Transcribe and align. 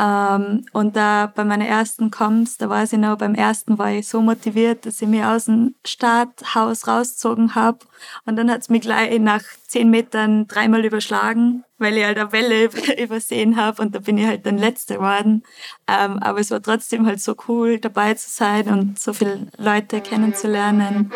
Ähm, 0.00 0.64
und 0.72 0.96
da 0.96 1.30
bei 1.34 1.44
meiner 1.44 1.66
ersten 1.66 2.10
Comms, 2.10 2.56
da 2.56 2.70
weiß 2.70 2.94
ich 2.94 2.98
noch, 2.98 3.18
beim 3.18 3.34
ersten 3.34 3.76
war 3.76 3.92
ich 3.92 4.08
so 4.08 4.22
motiviert, 4.22 4.86
dass 4.86 5.02
ich 5.02 5.08
mich 5.08 5.22
aus 5.22 5.44
dem 5.44 5.74
Starthaus 5.84 6.88
rausgezogen 6.88 7.54
habe. 7.54 7.80
Und 8.24 8.36
dann 8.36 8.50
hat's 8.50 8.70
mich 8.70 8.80
gleich 8.80 9.18
nach 9.20 9.42
zehn 9.66 9.90
Metern 9.90 10.46
dreimal 10.48 10.86
überschlagen, 10.86 11.64
weil 11.76 11.98
ich 11.98 12.04
halt 12.04 12.18
eine 12.18 12.32
Welle 12.32 12.70
übersehen 12.98 13.56
habe 13.56 13.82
und 13.82 13.94
da 13.94 13.98
bin 13.98 14.16
ich 14.16 14.26
halt 14.26 14.46
dann 14.46 14.56
Letzte 14.56 14.94
geworden. 14.94 15.42
Ähm, 15.86 16.18
aber 16.20 16.40
es 16.40 16.50
war 16.50 16.62
trotzdem 16.62 17.04
halt 17.06 17.20
so 17.20 17.34
cool, 17.48 17.78
dabei 17.78 18.14
zu 18.14 18.30
sein 18.30 18.68
und 18.68 18.98
so 18.98 19.12
viele 19.12 19.48
Leute 19.58 20.00
kennenzulernen. 20.00 21.12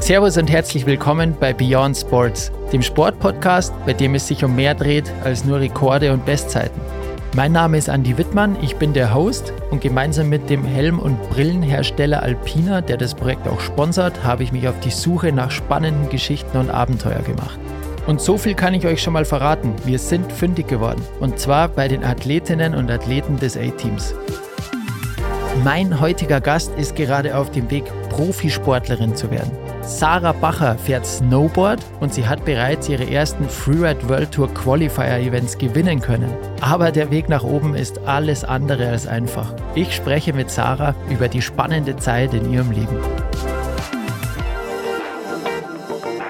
Servus 0.00 0.38
und 0.38 0.50
herzlich 0.50 0.86
willkommen 0.86 1.36
bei 1.38 1.52
Beyond 1.52 1.94
Sports, 1.94 2.50
dem 2.72 2.80
Sportpodcast, 2.80 3.72
bei 3.84 3.92
dem 3.92 4.14
es 4.14 4.26
sich 4.26 4.42
um 4.42 4.56
mehr 4.56 4.74
dreht 4.74 5.12
als 5.24 5.44
nur 5.44 5.60
Rekorde 5.60 6.12
und 6.12 6.24
Bestzeiten. 6.24 6.80
Mein 7.36 7.52
Name 7.52 7.76
ist 7.76 7.88
Andy 7.88 8.16
Wittmann, 8.16 8.56
ich 8.62 8.76
bin 8.76 8.94
der 8.94 9.14
Host 9.14 9.52
und 9.70 9.82
gemeinsam 9.82 10.30
mit 10.30 10.48
dem 10.48 10.64
Helm- 10.64 10.98
und 10.98 11.20
Brillenhersteller 11.30 12.22
Alpina, 12.22 12.80
der 12.80 12.96
das 12.96 13.14
Projekt 13.14 13.46
auch 13.46 13.60
sponsert, 13.60 14.24
habe 14.24 14.42
ich 14.42 14.52
mich 14.52 14.66
auf 14.66 14.80
die 14.80 14.90
Suche 14.90 15.32
nach 15.32 15.50
spannenden 15.50 16.08
Geschichten 16.08 16.56
und 16.56 16.70
Abenteuer 16.70 17.20
gemacht. 17.20 17.60
Und 18.06 18.22
so 18.22 18.38
viel 18.38 18.54
kann 18.54 18.74
ich 18.74 18.86
euch 18.86 19.02
schon 19.02 19.12
mal 19.12 19.26
verraten, 19.26 19.74
wir 19.84 19.98
sind 19.98 20.32
fündig 20.32 20.66
geworden. 20.66 21.02
Und 21.20 21.38
zwar 21.38 21.68
bei 21.68 21.88
den 21.88 22.02
Athletinnen 22.02 22.74
und 22.74 22.90
Athleten 22.90 23.36
des 23.36 23.56
A-Teams. 23.56 24.14
Mein 25.62 26.00
heutiger 26.00 26.40
Gast 26.40 26.72
ist 26.76 26.96
gerade 26.96 27.36
auf 27.36 27.50
dem 27.50 27.70
Weg, 27.70 27.84
Profisportlerin 28.08 29.14
zu 29.14 29.30
werden. 29.30 29.50
Sarah 29.82 30.32
Bacher 30.32 30.76
fährt 30.76 31.06
Snowboard 31.06 31.84
und 32.00 32.12
sie 32.12 32.26
hat 32.26 32.44
bereits 32.44 32.88
ihre 32.88 33.10
ersten 33.10 33.48
Freeride 33.48 34.08
World 34.08 34.32
Tour 34.32 34.52
Qualifier 34.52 35.18
Events 35.18 35.56
gewinnen 35.56 36.00
können. 36.00 36.32
Aber 36.60 36.92
der 36.92 37.10
Weg 37.10 37.28
nach 37.28 37.42
oben 37.42 37.74
ist 37.74 37.98
alles 38.06 38.44
andere 38.44 38.88
als 38.88 39.06
einfach. 39.06 39.54
Ich 39.74 39.94
spreche 39.94 40.32
mit 40.32 40.50
Sarah 40.50 40.94
über 41.08 41.28
die 41.28 41.42
spannende 41.42 41.96
Zeit 41.96 42.34
in 42.34 42.52
ihrem 42.52 42.70
Leben. 42.70 42.98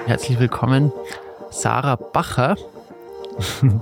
Herzlich 0.05 0.39
willkommen, 0.39 0.91
Sarah 1.49 1.97
Bacher. 1.97 2.55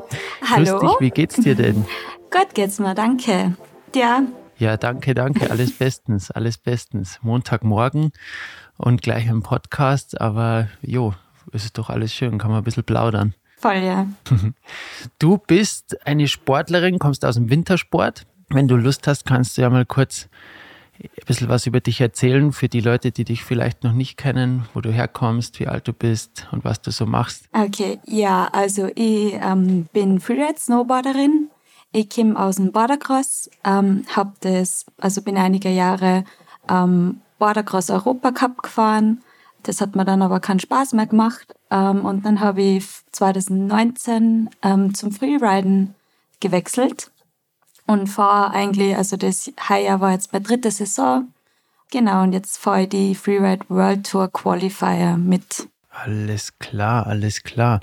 Hallo. 0.49 0.79
Grüß 0.79 0.81
dich, 0.81 0.99
wie 0.99 1.11
geht's 1.11 1.35
dir 1.35 1.55
denn? 1.55 1.85
Gut 2.31 2.53
geht's 2.53 2.79
mir, 2.79 2.95
danke. 2.95 3.53
Ja. 3.95 4.23
Ja, 4.57 4.77
danke, 4.77 5.13
danke. 5.13 5.49
Alles 5.49 5.71
bestens, 5.77 6.31
alles 6.31 6.57
bestens. 6.57 7.19
Montagmorgen 7.21 8.11
und 8.79 9.01
gleich 9.01 9.27
im 9.27 9.43
Podcast, 9.43 10.19
aber 10.19 10.69
jo, 10.81 11.13
ist 11.51 11.77
doch 11.77 11.89
alles 11.89 12.13
schön, 12.13 12.37
kann 12.37 12.49
man 12.49 12.61
ein 12.61 12.63
bisschen 12.63 12.83
plaudern. 12.83 13.35
Voll, 13.57 13.77
ja. 13.77 14.07
Du 15.19 15.37
bist 15.37 15.97
eine 16.07 16.27
Sportlerin, 16.27 16.97
kommst 16.97 17.25
aus 17.25 17.35
dem 17.35 17.49
Wintersport. 17.49 18.25
Wenn 18.47 18.67
du 18.67 18.77
Lust 18.77 19.05
hast, 19.05 19.25
kannst 19.25 19.57
du 19.57 19.61
ja 19.61 19.69
mal 19.69 19.85
kurz 19.85 20.29
ein 21.01 21.09
bisschen 21.25 21.49
was 21.49 21.67
über 21.67 21.81
dich 21.81 21.99
erzählen 22.01 22.51
für 22.51 22.69
die 22.69 22.79
Leute, 22.79 23.11
die 23.11 23.25
dich 23.25 23.43
vielleicht 23.43 23.83
noch 23.83 23.93
nicht 23.93 24.17
kennen, 24.17 24.65
wo 24.73 24.81
du 24.81 24.91
herkommst, 24.91 25.59
wie 25.59 25.67
alt 25.67 25.87
du 25.87 25.93
bist 25.93 26.47
und 26.51 26.63
was 26.63 26.81
du 26.81 26.91
so 26.91 27.05
machst. 27.05 27.49
Okay, 27.51 27.99
ja, 28.05 28.49
also 28.51 28.87
ich 28.95 29.33
ähm, 29.33 29.87
bin 29.91 30.19
Freeride-Snowboarderin. 30.19 31.49
Ich 31.91 32.09
komme 32.09 32.39
aus 32.39 32.57
dem 32.57 32.71
Bordercross, 32.71 33.49
ähm, 33.65 34.05
hab 34.15 34.39
das, 34.41 34.85
also 34.99 35.21
bin 35.21 35.37
einige 35.37 35.69
Jahre 35.69 36.23
ähm, 36.69 37.21
Bordercross 37.39 37.89
Europacup 37.89 38.61
gefahren. 38.61 39.23
Das 39.63 39.81
hat 39.81 39.95
mir 39.95 40.05
dann 40.05 40.21
aber 40.21 40.39
keinen 40.39 40.59
Spaß 40.59 40.93
mehr 40.93 41.07
gemacht. 41.07 41.53
Ähm, 41.71 42.05
und 42.05 42.25
dann 42.25 42.39
habe 42.39 42.61
ich 42.61 42.85
2019 43.11 44.49
ähm, 44.61 44.93
zum 44.93 45.11
Freeriden 45.11 45.95
gewechselt 46.39 47.11
und 47.87 48.07
fahre 48.07 48.53
eigentlich, 48.53 48.95
also 48.95 49.17
das 49.17 49.51
Heuer 49.67 49.99
war 49.99 50.11
jetzt 50.11 50.31
meine 50.31 50.45
dritte 50.45 50.71
Saison. 50.71 51.29
Genau, 51.91 52.23
und 52.23 52.33
jetzt 52.33 52.57
fahre 52.57 52.83
ich 52.83 52.89
die 52.89 53.15
Freeride 53.15 53.65
World 53.67 54.07
Tour 54.07 54.31
Qualifier 54.31 55.17
mit. 55.17 55.67
Alles 55.89 56.57
klar, 56.59 57.07
alles 57.07 57.41
klar. 57.41 57.79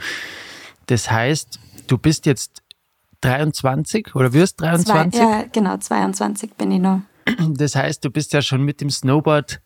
Das 0.87 1.11
heißt, 1.11 1.59
du 1.89 1.99
bist 1.99 2.25
jetzt 2.27 2.63
23 3.23 4.15
oder 4.15 4.33
wirst 4.33 4.61
23? 4.61 5.21
Zwei, 5.21 5.29
ja, 5.29 5.45
genau, 5.51 5.77
22 5.77 6.55
bin 6.55 6.71
ich 6.71 6.81
noch. 6.81 7.01
Das 7.49 7.75
heißt, 7.75 8.05
du 8.05 8.11
bist 8.11 8.33
ja 8.33 8.43
schon 8.43 8.63
mit 8.63 8.81
dem 8.81 8.91
Snowboard 8.91 9.61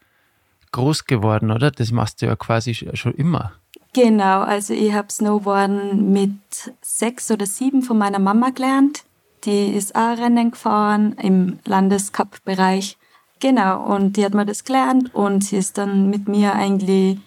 groß 0.72 1.04
geworden, 1.04 1.50
oder? 1.50 1.71
Das 1.71 1.91
machst 1.91 2.22
du 2.22 2.26
ja 2.26 2.37
quasi 2.37 2.75
schon 2.75 3.15
immer. 3.15 3.53
Genau, 3.93 4.43
also 4.43 4.72
ich 4.72 4.93
habe 4.93 5.10
Snowboarden 5.10 6.12
mit 6.12 6.32
sechs 6.81 7.31
oder 7.31 7.47
sieben 7.47 7.82
von 7.82 7.98
meiner 7.98 8.21
Mama 8.21 8.50
gelernt. 8.50 9.03
Die 9.44 9.69
ist 9.69 9.97
auch 9.97 10.16
Rennen 10.16 10.53
gefahren 10.53 11.16
im 11.21 11.59
Landescup-Bereich. 11.65 12.97
Genau, 13.41 13.82
und 13.84 14.16
die 14.16 14.25
hat 14.25 14.34
mir 14.34 14.47
das 14.47 14.65
gelernt 14.65 15.15
und 15.15 15.44
sie 15.44 15.56
ist 15.56 15.78
dann 15.78 16.10
mit 16.10 16.28
mir 16.28 16.54
eigentlich 16.54 17.19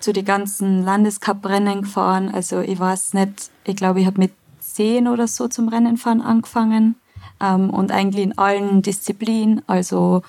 zu 0.00 0.12
den 0.12 0.24
ganzen 0.24 0.84
Landescup-Rennen 0.84 1.82
gefahren. 1.82 2.30
Also 2.32 2.60
ich 2.60 2.78
weiß 2.78 3.14
nicht, 3.14 3.50
ich 3.64 3.76
glaube, 3.76 4.00
ich 4.00 4.06
habe 4.06 4.20
mit 4.20 4.32
zehn 4.60 5.08
oder 5.08 5.26
so 5.26 5.48
zum 5.48 5.68
Rennenfahren 5.68 6.22
angefangen 6.22 6.94
ähm, 7.42 7.70
und 7.70 7.90
eigentlich 7.90 8.24
in 8.24 8.38
allen 8.38 8.82
Disziplinen, 8.82 9.62
also 9.66 10.22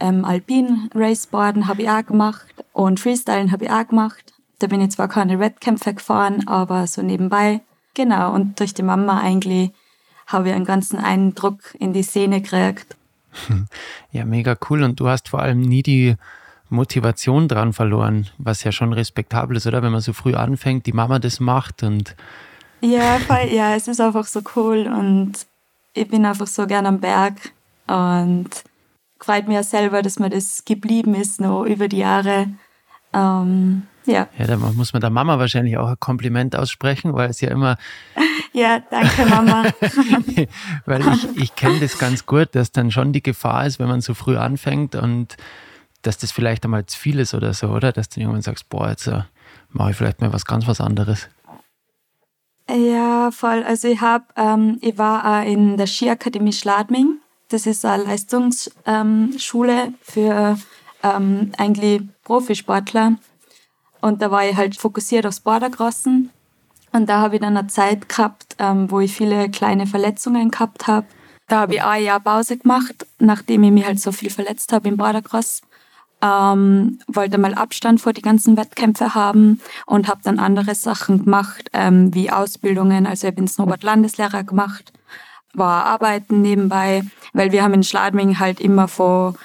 ähm, 0.00 0.24
Alpin 0.24 0.90
Raceboarden 0.94 1.66
habe 1.66 1.82
ich 1.82 1.90
auch 1.90 2.04
gemacht 2.04 2.46
und 2.72 3.00
Freestylen 3.00 3.50
habe 3.50 3.64
ich 3.64 3.70
auch 3.70 3.88
gemacht. 3.88 4.34
Da 4.58 4.66
bin 4.66 4.80
ich 4.80 4.90
zwar 4.90 5.08
keine 5.08 5.40
Wettkämpfe 5.40 5.94
gefahren, 5.94 6.46
aber 6.46 6.86
so 6.86 7.02
nebenbei. 7.02 7.60
Genau, 7.94 8.32
und 8.32 8.60
durch 8.60 8.74
die 8.74 8.82
Mama 8.82 9.20
eigentlich 9.20 9.70
habe 10.26 10.48
ich 10.50 10.54
einen 10.54 10.64
ganzen 10.64 10.98
Eindruck 10.98 11.74
in 11.78 11.92
die 11.92 12.02
Szene 12.02 12.40
gekriegt. 12.42 12.96
Ja, 14.10 14.24
mega 14.24 14.56
cool. 14.68 14.82
Und 14.82 14.98
du 15.00 15.08
hast 15.08 15.28
vor 15.28 15.40
allem 15.40 15.60
nie 15.60 15.82
die 15.82 16.16
Motivation 16.70 17.46
dran 17.46 17.74
verloren, 17.74 18.26
was 18.38 18.64
ja 18.64 18.72
schon 18.72 18.94
respektabel 18.94 19.56
ist, 19.58 19.66
oder? 19.66 19.82
Wenn 19.82 19.92
man 19.92 20.00
so 20.00 20.14
früh 20.14 20.34
anfängt, 20.34 20.86
die 20.86 20.94
Mama 20.94 21.18
das 21.18 21.38
macht 21.38 21.82
und. 21.82 22.16
Ja, 22.80 23.18
voll, 23.18 23.48
ja, 23.50 23.74
es 23.74 23.86
ist 23.86 24.00
einfach 24.00 24.24
so 24.24 24.40
cool 24.56 24.86
und 24.86 25.46
ich 25.94 26.08
bin 26.08 26.24
einfach 26.24 26.46
so 26.46 26.66
gern 26.66 26.86
am 26.86 27.00
Berg 27.00 27.52
und 27.86 28.48
freut 29.20 29.48
mir 29.48 29.62
selber, 29.62 30.02
dass 30.02 30.18
mir 30.18 30.30
das 30.30 30.64
geblieben 30.64 31.14
ist, 31.14 31.40
noch 31.40 31.64
über 31.64 31.88
die 31.88 31.98
Jahre. 31.98 32.48
Ähm, 33.12 33.82
ja. 34.04 34.28
Ja, 34.38 34.46
da 34.46 34.56
muss 34.56 34.92
man 34.92 35.00
der 35.00 35.10
Mama 35.10 35.38
wahrscheinlich 35.38 35.76
auch 35.76 35.88
ein 35.88 36.00
Kompliment 36.00 36.56
aussprechen, 36.56 37.14
weil 37.14 37.30
es 37.30 37.40
ja 37.40 37.50
immer. 37.50 37.76
ja, 38.52 38.80
danke, 38.90 39.26
Mama. 39.26 39.64
weil 40.86 41.06
ich, 41.08 41.36
ich 41.36 41.54
kenne 41.54 41.80
das 41.80 41.98
ganz 41.98 42.24
gut, 42.26 42.54
dass 42.54 42.72
dann 42.72 42.90
schon 42.90 43.12
die 43.12 43.22
Gefahr 43.22 43.66
ist, 43.66 43.78
wenn 43.78 43.88
man 43.88 44.00
so 44.00 44.14
früh 44.14 44.36
anfängt 44.36 44.94
und 44.94 45.36
dass 46.02 46.16
das 46.16 46.32
vielleicht 46.32 46.64
einmal 46.64 46.86
zu 46.86 46.98
viel 46.98 47.18
ist 47.18 47.34
oder 47.34 47.52
so, 47.52 47.68
oder? 47.68 47.92
Dass 47.92 48.08
du 48.08 48.20
irgendwann 48.20 48.42
sagst, 48.42 48.68
boah, 48.68 48.88
jetzt 48.88 49.08
uh, 49.08 49.22
mache 49.70 49.90
ich 49.90 49.96
vielleicht 49.96 50.20
mal 50.20 50.32
was 50.32 50.44
ganz 50.44 50.66
was 50.66 50.80
anderes. 50.80 51.28
Ja, 52.70 53.30
voll. 53.30 53.62
Also 53.64 53.88
ich 53.88 54.00
habe, 54.00 54.24
ähm, 54.36 54.78
ich 54.82 54.98
war 54.98 55.24
auch 55.24 55.46
in 55.46 55.76
der 55.76 55.86
Skiakademie 55.86 56.52
Schladming. 56.52 57.18
Das 57.48 57.66
ist 57.66 57.84
eine 57.84 58.04
Leistungsschule 58.04 58.72
ähm, 59.84 59.94
für 60.02 60.58
ähm, 61.02 61.52
eigentlich 61.56 62.02
Profisportler. 62.24 63.16
Und 64.02 64.20
da 64.20 64.30
war 64.30 64.46
ich 64.46 64.56
halt 64.56 64.76
fokussiert 64.76 65.26
aufs 65.26 65.40
Bordercrossen. 65.40 66.30
Und 66.92 67.08
da 67.08 67.20
habe 67.20 67.36
ich 67.36 67.40
dann 67.40 67.56
eine 67.56 67.68
Zeit 67.68 68.08
gehabt, 68.08 68.56
ähm, 68.58 68.90
wo 68.90 69.00
ich 69.00 69.14
viele 69.14 69.48
kleine 69.50 69.86
Verletzungen 69.86 70.50
gehabt 70.50 70.86
habe. 70.86 71.06
Da 71.48 71.60
habe 71.60 71.74
ich 71.74 71.82
ein 71.82 72.04
Jahr 72.04 72.20
Pause 72.20 72.58
gemacht, 72.58 73.06
nachdem 73.18 73.64
ich 73.64 73.70
mich 73.70 73.86
halt 73.86 74.00
so 74.00 74.12
viel 74.12 74.30
verletzt 74.30 74.72
habe 74.72 74.88
im 74.88 74.98
Bordercross 74.98 75.62
ähm, 76.20 76.98
wollte 77.06 77.38
mal 77.38 77.54
Abstand 77.54 78.00
vor 78.00 78.12
die 78.12 78.22
ganzen 78.22 78.56
Wettkämpfe 78.56 79.14
haben 79.14 79.60
und 79.86 80.08
habe 80.08 80.20
dann 80.24 80.38
andere 80.38 80.74
Sachen 80.74 81.24
gemacht, 81.24 81.70
ähm, 81.72 82.14
wie 82.14 82.30
Ausbildungen. 82.30 83.06
Also 83.06 83.28
ich 83.28 83.34
bin 83.34 83.46
Snowboard-Landeslehrer 83.46 84.44
gemacht, 84.44 84.92
war 85.54 85.84
arbeiten 85.84 86.42
nebenbei, 86.42 87.04
weil 87.32 87.52
wir 87.52 87.62
haben 87.62 87.74
in 87.74 87.84
Schladming 87.84 88.38
halt 88.38 88.60
immer 88.60 88.88
von 88.88 89.36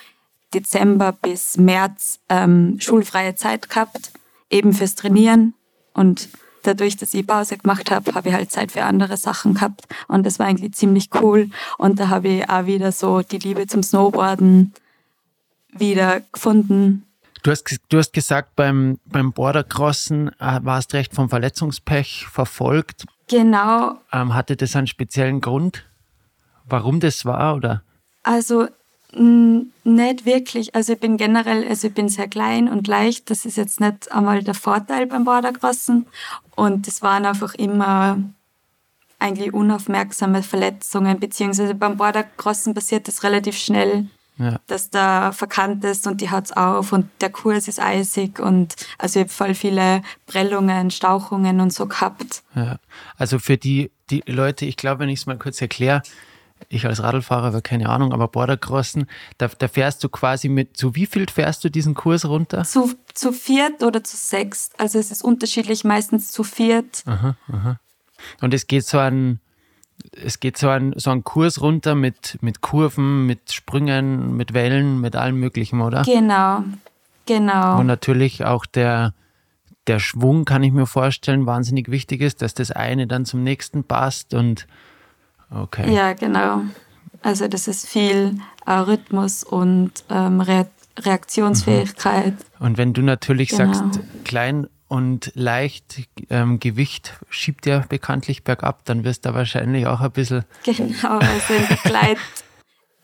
Dezember 0.53 1.11
bis 1.11 1.57
März 1.57 2.19
ähm, 2.29 2.77
schulfreie 2.79 3.35
Zeit 3.35 3.69
gehabt, 3.69 4.11
eben 4.49 4.73
fürs 4.73 4.95
Trainieren. 4.95 5.53
Und 5.93 6.29
dadurch, 6.63 6.97
dass 6.97 7.13
ich 7.13 7.25
Pause 7.25 7.57
gemacht 7.57 7.91
habe, 7.91 8.13
habe 8.13 8.29
ich 8.29 8.35
halt 8.35 8.51
Zeit 8.51 8.71
für 8.71 8.83
andere 8.83 9.17
Sachen 9.17 9.55
gehabt. 9.55 9.85
Und 10.07 10.25
das 10.25 10.39
war 10.39 10.47
eigentlich 10.47 10.73
ziemlich 10.73 11.09
cool. 11.21 11.49
Und 11.77 11.99
da 11.99 12.09
habe 12.09 12.29
ich 12.29 12.49
auch 12.49 12.65
wieder 12.65 12.91
so 12.91 13.21
die 13.21 13.39
Liebe 13.39 13.67
zum 13.67 13.83
Snowboarden 13.83 14.73
wieder 15.79 16.21
gefunden. 16.31 17.05
Du 17.43 17.51
hast, 17.51 17.79
du 17.89 17.97
hast 17.97 18.13
gesagt, 18.13 18.55
beim, 18.55 18.99
beim 19.05 19.33
Bordercrossen 19.33 20.29
äh, 20.39 20.59
warst 20.63 20.93
recht 20.93 21.13
vom 21.13 21.29
Verletzungspech 21.29 22.27
verfolgt. 22.31 23.05
Genau. 23.27 23.97
Ähm, 24.11 24.33
hatte 24.33 24.55
das 24.55 24.75
einen 24.75 24.87
speziellen 24.87 25.41
Grund, 25.41 25.83
warum 26.69 26.99
das 26.99 27.25
war? 27.25 27.55
Oder? 27.55 27.83
Also 28.23 28.67
nicht 29.15 30.25
wirklich. 30.25 30.73
Also 30.75 30.93
ich 30.93 30.99
bin 30.99 31.17
generell, 31.17 31.67
also 31.67 31.87
ich 31.87 31.93
bin 31.93 32.09
sehr 32.09 32.27
klein 32.27 32.67
und 32.67 32.87
leicht. 32.87 33.29
Das 33.29 33.45
ist 33.45 33.57
jetzt 33.57 33.79
nicht 33.79 34.11
einmal 34.11 34.43
der 34.43 34.55
Vorteil 34.55 35.05
beim 35.05 35.23
Bordercrossen. 35.23 36.07
Und 36.55 36.87
es 36.87 37.01
waren 37.01 37.25
einfach 37.25 37.53
immer 37.55 38.17
eigentlich 39.19 39.53
unaufmerksame 39.53 40.43
Verletzungen, 40.43 41.19
beziehungsweise 41.19 41.75
beim 41.75 41.97
Bordercrossen 41.97 42.73
passiert 42.73 43.07
das 43.07 43.23
relativ 43.23 43.55
schnell, 43.57 44.07
ja. 44.37 44.59
dass 44.67 44.89
da 44.89 45.31
verkannt 45.31 45.83
ist 45.83 46.07
und 46.07 46.21
die 46.21 46.29
hat's 46.29 46.51
auf 46.51 46.91
und 46.91 47.09
der 47.21 47.29
Kurs 47.29 47.67
ist 47.67 47.79
eisig 47.79 48.39
und 48.39 48.75
also 48.97 49.19
ich 49.19 49.25
habe 49.25 49.33
voll 49.33 49.53
viele 49.53 50.01
Prellungen, 50.25 50.91
Stauchungen 50.91 51.59
und 51.59 51.71
so 51.71 51.87
gehabt. 51.87 52.43
Ja. 52.55 52.77
Also 53.17 53.39
für 53.39 53.57
die, 53.57 53.91
die 54.09 54.23
Leute, 54.27 54.65
ich 54.65 54.77
glaube, 54.77 54.99
wenn 54.99 55.09
ich 55.09 55.19
es 55.19 55.25
mal 55.25 55.37
kurz 55.37 55.61
erkläre, 55.61 56.01
ich 56.69 56.85
als 56.85 57.03
Radlfahrer 57.03 57.47
habe 57.47 57.61
keine 57.61 57.89
Ahnung, 57.89 58.13
aber 58.13 58.27
Bordercrossen, 58.27 59.07
da, 59.37 59.47
da, 59.47 59.67
fährst 59.67 60.03
du 60.03 60.09
quasi 60.09 60.49
mit, 60.49 60.77
zu 60.77 60.95
wie 60.95 61.05
viel 61.05 61.27
fährst 61.29 61.63
du 61.63 61.69
diesen 61.69 61.93
Kurs 61.93 62.25
runter? 62.25 62.63
Zu, 62.63 62.93
zu 63.13 63.31
viert 63.33 63.83
oder 63.83 64.03
zu 64.03 64.15
sechs. 64.15 64.69
Also 64.77 64.99
es 64.99 65.11
ist 65.11 65.23
unterschiedlich, 65.23 65.83
meistens 65.83 66.31
zu 66.31 66.43
viert. 66.43 67.03
Aha, 67.05 67.35
aha. 67.51 67.79
Und 68.41 68.53
es 68.53 68.67
geht 68.67 68.85
so 68.85 68.97
ein, 68.97 69.39
es 70.11 70.39
geht 70.39 70.57
so 70.57 70.69
ein, 70.69 70.93
so 70.95 71.11
ein 71.11 71.23
Kurs 71.23 71.61
runter 71.61 71.95
mit, 71.95 72.37
mit 72.41 72.61
Kurven, 72.61 73.25
mit 73.25 73.51
Sprüngen, 73.51 74.35
mit 74.35 74.53
Wellen, 74.53 75.01
mit 75.01 75.15
allem 75.15 75.39
Möglichen, 75.39 75.81
oder? 75.81 76.03
Genau, 76.03 76.63
genau. 77.25 77.79
Und 77.79 77.87
natürlich 77.87 78.45
auch 78.45 78.65
der, 78.65 79.13
der 79.87 79.99
Schwung, 79.99 80.45
kann 80.45 80.63
ich 80.63 80.71
mir 80.71 80.85
vorstellen, 80.85 81.45
wahnsinnig 81.45 81.89
wichtig 81.89 82.21
ist, 82.21 82.41
dass 82.41 82.53
das 82.53 82.71
eine 82.71 83.07
dann 83.07 83.25
zum 83.25 83.43
nächsten 83.43 83.83
passt 83.83 84.33
und 84.33 84.67
okay. 85.49 85.93
Ja, 85.93 86.13
genau. 86.13 86.61
Also 87.21 87.47
das 87.47 87.67
ist 87.67 87.87
viel 87.87 88.37
äh, 88.65 88.71
Rhythmus 88.73 89.43
und 89.43 89.91
ähm, 90.09 90.41
Re 90.41 90.67
Reaktionsfähigkeit. 90.99 92.33
Mhm. 92.33 92.65
Und 92.65 92.77
wenn 92.77 92.93
du 92.93 93.01
natürlich 93.01 93.49
genau. 93.49 93.73
sagst, 93.73 93.99
klein 94.25 94.67
und 94.93 95.31
leicht 95.33 96.07
ähm, 96.29 96.59
Gewicht 96.59 97.17
schiebt 97.31 97.65
ja 97.65 97.79
bekanntlich 97.89 98.43
bergab, 98.43 98.85
dann 98.85 99.03
wirst 99.03 99.25
du 99.25 99.33
wahrscheinlich 99.33 99.87
auch 99.87 100.01
ein 100.01 100.11
bisschen. 100.11 100.45
Genau, 100.65 101.17
also 101.17 101.53
in 101.55 101.67
die, 101.67 101.75
Gleit, 101.89 102.17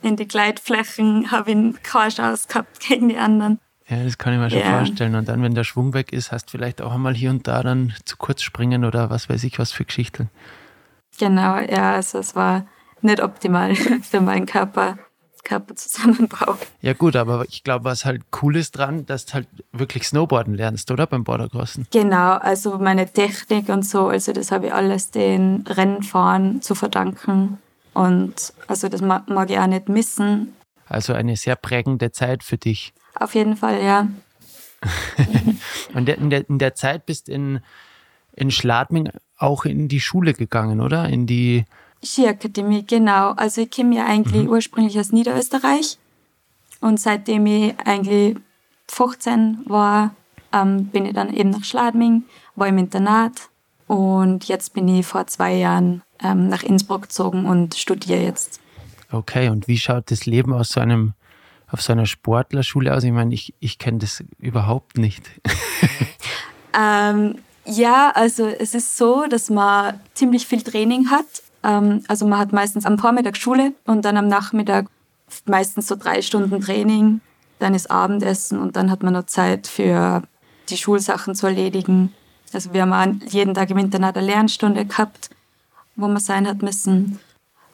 in 0.04 0.16
die 0.16 0.28
Gleitflächen 0.28 1.32
habe 1.32 1.50
ich 1.50 1.82
keine 1.82 2.12
Chance 2.12 2.48
gehabt 2.48 2.80
gegen 2.82 3.10
die 3.10 3.18
anderen. 3.18 3.60
Ja, 3.88 4.04
das 4.04 4.20
kann 4.20 4.34
ich 4.34 4.40
mir 4.40 4.52
schon 4.52 4.60
ja. 4.60 4.78
vorstellen. 4.78 5.16
Und 5.16 5.28
dann, 5.30 5.42
wenn 5.42 5.56
der 5.56 5.64
Schwung 5.64 5.96
weg 5.96 6.14
ist, 6.14 6.32
hast 6.32 6.46
du 6.46 6.52
vielleicht 6.52 6.80
auch 6.84 6.94
einmal 6.94 7.16
hier 7.16 7.32
und 7.32 7.48
da 7.48 7.64
dann 7.64 7.96
zu 8.06 8.18
kurz 8.18 8.44
springen 8.44 8.86
oder 8.86 9.10
was 9.10 9.28
weiß 9.28 9.44
ich, 9.44 9.58
was 9.58 9.72
für 9.72 9.84
Geschichten. 9.84 10.30
Genau, 11.18 11.58
ja, 11.58 11.94
also 11.94 12.20
es 12.20 12.36
war 12.36 12.68
nicht 13.02 13.20
optimal 13.20 13.74
für 14.04 14.22
meinen 14.22 14.46
Körper. 14.46 15.00
Körperzusammenbau. 15.44 16.58
Ja 16.82 16.94
gut, 16.94 17.16
aber 17.16 17.46
ich 17.48 17.64
glaube, 17.64 17.86
was 17.86 18.06
halt 18.06 18.24
cool 18.42 18.56
ist 18.56 18.78
dran, 18.78 19.06
dass 19.06 19.26
du 19.26 19.34
halt 19.36 19.48
wirklich 19.72 20.08
Snowboarden 20.08 20.54
lernst, 20.54 20.92
oder 20.92 21.08
beim 21.08 21.24
Bordercrossen? 21.24 21.88
Genau, 21.92 22.34
also 22.34 22.78
meine 22.78 23.12
Technik 23.12 23.70
und 23.70 23.84
so, 23.84 24.08
also 24.08 24.34
das 24.34 24.52
habe 24.52 24.68
ich 24.68 24.74
alles 24.74 25.12
den 25.12 25.66
Rennfahren 25.68 26.62
zu 26.62 26.76
verdanken. 26.76 27.60
Und 27.94 28.54
also 28.68 28.88
das 28.88 29.02
mag 29.02 29.50
ich 29.50 29.60
auch 29.60 29.68
nicht 29.68 29.90
missen. 29.90 30.54
Also 30.88 31.14
eine 31.14 31.36
sehr 31.36 31.56
prägende 31.56 32.12
Zeit 32.12 32.44
für 32.44 32.58
dich. 32.58 32.94
Auf 33.16 33.36
jeden 33.36 33.58
Fall, 33.58 33.84
ja. 33.84 34.08
und 35.94 36.08
in 36.08 36.30
der, 36.30 36.50
in 36.50 36.58
der 36.58 36.74
Zeit 36.74 37.06
bist 37.06 37.28
in, 37.28 37.60
in 38.34 38.50
Schladming 38.50 39.10
auch 39.38 39.66
in 39.66 39.88
die 39.88 40.00
Schule 40.00 40.34
gegangen, 40.34 40.80
oder? 40.82 41.10
In 41.10 41.28
die 41.28 41.66
Skiakademie, 42.04 42.86
genau. 42.86 43.32
Also 43.32 43.62
ich 43.62 43.72
komme 43.72 43.96
ja 43.96 44.06
eigentlich 44.06 44.44
mhm. 44.44 44.50
ursprünglich 44.50 45.00
aus 45.00 45.12
Niederösterreich 45.12 45.98
und 46.82 47.00
seitdem 47.00 47.46
ich 47.46 47.74
eigentlich 47.86 48.38
15 48.88 49.66
war, 49.66 50.16
ähm, 50.54 50.86
bin 50.88 51.06
ich 51.06 51.14
dann 51.14 51.34
eben 51.34 51.50
nach 51.52 51.64
Schladming, 51.64 52.24
war 52.56 52.68
im 52.68 52.78
Internat 52.78 53.50
und 53.88 54.46
jetzt 54.46 54.74
bin 54.74 54.88
ich 54.88 55.06
vor 55.06 55.28
zwei 55.28 55.56
Jahren 55.56 56.02
ähm, 56.22 56.48
nach 56.48 56.64
Innsbruck 56.64 57.04
gezogen 57.04 57.46
und 57.46 57.76
studiere 57.76 58.22
jetzt. 58.22 58.60
Okay, 59.12 59.50
und 59.50 59.68
wie 59.68 59.78
schaut 59.78 60.12
das 60.12 60.26
Leben 60.26 60.54
aus 60.54 60.70
so 60.70 60.80
einem, 60.80 61.14
auf 61.68 61.82
so 61.82 61.92
einer 61.92 62.06
Sportlerschule 62.06 62.94
aus? 62.94 63.04
Ich 63.04 63.12
meine, 63.12 63.34
ich, 63.34 63.54
ich 63.60 63.78
kenne 63.78 64.00
das 64.00 64.24
überhaupt 64.38 64.98
nicht. 64.98 65.30
ähm, 66.80 67.36
ja, 67.66 68.12
also 68.14 68.48
es 68.48 68.74
ist 68.74 68.98
so, 68.98 69.26
dass 69.28 69.50
man 69.50 70.00
ziemlich 70.14 70.48
viel 70.48 70.62
Training 70.62 71.10
hat 71.10 71.26
also 71.62 72.26
man 72.26 72.40
hat 72.40 72.54
meistens 72.54 72.86
am 72.86 72.98
Vormittag 72.98 73.38
Schule 73.38 73.74
und 73.86 74.06
dann 74.06 74.18
am 74.18 74.28
Nachmittag 74.28 74.88
meistens 75.46 75.88
so 75.88 75.96
drei 75.96 76.22
Stunden 76.22 76.62
Training, 76.62 77.22
dann 77.60 77.76
ist 77.76 77.92
Abendessen 77.92 78.60
und 78.60 78.76
dann 78.76 78.90
hat 78.90 79.04
man 79.04 79.14
noch 79.14 79.26
Zeit 79.26 79.68
für 79.68 80.24
die 80.70 80.78
Schulsachen 80.78 81.36
zu 81.36 81.48
erledigen. 81.48 82.14
Also 82.54 82.74
wir 82.74 82.88
haben 82.88 83.22
jeden 83.28 83.54
Tag 83.54 83.70
im 83.70 83.78
Internat 83.78 84.18
eine 84.18 84.26
Lernstunde 84.26 84.86
gehabt, 84.86 85.30
wo 85.96 86.08
man 86.08 86.20
sein 86.20 86.48
hat 86.48 86.62
müssen. 86.62 87.20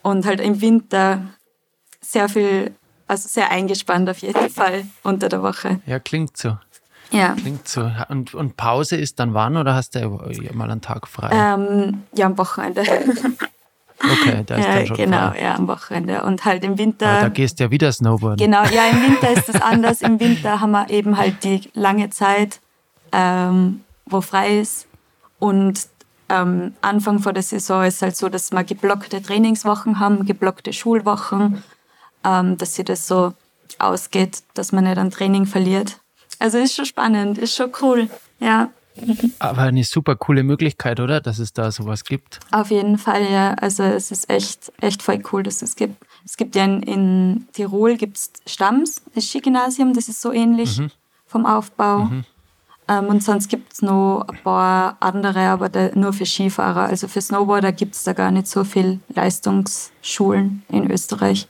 Und 0.02 0.26
halt 0.26 0.40
im 0.40 0.62
Winter 0.62 1.22
sehr 2.02 2.30
viel, 2.30 2.76
also 3.08 3.28
sehr 3.28 3.52
eingespannt 3.52 4.10
auf 4.10 4.20
jeden 4.20 4.50
Fall 4.50 4.86
unter 5.04 5.30
der 5.30 5.42
Woche. 5.42 5.80
Ja, 5.86 6.00
klingt 6.00 6.38
so. 6.38 6.58
Ja. 7.12 7.34
Klingt 7.34 7.68
so. 7.68 7.90
Und, 8.10 8.34
und 8.34 8.58
Pause 8.58 8.98
ist 8.98 9.20
dann 9.20 9.34
wann 9.34 9.58
oder 9.58 9.76
hast 9.76 9.96
du 9.96 10.20
mal 10.54 10.70
einen 10.70 10.82
Tag 10.82 11.08
frei? 11.08 11.30
Ähm, 11.32 12.04
ja, 12.14 12.26
am 12.26 12.38
Wochenende. 12.38 12.84
Okay, 14.12 14.44
da 14.46 14.56
ist 14.56 14.66
dann 14.68 14.88
schon 14.88 14.98
Genau, 14.98 15.30
frei. 15.32 15.42
ja, 15.42 15.56
am 15.56 15.68
Wochenende. 15.68 16.24
Und 16.24 16.46
halt 16.46 16.64
im 16.64 16.78
Winter. 16.78 17.08
Aber 17.08 17.22
da 17.22 17.30
gehst 17.30 17.60
du 17.60 17.66
ja 17.66 17.72
wieder 17.72 17.92
Snowboarden. 17.92 18.38
Genau, 18.38 18.64
ja, 18.66 18.88
im 18.92 19.02
Winter 19.04 19.32
ist 19.32 19.50
das 19.50 19.62
anders. 19.62 20.02
Im 20.02 20.20
Winter 20.20 20.62
haben 20.62 20.72
wir 20.72 20.90
eben 20.90 21.18
halt 21.18 21.44
die 21.44 21.70
lange 21.74 22.10
Zeit, 22.10 22.60
ähm, 23.12 23.82
wo 24.06 24.22
frei 24.22 24.60
ist. 24.60 24.88
Und 25.40 25.82
ähm, 26.30 26.74
Anfang 26.82 27.20
vor 27.20 27.34
der 27.34 27.44
Saison 27.44 27.84
ist 27.84 28.02
halt 28.02 28.16
so, 28.16 28.30
dass 28.30 28.52
wir 28.52 28.64
geblockte 28.64 29.22
Trainingswochen 29.22 30.00
haben, 30.00 30.26
geblockte 30.26 30.74
Schulwochen, 30.74 31.64
ähm, 32.24 32.58
dass 32.58 32.76
sich 32.76 32.86
das 32.86 33.08
so 33.08 33.34
ausgeht, 33.78 34.40
dass 34.54 34.72
man 34.72 34.86
nicht 34.86 34.98
an 34.98 35.12
Training 35.12 35.46
verliert. 35.46 36.00
Also 36.40 36.58
ist 36.58 36.76
schon 36.76 36.86
spannend, 36.86 37.38
ist 37.38 37.56
schon 37.56 37.72
cool, 37.82 38.10
ja. 38.40 38.70
Aber 39.40 39.62
eine 39.62 39.84
super 39.84 40.16
coole 40.16 40.44
Möglichkeit, 40.44 41.00
oder? 41.00 41.22
Dass 41.22 41.40
es 41.40 41.54
da 41.54 41.72
sowas 41.72 42.04
gibt. 42.04 42.40
Auf 42.52 42.72
jeden 42.72 42.98
Fall, 42.98 43.30
ja. 43.30 43.54
Also 43.56 43.84
es 43.84 44.12
ist 44.12 44.30
echt, 44.30 44.72
echt 44.82 45.02
voll 45.02 45.22
cool, 45.32 45.44
dass 45.44 45.62
es 45.62 45.76
gibt. 45.76 46.06
Es 46.24 46.38
gibt 46.38 46.56
ja 46.56 46.64
in, 46.64 46.82
in 46.84 47.48
Tirol 47.54 47.98
gibt's 47.98 48.32
Stamms, 48.46 49.02
das 49.14 49.26
Skigymnasium, 49.26 49.94
das 49.94 50.08
ist 50.08 50.22
so 50.22 50.32
ähnlich 50.32 50.80
mhm. 50.80 50.92
vom 51.26 51.46
Aufbau. 51.46 52.06
Mhm. 52.06 52.26
Ähm, 52.88 53.08
und 53.08 53.24
sonst 53.24 53.50
gibt 53.50 53.74
es 53.74 53.82
noch 53.82 54.26
ein 54.28 54.38
paar 54.44 54.98
andere, 55.00 55.42
aber 55.48 55.70
da, 55.70 55.90
nur 55.96 56.14
für 56.14 56.26
Skifahrer. 56.26 56.86
Also 56.86 57.08
für 57.08 57.22
Snowboarder 57.22 57.72
gibt 57.72 57.96
es 57.96 58.04
da 58.04 58.14
gar 58.14 58.32
nicht 58.32 58.48
so 58.48 58.64
viel 58.64 59.00
Leistungsschulen 59.10 60.64
in 60.70 60.90
Österreich. 60.90 61.48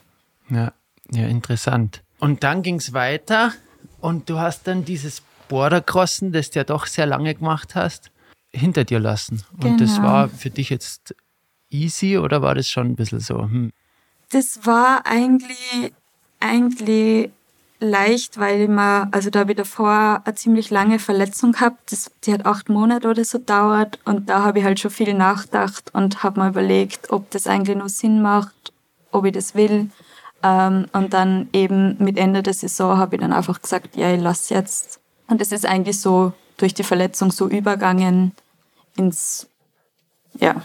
Ja, 0.48 0.72
ja 1.10 1.26
interessant. 1.26 2.02
Und 2.18 2.42
dann 2.42 2.62
ging 2.62 2.76
es 2.76 2.92
weiter 2.92 3.52
und 4.00 4.30
du 4.30 4.38
hast 4.38 4.66
dann 4.66 4.84
dieses 4.84 5.22
Bordercrossen, 5.48 6.32
das 6.32 6.50
du 6.50 6.60
ja 6.60 6.64
doch 6.64 6.86
sehr 6.86 7.06
lange 7.06 7.34
gemacht 7.34 7.74
hast, 7.74 8.10
hinter 8.52 8.84
dir 8.84 9.00
lassen. 9.00 9.44
Genau. 9.58 9.72
Und 9.72 9.80
das 9.80 9.96
genau. 9.96 10.08
war 10.08 10.28
für 10.28 10.50
dich 10.50 10.70
jetzt 10.70 11.14
easy 11.70 12.18
oder 12.18 12.42
war 12.42 12.54
das 12.54 12.68
schon 12.68 12.88
ein 12.88 12.96
bisschen 12.96 13.20
so? 13.20 13.42
Hm? 13.42 13.72
Das 14.30 14.66
war 14.66 15.06
eigentlich, 15.06 15.92
eigentlich 16.40 17.30
leicht, 17.78 18.38
weil 18.38 18.62
ich 18.62 18.68
mir, 18.68 19.08
also 19.12 19.30
da 19.30 19.40
habe 19.40 19.52
ich 19.52 19.58
davor 19.58 20.22
eine 20.24 20.34
ziemlich 20.34 20.70
lange 20.70 20.98
Verletzung 20.98 21.52
gehabt. 21.52 21.92
Das, 21.92 22.10
die 22.24 22.32
hat 22.32 22.46
acht 22.46 22.68
Monate 22.68 23.08
oder 23.08 23.24
so 23.24 23.38
dauert 23.38 23.98
und 24.04 24.28
da 24.28 24.42
habe 24.42 24.60
ich 24.60 24.64
halt 24.64 24.80
schon 24.80 24.90
viel 24.90 25.14
nachgedacht 25.14 25.90
und 25.92 26.22
habe 26.22 26.40
mir 26.40 26.48
überlegt, 26.48 27.12
ob 27.12 27.30
das 27.30 27.46
eigentlich 27.46 27.76
nur 27.76 27.88
Sinn 27.88 28.22
macht, 28.22 28.72
ob 29.10 29.24
ich 29.26 29.32
das 29.32 29.54
will. 29.54 29.90
Ähm, 30.42 30.86
und 30.92 31.12
dann 31.12 31.48
eben 31.52 31.96
mit 31.98 32.18
Ende 32.18 32.42
der 32.42 32.54
Saison 32.54 32.98
habe 32.98 33.16
ich 33.16 33.20
dann 33.20 33.32
einfach 33.32 33.60
gesagt, 33.60 33.96
ja, 33.96 34.12
ich 34.12 34.20
lasse 34.20 34.54
jetzt 34.54 35.00
und 35.28 35.40
es 35.40 35.52
ist 35.52 35.66
eigentlich 35.66 36.00
so 36.00 36.32
durch 36.56 36.74
die 36.74 36.84
Verletzung 36.84 37.30
so 37.30 37.48
übergangen 37.48 38.32
ins, 38.96 39.48
ja, 40.34 40.62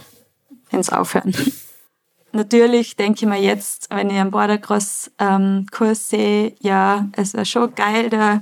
ins 0.69 0.89
Aufhören. 0.89 1.35
Natürlich 2.33 2.95
denke 2.95 3.19
ich 3.21 3.29
mir 3.29 3.41
jetzt, 3.41 3.89
wenn 3.89 4.09
ich 4.09 4.17
einen 4.17 4.31
Bordercross-Kurs 4.31 6.09
sehe, 6.09 6.53
ja, 6.61 7.09
es 7.17 7.33
wäre 7.33 7.45
schon 7.45 7.75
geil, 7.75 8.09
da 8.09 8.41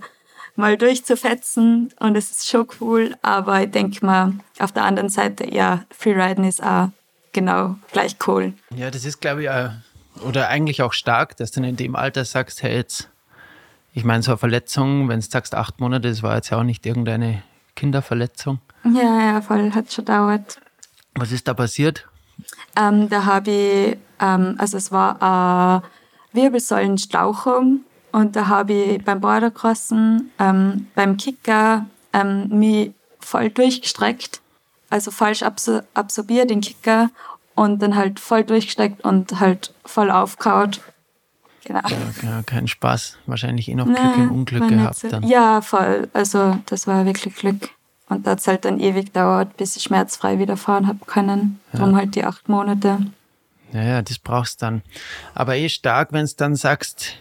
mal 0.55 0.77
durchzufetzen 0.77 1.91
und 1.99 2.15
es 2.15 2.31
ist 2.31 2.49
schon 2.49 2.67
cool, 2.79 3.15
aber 3.23 3.63
ich 3.63 3.71
denke 3.71 4.05
mir 4.05 4.37
auf 4.59 4.71
der 4.71 4.83
anderen 4.83 5.09
Seite, 5.09 5.51
ja, 5.51 5.85
Freeriden 5.89 6.43
ist 6.43 6.61
auch 6.61 6.89
genau 7.31 7.77
gleich 7.91 8.17
cool. 8.27 8.53
Ja, 8.75 8.91
das 8.91 9.05
ist, 9.05 9.21
glaube 9.21 9.43
ich, 9.43 9.49
auch, 9.49 9.71
oder 10.23 10.49
eigentlich 10.49 10.83
auch 10.83 10.93
stark, 10.93 11.37
dass 11.37 11.51
du 11.51 11.63
in 11.63 11.75
dem 11.75 11.95
Alter 11.95 12.25
sagst, 12.25 12.61
hey, 12.61 12.75
jetzt 12.75 13.09
ich 13.99 14.05
meine, 14.05 14.23
so 14.23 14.31
eine 14.31 14.37
Verletzung, 14.37 15.09
wenn 15.09 15.19
du 15.19 15.25
sagst 15.25 15.53
acht 15.53 15.81
Monate, 15.81 16.07
das 16.09 16.23
war 16.23 16.35
jetzt 16.35 16.49
ja 16.49 16.57
auch 16.57 16.63
nicht 16.63 16.85
irgendeine 16.85 17.43
Kinderverletzung. 17.75 18.59
Ja, 18.85 19.33
ja, 19.33 19.41
voll, 19.41 19.71
hat 19.73 19.91
schon 19.91 20.05
dauert. 20.05 20.59
Was 21.15 21.33
ist 21.33 21.47
da 21.49 21.53
passiert? 21.53 22.07
Ähm, 22.77 23.09
da 23.09 23.25
habe 23.25 23.51
ich, 23.51 23.97
ähm, 24.21 24.55
also 24.57 24.77
es 24.77 24.91
war 24.93 25.21
eine 25.21 25.83
Wirbelsäulenstauchung 26.31 27.81
und 28.13 28.35
da 28.37 28.47
habe 28.47 28.73
ich 28.73 29.03
beim 29.03 29.19
Bordercrossen, 29.19 30.31
ähm, 30.39 30.87
beim 30.95 31.17
Kicker 31.17 31.85
ähm, 32.13 32.47
mich 32.57 32.93
voll 33.19 33.49
durchgestreckt, 33.49 34.39
also 34.89 35.11
falsch 35.11 35.43
absor 35.43 35.83
absorbiert 35.93 36.49
den 36.49 36.61
Kicker 36.61 37.09
und 37.55 37.81
dann 37.81 37.95
halt 37.95 38.21
voll 38.21 38.45
durchgesteckt 38.45 39.03
und 39.03 39.41
halt 39.41 39.73
voll 39.83 40.09
aufgehaut. 40.09 40.79
Genau. 41.65 41.81
Ja, 42.23 42.41
kein 42.45 42.67
Spaß. 42.67 43.17
Wahrscheinlich 43.25 43.69
eh 43.69 43.75
noch 43.75 43.85
Glück 43.85 44.17
im 44.17 44.31
Unglück 44.31 44.67
gehabt 44.67 44.95
so. 44.95 45.09
dann. 45.09 45.23
Ja, 45.23 45.61
voll. 45.61 46.09
Also 46.13 46.57
das 46.65 46.87
war 46.87 47.05
wirklich 47.05 47.35
Glück. 47.35 47.69
Und 48.07 48.25
da 48.25 48.31
hat 48.31 48.39
es 48.39 48.47
halt 48.47 48.65
dann 48.65 48.79
ewig 48.79 49.07
gedauert, 49.07 49.55
bis 49.57 49.75
ich 49.75 49.83
schmerzfrei 49.83 50.39
wieder 50.39 50.57
fahren 50.57 50.87
habe 50.87 51.05
können. 51.05 51.59
Ja. 51.73 51.79
Darum 51.79 51.95
halt 51.95 52.15
die 52.15 52.23
acht 52.23 52.49
Monate. 52.49 52.97
Ja, 53.71 53.83
ja, 53.83 54.01
das 54.01 54.17
brauchst 54.17 54.63
dann. 54.63 54.81
Aber 55.35 55.55
eh 55.55 55.69
stark, 55.69 56.11
wenn 56.11 56.23
es 56.23 56.35
dann 56.35 56.55
sagst, 56.55 57.17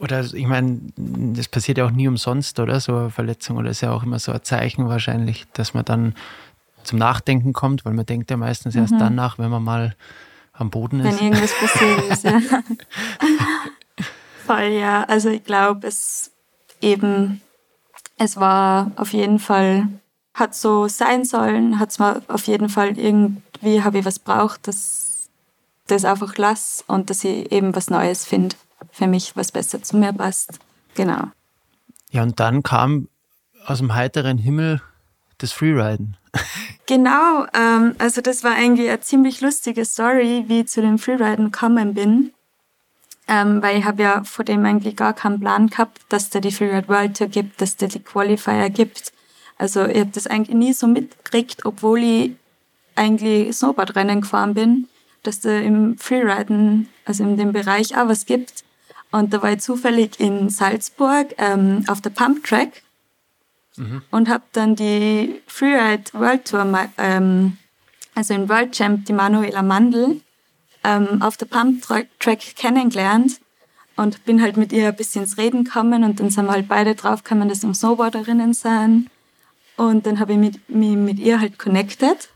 oder 0.00 0.20
ich 0.20 0.46
meine, 0.46 0.80
das 0.96 1.46
passiert 1.46 1.78
ja 1.78 1.86
auch 1.86 1.92
nie 1.92 2.08
umsonst, 2.08 2.58
oder? 2.58 2.80
So 2.80 2.96
eine 2.96 3.10
Verletzung, 3.10 3.58
oder 3.58 3.70
ist 3.70 3.80
ja 3.80 3.92
auch 3.92 4.02
immer 4.02 4.18
so 4.18 4.32
ein 4.32 4.42
Zeichen 4.42 4.88
wahrscheinlich, 4.88 5.46
dass 5.52 5.72
man 5.72 5.84
dann 5.84 6.14
zum 6.82 6.98
Nachdenken 6.98 7.52
kommt, 7.52 7.84
weil 7.84 7.92
man 7.92 8.04
denkt 8.04 8.30
ja 8.30 8.36
meistens 8.36 8.74
mhm. 8.74 8.82
erst 8.82 8.94
dann 8.98 9.14
nach, 9.14 9.38
wenn 9.38 9.50
man 9.50 9.62
mal 9.62 9.94
am 10.54 10.70
Boden 10.70 11.00
ist. 11.00 11.06
Wenn 11.06 11.26
irgendwas 11.26 11.52
passiert 11.52 12.10
ist, 12.10 12.24
ja. 12.24 12.40
Voll, 14.46 14.68
ja. 14.78 15.04
Also 15.04 15.30
ich 15.30 15.44
glaube, 15.44 15.86
es 15.86 16.30
eben, 16.80 17.40
es 18.18 18.36
war 18.36 18.92
auf 18.96 19.12
jeden 19.12 19.38
Fall, 19.38 19.88
hat 20.34 20.54
so 20.54 20.88
sein 20.88 21.24
sollen, 21.24 21.78
hat 21.78 21.90
es 21.90 21.98
mal 21.98 22.22
auf 22.28 22.46
jeden 22.46 22.68
Fall 22.68 22.98
irgendwie, 22.98 23.82
habe 23.82 23.98
ich 23.98 24.04
was 24.04 24.18
braucht, 24.18 24.68
dass 24.68 25.28
das 25.86 26.04
einfach 26.04 26.36
lass 26.36 26.84
und 26.86 27.10
dass 27.10 27.24
ich 27.24 27.50
eben 27.52 27.74
was 27.74 27.90
Neues 27.90 28.24
finde 28.24 28.56
für 28.90 29.06
mich, 29.06 29.36
was 29.36 29.52
besser 29.52 29.82
zu 29.82 29.96
mir 29.96 30.12
passt. 30.12 30.58
Genau. 30.94 31.24
Ja, 32.10 32.22
und 32.22 32.38
dann 32.38 32.62
kam 32.62 33.08
aus 33.66 33.78
dem 33.78 33.94
heiteren 33.94 34.38
Himmel 34.38 34.80
das 35.38 35.52
Freeriden. 35.52 36.16
Genau, 36.86 37.46
ähm, 37.54 37.94
also 37.98 38.20
das 38.20 38.44
war 38.44 38.52
eigentlich 38.52 38.88
eine 38.88 39.00
ziemlich 39.00 39.40
lustige 39.40 39.84
Story, 39.84 40.44
wie 40.48 40.60
ich 40.60 40.68
zu 40.68 40.82
dem 40.82 40.98
Freeriden 40.98 41.50
gekommen 41.50 41.94
bin. 41.94 42.32
Ähm, 43.26 43.62
weil 43.62 43.78
ich 43.78 43.86
habe 43.86 44.02
ja 44.02 44.22
vor 44.24 44.44
dem 44.44 44.66
eigentlich 44.66 44.96
gar 44.96 45.14
keinen 45.14 45.40
Plan 45.40 45.68
gehabt, 45.68 46.02
dass 46.10 46.28
da 46.28 46.40
die 46.40 46.52
Freeride 46.52 46.88
World 46.88 47.16
Tour 47.16 47.28
gibt, 47.28 47.58
dass 47.62 47.76
da 47.76 47.86
die 47.86 48.00
Qualifier 48.00 48.68
gibt. 48.68 49.14
Also 49.56 49.86
ich 49.86 49.98
habe 49.98 50.10
das 50.12 50.26
eigentlich 50.26 50.54
nie 50.54 50.74
so 50.74 50.86
mitgekriegt, 50.86 51.64
obwohl 51.64 52.02
ich 52.02 52.32
eigentlich 52.96 53.56
Snowboardrennen 53.56 54.20
gefahren 54.20 54.52
bin, 54.52 54.88
dass 55.22 55.40
da 55.40 55.56
im 55.58 55.96
Freeriden, 55.96 56.90
also 57.06 57.24
in 57.24 57.38
dem 57.38 57.52
Bereich 57.52 57.96
auch 57.96 58.08
was 58.08 58.26
gibt. 58.26 58.62
Und 59.10 59.32
da 59.32 59.40
war 59.42 59.52
ich 59.52 59.60
zufällig 59.60 60.20
in 60.20 60.50
Salzburg 60.50 61.34
ähm, 61.38 61.84
auf 61.88 62.02
der 62.02 62.10
Pump 62.10 62.44
Track 62.44 62.83
mhm. 63.76 64.02
und 64.10 64.28
habe 64.28 64.44
dann 64.52 64.76
die 64.76 65.40
Freeride 65.46 66.04
World 66.12 66.44
Tour, 66.46 66.88
ähm, 66.98 67.58
also 68.14 68.34
in 68.34 68.48
World 68.48 68.72
Champ, 68.72 69.06
die 69.06 69.12
Manuela 69.12 69.62
Mandel, 69.62 70.20
ähm, 70.84 71.22
auf 71.22 71.36
der 71.36 71.46
Pump 71.46 71.82
Track 72.18 72.56
kennengelernt 72.56 73.40
und 73.96 74.24
bin 74.24 74.42
halt 74.42 74.56
mit 74.56 74.72
ihr 74.72 74.88
ein 74.88 74.96
bisschen 74.96 75.22
ins 75.22 75.38
Reden 75.38 75.64
gekommen 75.64 76.04
und 76.04 76.20
dann 76.20 76.30
sind 76.30 76.46
wir 76.46 76.52
halt 76.52 76.68
beide 76.68 76.94
draufgekommen, 76.94 77.48
dass 77.48 77.62
wir 77.62 77.72
Snowboarderinnen 77.72 78.54
sind. 78.54 79.10
Und 79.76 80.06
dann 80.06 80.20
habe 80.20 80.32
ich 80.32 80.38
mich 80.38 80.60
mit, 80.68 80.98
mit 80.98 81.18
ihr 81.18 81.40
halt 81.40 81.58
connected. 81.58 82.28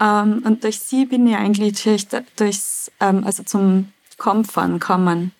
Ähm, 0.00 0.42
und 0.44 0.64
durch 0.64 0.80
sie 0.80 1.06
bin 1.06 1.26
ich 1.26 1.36
eigentlich 1.36 1.82
durch, 1.82 2.06
durchs, 2.36 2.90
ähm, 3.00 3.24
also 3.24 3.42
zum 3.42 3.92
Kompfahren 4.16 4.78
gekommen. 4.78 5.32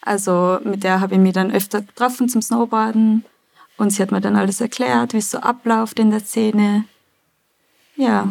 Also 0.00 0.58
mit 0.64 0.84
der 0.84 1.00
habe 1.00 1.14
ich 1.14 1.20
mich 1.20 1.32
dann 1.32 1.50
öfter 1.50 1.82
getroffen 1.82 2.28
zum 2.28 2.42
Snowboarden. 2.42 3.24
Und 3.76 3.90
sie 3.90 4.02
hat 4.02 4.12
mir 4.12 4.20
dann 4.20 4.36
alles 4.36 4.60
erklärt, 4.60 5.12
wie 5.12 5.18
es 5.18 5.30
so 5.30 5.38
abläuft 5.38 5.98
in 5.98 6.10
der 6.10 6.20
Szene. 6.20 6.84
Ja, 7.96 8.28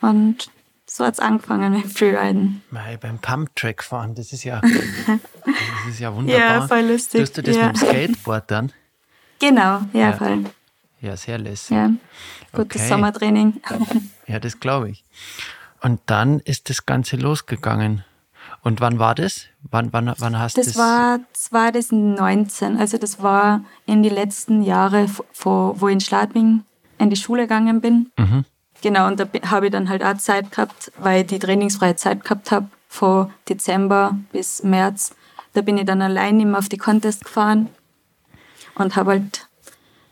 und 0.00 0.50
so 0.86 1.04
hat 1.04 1.14
es 1.14 1.20
angefangen 1.20 1.72
mit 1.72 1.86
Freeriden. 1.86 2.62
Mei, 2.70 2.96
beim 2.96 3.18
Pumptrack 3.18 3.82
fahren, 3.82 4.14
das 4.14 4.32
ist 4.32 4.44
ja, 4.44 4.60
das 5.06 5.88
ist 5.88 6.00
ja 6.00 6.14
wunderbar. 6.14 6.40
Ja, 6.40 6.68
voll 6.68 6.82
lustig. 6.82 7.20
Tust 7.20 7.38
du 7.38 7.42
das 7.42 7.56
ja. 7.56 7.66
mit 7.68 7.80
dem 7.80 7.88
Skateboard 7.88 8.50
dann? 8.50 8.72
Genau, 9.40 9.82
ja, 9.92 10.10
ja. 10.10 10.12
voll. 10.12 10.44
Ja, 11.00 11.16
sehr 11.16 11.38
lässig. 11.38 11.76
Ja, 11.76 11.90
gutes 12.52 12.80
okay. 12.80 12.88
Sommertraining. 12.88 13.60
ja, 14.26 14.38
das 14.40 14.58
glaube 14.60 14.90
ich. 14.90 15.04
Und 15.82 16.00
dann 16.06 16.40
ist 16.40 16.70
das 16.70 16.86
Ganze 16.86 17.16
losgegangen. 17.16 18.04
Und 18.66 18.80
wann 18.80 18.98
war 18.98 19.14
das? 19.14 19.42
Wann, 19.70 19.92
wann, 19.92 20.12
wann 20.18 20.36
hast 20.40 20.56
du 20.56 20.60
das? 20.60 20.72
Das 20.72 20.76
war 20.76 21.20
2019. 21.34 22.76
Also 22.78 22.98
das 22.98 23.22
war 23.22 23.60
in 23.86 24.02
die 24.02 24.08
letzten 24.08 24.60
Jahre, 24.60 25.06
wo 25.44 25.86
ich 25.86 25.92
in 25.92 26.00
Schladming 26.00 26.64
in 26.98 27.08
die 27.08 27.14
Schule 27.14 27.42
gegangen 27.42 27.80
bin. 27.80 28.10
Mhm. 28.18 28.44
Genau, 28.82 29.06
und 29.06 29.20
da 29.20 29.28
habe 29.50 29.66
ich 29.66 29.72
dann 29.72 29.88
halt 29.88 30.02
auch 30.02 30.16
Zeit 30.16 30.50
gehabt, 30.50 30.90
weil 30.98 31.20
ich 31.20 31.28
die 31.28 31.38
trainingsfreie 31.38 31.94
Zeit 31.94 32.24
gehabt 32.24 32.50
habe, 32.50 32.66
von 32.88 33.30
Dezember 33.48 34.18
bis 34.32 34.64
März. 34.64 35.14
Da 35.52 35.60
bin 35.60 35.78
ich 35.78 35.84
dann 35.84 36.02
allein 36.02 36.40
immer 36.40 36.58
auf 36.58 36.68
die 36.68 36.76
Contest 36.76 37.24
gefahren 37.24 37.68
und 38.74 38.96
habe 38.96 39.12
halt 39.12 39.46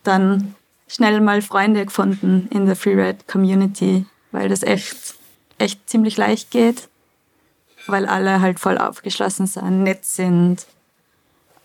dann 0.03 0.55
schnell 0.87 1.19
mal 1.19 1.41
Freunde 1.41 1.83
gefunden 1.83 2.47
in 2.51 2.67
der 2.67 2.77
Freeride-Community, 2.77 4.05
weil 4.31 4.47
das 4.47 4.63
echt, 4.63 5.15
echt 5.57 5.89
ziemlich 5.89 6.15
leicht 6.15 6.51
geht 6.51 6.87
weil 7.87 8.05
alle 8.05 8.41
halt 8.41 8.59
voll 8.59 8.77
aufgeschlossen 8.77 9.47
sind, 9.47 9.83
nett 9.83 10.05
sind. 10.05 10.65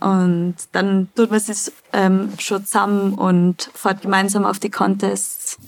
Und 0.00 0.56
dann 0.72 1.08
tut 1.14 1.30
man 1.30 1.40
sich 1.40 1.72
ähm, 1.92 2.32
schon 2.38 2.64
zusammen 2.64 3.14
und 3.14 3.70
fährt 3.74 4.02
gemeinsam 4.02 4.44
auf 4.44 4.58
die 4.58 4.70
Contests. 4.70 5.58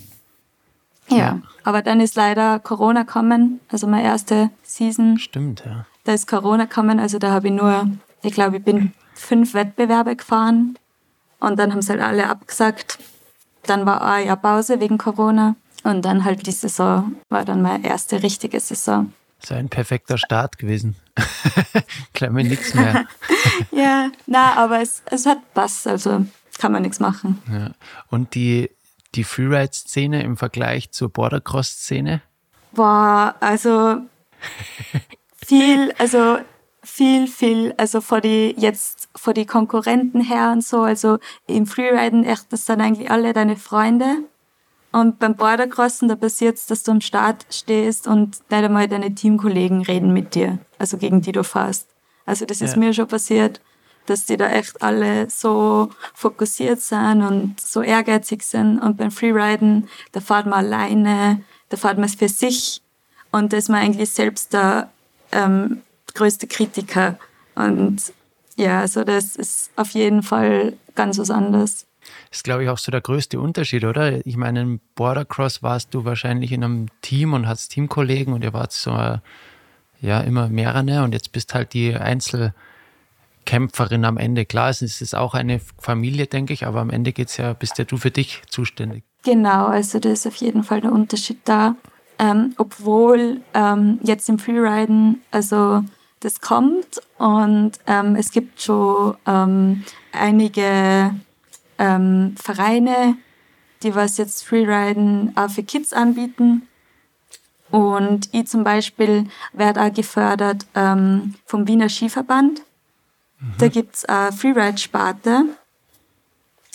Ja. 1.09 1.17
ja. 1.17 1.43
aber 1.65 1.83
dann 1.83 2.01
ist 2.01 2.17
leider 2.17 2.59
Corona 2.59 3.03
gekommen, 3.03 3.61
also 3.71 3.87
meine 3.87 4.05
erste 4.05 4.51
Season. 4.63 5.19
Stimmt, 5.19 5.63
ja. 5.67 5.85
Da 6.05 6.15
ist 6.15 6.27
Corona 6.27 6.65
gekommen, 6.65 6.99
also 6.99 7.19
da 7.19 7.33
habe 7.33 7.49
ich 7.49 7.53
nur, 7.53 7.89
ich 8.23 8.33
glaube, 8.33 8.59
ich 8.59 8.65
bin 8.65 8.93
fünf 9.15 9.53
Wettbewerbe 9.53 10.17
gefahren 10.17 10.79
und 11.41 11.59
dann 11.59 11.73
haben 11.73 11.83
sie 11.83 11.93
halt 11.93 12.01
alle 12.01 12.29
abgesagt. 12.29 12.99
Dann 13.65 13.85
war 13.85 14.03
ein 14.03 14.27
Jahr 14.27 14.37
Pause 14.37 14.81
wegen 14.81 14.97
Corona 14.97 15.55
und 15.85 16.05
dann 16.05 16.25
halt 16.25 16.47
die 16.47 16.53
Saison 16.53 17.15
war 17.29 17.45
dann 17.45 17.63
meine 17.63 17.85
erste 17.85 18.23
richtige 18.23 18.59
Saison. 18.61 19.13
So 19.45 19.55
ein 19.55 19.69
perfekter 19.69 20.19
Start 20.19 20.59
gewesen. 20.59 20.97
Mir 22.21 22.45
nichts 22.45 22.75
mehr. 22.75 23.07
ja, 23.73 24.11
na, 24.27 24.55
aber 24.55 24.81
es, 24.81 25.03
es 25.07 25.27
hat 25.27 25.55
Bass, 25.55 25.87
also 25.89 26.25
kann 26.59 26.71
man 26.71 26.83
nichts 26.83 27.01
machen. 27.01 27.43
Ja. 27.51 27.73
Und 28.09 28.37
die, 28.37 28.71
die 29.17 29.25
Freeride-Szene 29.25 30.23
im 30.23 30.37
Vergleich 30.37 30.93
zur 30.93 31.09
Bordercross-Szene? 31.09 32.23
Boah, 32.73 33.35
also 33.41 33.97
viel, 35.45 35.93
also 35.99 36.39
viel, 36.83 37.27
viel, 37.27 37.75
also 37.77 38.01
vor 38.01 38.21
die 38.21 38.55
jetzt 38.57 39.09
vor 39.15 39.35
die 39.35 39.47
Konkurrenten 39.47 40.21
her 40.21 40.53
und 40.53 40.65
so, 40.65 40.83
also 40.83 41.19
im 41.47 41.67
Freeriden 41.67 42.25
echt, 42.25 42.53
das 42.53 42.67
sind 42.67 42.81
eigentlich 42.81 43.11
alle 43.11 43.33
deine 43.33 43.57
Freunde. 43.57 44.25
Und 44.93 45.19
beim 45.19 45.37
Bordercrossen, 45.37 46.09
da 46.09 46.17
passiert 46.17 46.59
es, 46.59 46.67
dass 46.67 46.83
du 46.83 46.93
am 46.93 47.01
Start 47.01 47.47
stehst 47.51 48.07
und 48.07 48.39
nicht 48.51 48.65
einmal 48.65 48.89
deine 48.89 49.15
Teamkollegen 49.15 49.83
reden 49.83 50.13
mit 50.13 50.35
dir, 50.35 50.59
also 50.79 50.99
gegen 50.99 51.23
die 51.23 51.33
du 51.33 51.43
fährst. 51.43 51.89
Also 52.27 52.45
das 52.45 52.61
ist 52.61 52.75
ja. 52.75 52.79
mir 52.79 52.93
schon 52.93 53.09
passiert, 53.09 53.63
dass 54.05 54.27
die 54.27 54.37
da 54.37 54.51
echt 54.51 54.83
alle 54.83 55.31
so 55.31 55.89
fokussiert 56.15 56.81
sind 56.81 57.23
und 57.23 57.59
so 57.59 57.81
ehrgeizig 57.81 58.43
sind. 58.43 58.79
Und 58.79 58.99
beim 58.99 59.11
Freeriden, 59.11 59.89
da 60.13 60.21
fährt 60.21 60.45
man 60.45 60.67
alleine, 60.67 61.43
da 61.71 61.79
fährt 61.79 61.97
man 61.97 62.05
es 62.05 62.17
für 62.17 62.29
sich 62.29 62.83
und 63.31 63.53
da 63.55 63.57
ist 63.57 63.71
man 63.71 63.81
eigentlich 63.81 64.11
selbst 64.11 64.53
der 64.53 64.91
ähm, 65.33 65.81
größte 66.15 66.47
Kritiker. 66.47 67.19
Und 67.55 68.13
ja, 68.57 68.81
also 68.81 69.05
das 69.05 69.37
ist 69.37 69.71
auf 69.77 69.91
jeden 69.91 70.23
Fall 70.23 70.75
ganz 70.95 71.19
was 71.19 71.31
anderes 71.31 71.87
ist, 72.31 72.45
glaube 72.45 72.65
ich, 72.65 72.69
auch 72.69 72.79
so 72.79 72.91
der 72.91 73.01
größte 73.01 73.41
Unterschied, 73.41 73.85
oder? 73.85 74.27
Ich 74.27 74.37
meine, 74.37 74.61
im 74.61 74.81
Bordercross 74.95 75.63
warst 75.63 75.95
du 75.95 76.05
wahrscheinlich 76.05 76.53
in 76.53 76.65
einem 76.65 76.89
Team 77.01 77.33
und 77.33 77.47
hattest 77.47 77.73
Teamkollegen 77.73 78.33
und 78.33 78.43
ihr 78.43 78.53
wart 78.53 78.73
so, 78.73 78.91
ja, 80.01 80.21
immer 80.21 80.49
mehrere 80.49 81.05
und 81.05 81.13
jetzt 81.13 81.33
bist 81.33 81.55
halt 81.55 81.75
die 81.75 81.95
Einzelkämpferin 81.95 84.05
am 84.05 84.19
Ende. 84.19 84.45
Klar, 84.45 84.71
es 84.71 84.83
ist 84.83 85.15
auch 85.15 85.35
eine 85.35 85.61
Familie, 85.79 86.27
denke 86.27 86.53
ich, 86.53 86.67
aber 86.67 86.81
am 86.81 86.91
Ende 86.91 87.13
geht's 87.13 87.37
ja, 87.37 87.53
bist 87.53 87.79
ja 87.79 87.85
du 87.85 87.97
für 87.97 88.11
dich 88.11 88.43
zuständig. 88.49 89.05
Genau, 89.25 89.67
also 89.67 90.01
da 90.01 90.11
ist 90.11 90.27
auf 90.27 90.35
jeden 90.37 90.65
Fall 90.65 90.81
der 90.81 90.93
Unterschied 90.93 91.39
da. 91.45 91.77
Ähm, 92.19 92.55
obwohl 92.59 93.41
ähm, 93.55 93.99
jetzt 94.03 94.29
im 94.29 94.39
Freeriden, 94.39 95.23
also 95.31 95.83
das 96.21 96.41
kommt 96.41 97.01
und 97.19 97.73
ähm, 97.87 98.17
es 98.17 98.31
gibt 98.31 98.63
schon 98.63 99.17
ähm, 99.27 99.85
einige 100.13 101.15
ähm, 101.83 102.35
Vereine, 102.41 103.17
die 103.83 103.95
was 103.95 104.17
jetzt 104.17 104.45
Freeriden 104.47 105.33
auch 105.37 105.51
für 105.51 105.65
Kids 105.65 105.93
anbieten. 105.93 106.69
Und 107.71 108.29
ich 108.33 108.47
zum 108.47 108.65
Beispiel 108.65 109.27
werde 109.53 109.83
auch 109.83 109.93
gefördert 109.93 110.67
ähm, 110.75 111.35
vom 111.45 111.67
Wiener 111.67 111.89
Skiverband. 111.89 112.61
Mhm. 113.41 113.55
Da 113.59 113.69
gibt 113.69 113.97
es 113.97 114.05
eine 114.05 114.31
Freeride-Sparte. 114.31 115.47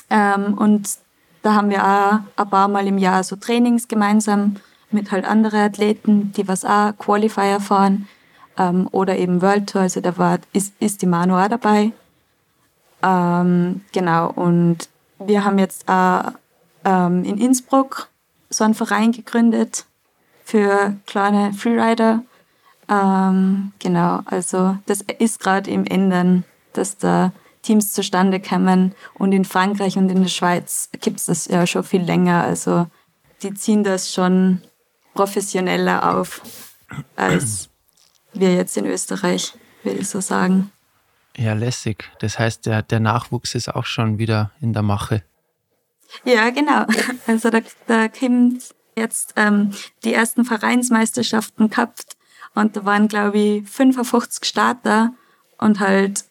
Ähm, 0.10 0.54
und 0.56 0.90
da 1.42 1.54
haben 1.54 1.70
wir 1.70 1.86
auch 1.86 2.20
ein 2.36 2.50
paar 2.50 2.68
Mal 2.68 2.88
im 2.88 2.98
Jahr 2.98 3.24
so 3.24 3.36
Trainings 3.38 3.88
gemeinsam 3.88 4.58
mit 4.92 5.12
halt 5.12 5.26
anderen 5.26 5.62
Athleten, 5.62 6.34
die 6.34 6.48
was 6.48 6.66
auch 6.66 6.98
Qualifier 6.98 7.60
fahren 7.60 8.08
ähm, 8.58 8.90
oder 8.92 9.18
eben 9.18 9.42
World 9.42 9.70
Tour. 9.70 9.82
Also 9.82 10.02
da 10.02 10.18
war, 10.18 10.40
ist, 10.52 10.74
ist 10.80 11.02
die 11.02 11.06
Manu 11.06 11.38
auch 11.38 11.48
dabei. 11.48 11.92
Ähm, 13.04 13.82
genau, 13.94 14.32
und 14.32 14.90
wir 15.20 15.44
haben 15.44 15.60
jetzt 15.60 15.88
auch 15.88 16.32
ähm, 16.86 17.24
in 17.24 17.38
Innsbruck 17.38 18.10
so 18.50 18.64
einen 18.64 18.74
Verein 18.74 19.12
gegründet 19.12 19.86
für 20.44 20.96
kleine 21.06 21.54
Freerider. 21.54 22.24
Ähm, 22.90 23.74
genau, 23.80 24.22
also 24.26 24.78
das 24.86 25.02
ist 25.20 25.40
gerade 25.40 25.70
im 25.70 25.86
Ändern, 25.86 26.46
dass 26.74 26.98
da 26.98 27.34
Teams 27.62 27.92
zustande 27.92 28.40
kommen. 28.40 28.96
Und 29.16 29.34
in 29.34 29.44
Frankreich 29.44 29.98
und 29.98 30.10
in 30.10 30.22
der 30.22 30.30
Schweiz 30.30 30.90
gibt 31.02 31.20
es 31.20 31.26
das 31.26 31.48
ja 31.48 31.68
schon 31.68 31.84
viel 31.84 32.02
länger. 32.02 32.44
Also 32.44 32.88
die 33.42 33.54
ziehen 33.54 33.84
das 33.84 34.14
schon 34.14 34.62
professioneller 35.14 36.16
auf 36.16 36.42
als 37.16 37.70
wir 38.34 38.54
jetzt 38.54 38.78
in 38.78 38.86
Österreich, 38.86 39.54
will 39.84 40.00
ich 40.00 40.10
so 40.10 40.22
sagen. 40.22 40.72
Ja, 41.38 41.54
lässig. 41.54 42.10
Das 42.20 42.40
heißt, 42.40 42.66
der, 42.66 42.82
der 42.82 43.00
Nachwuchs 43.00 43.54
ist 43.54 43.74
auch 43.74 43.86
schon 43.86 44.18
wieder 44.18 44.52
in 44.60 44.74
der 44.74 44.82
Mache. 44.82 45.24
Ja, 46.26 46.50
genau. 46.50 46.86
Also 47.28 47.50
da, 47.50 47.60
da 47.86 48.08
kommt 48.08 48.74
jetzt 48.96 49.34
ähm, 49.36 49.72
die 50.04 50.14
ersten 50.14 50.46
Vereinsmeisterschaften 50.46 51.70
gehabt 51.70 52.18
und 52.56 52.76
da 52.76 52.86
waren, 52.86 53.08
glaube 53.08 53.38
ich, 53.38 53.70
55 53.70 54.46
Starter 54.46 55.14
und 55.60 55.80
halt, 55.80 56.26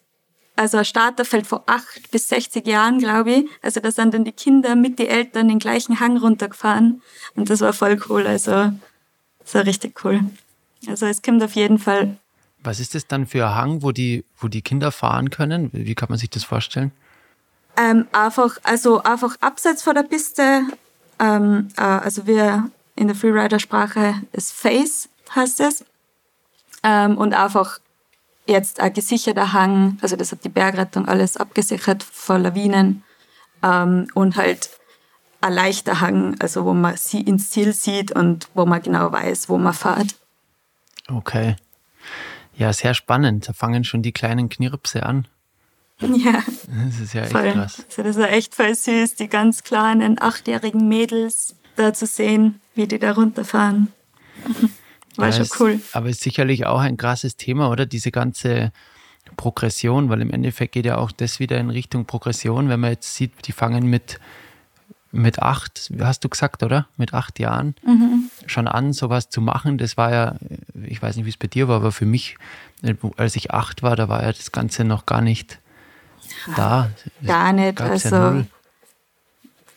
also 0.57 0.79
ein 0.79 0.85
Starter 0.85 1.23
fällt 1.23 1.47
vor 1.47 1.63
8 1.67 2.11
bis 2.11 2.27
60 2.27 2.67
Jahren, 2.67 2.99
glaube 2.99 3.31
ich. 3.31 3.45
Also 3.61 3.79
da 3.79 3.91
sind 3.91 4.13
dann 4.13 4.25
die 4.25 4.33
Kinder 4.33 4.75
mit 4.75 4.99
den 4.99 5.07
Eltern 5.07 5.47
den 5.47 5.59
gleichen 5.59 6.01
Hang 6.01 6.17
runtergefahren 6.17 7.01
und 7.35 7.49
das 7.49 7.61
war 7.61 7.71
voll 7.71 7.97
cool. 8.09 8.27
Also 8.27 8.73
das 9.39 9.53
war 9.53 9.65
richtig 9.65 10.03
cool. 10.03 10.19
Also 10.87 11.05
es 11.05 11.21
kommt 11.21 11.41
auf 11.43 11.53
jeden 11.53 11.79
Fall. 11.79 12.17
Was 12.67 12.81
ist 12.81 12.95
das 12.95 13.07
dann 13.07 13.27
für 13.27 13.47
ein 13.47 13.55
Hang, 13.55 13.81
wo 13.81 13.93
die, 13.93 14.25
wo 14.37 14.49
die 14.49 14.61
Kinder 14.61 14.91
fahren 14.91 15.29
können? 15.29 15.69
Wie 15.71 15.95
kann 15.95 16.09
man 16.09 16.17
sich 16.17 16.29
das 16.29 16.43
vorstellen? 16.43 16.91
Ähm, 17.77 18.07
einfach, 18.11 18.57
also 18.63 19.01
einfach 19.03 19.37
abseits 19.39 19.83
von 19.83 19.95
der 19.95 20.03
Piste, 20.03 20.63
ähm, 21.17 21.69
äh, 21.77 21.81
also 21.81 22.27
wir 22.27 22.69
in 22.97 23.07
der 23.07 23.15
Freerider-Sprache 23.15 24.15
ist 24.33 24.51
Face, 24.51 25.07
heißt 25.33 25.61
es. 25.61 25.85
Ähm, 26.83 27.17
und 27.17 27.33
einfach 27.33 27.79
jetzt 28.47 28.81
ein 28.81 28.91
gesicherter 28.91 29.53
Hang, 29.53 29.97
also 30.01 30.17
das 30.17 30.33
hat 30.33 30.43
die 30.43 30.49
Bergrettung 30.49 31.07
alles 31.07 31.37
abgesichert 31.37 32.03
vor 32.03 32.37
Lawinen 32.37 33.01
ähm, 33.63 34.09
und 34.13 34.35
halt 34.35 34.71
ein 35.39 35.53
leichter 35.53 36.01
Hang, 36.01 36.35
also 36.41 36.65
wo 36.65 36.73
man 36.73 36.97
sie 36.97 37.21
ins 37.21 37.49
Ziel 37.49 37.71
sieht 37.71 38.11
und 38.11 38.49
wo 38.55 38.65
man 38.65 38.81
genau 38.81 39.09
weiß, 39.09 39.47
wo 39.47 39.57
man 39.57 39.73
fährt. 39.73 40.17
Okay. 41.07 41.55
Ja, 42.57 42.73
sehr 42.73 42.93
spannend. 42.93 43.47
Da 43.47 43.53
fangen 43.53 43.83
schon 43.83 44.01
die 44.01 44.11
kleinen 44.11 44.49
Knirpse 44.49 45.03
an. 45.03 45.27
Ja. 46.01 46.43
Das 46.85 46.99
ist 46.99 47.13
ja 47.13 47.23
echt 47.23 47.31
voll. 47.31 47.51
krass. 47.53 47.85
Also 47.89 48.03
das 48.03 48.15
ist 48.17 48.21
ja 48.21 48.27
echt 48.27 48.53
voll 48.55 48.75
süß, 48.75 49.15
die 49.15 49.27
ganz 49.27 49.63
kleinen 49.63 50.21
achtjährigen 50.21 50.87
Mädels 50.87 51.55
da 51.75 51.93
zu 51.93 52.05
sehen, 52.05 52.59
wie 52.75 52.87
die 52.87 52.99
da 52.99 53.11
runterfahren. 53.13 53.87
War 55.15 55.27
Ja, 55.27 55.33
schon 55.33 55.41
ist- 55.43 55.59
cool. 55.59 55.79
Aber 55.93 56.09
ist 56.09 56.21
sicherlich 56.21 56.65
auch 56.67 56.79
ein 56.79 56.97
krasses 56.97 57.35
Thema, 57.37 57.69
oder? 57.71 57.85
Diese 57.87 58.11
ganze 58.11 58.71
Progression, 59.35 60.09
weil 60.09 60.21
im 60.21 60.31
Endeffekt 60.31 60.73
geht 60.73 60.85
ja 60.85 60.97
auch 60.97 61.11
das 61.11 61.39
wieder 61.39 61.57
in 61.59 61.69
Richtung 61.71 62.05
Progression, 62.05 62.69
wenn 62.69 62.79
man 62.79 62.91
jetzt 62.91 63.15
sieht, 63.15 63.47
die 63.47 63.51
fangen 63.51 63.87
mit, 63.89 64.19
mit 65.11 65.39
acht, 65.39 65.91
hast 65.99 66.23
du 66.23 66.29
gesagt, 66.29 66.61
oder? 66.63 66.87
Mit 66.97 67.13
acht 67.13 67.39
Jahren 67.39 67.75
Mhm. 67.83 68.26
Schon 68.51 68.67
an, 68.67 68.93
sowas 68.93 69.29
zu 69.29 69.41
machen. 69.41 69.77
Das 69.77 69.97
war 69.97 70.11
ja, 70.11 70.35
ich 70.83 71.01
weiß 71.01 71.15
nicht, 71.15 71.25
wie 71.25 71.29
es 71.29 71.37
bei 71.37 71.47
dir 71.47 71.67
war, 71.67 71.77
aber 71.77 71.91
für 71.91 72.05
mich, 72.05 72.37
als 73.17 73.35
ich 73.35 73.51
acht 73.51 73.83
war, 73.83 73.95
da 73.95 74.09
war 74.09 74.21
ja 74.23 74.31
das 74.31 74.51
Ganze 74.51 74.83
noch 74.83 75.05
gar 75.05 75.21
nicht 75.21 75.59
da. 76.55 76.89
Das 77.21 77.27
Gar 77.27 77.53
nicht, 77.53 77.79
ja 77.79 77.85
also 77.85 78.17
null. 78.17 78.47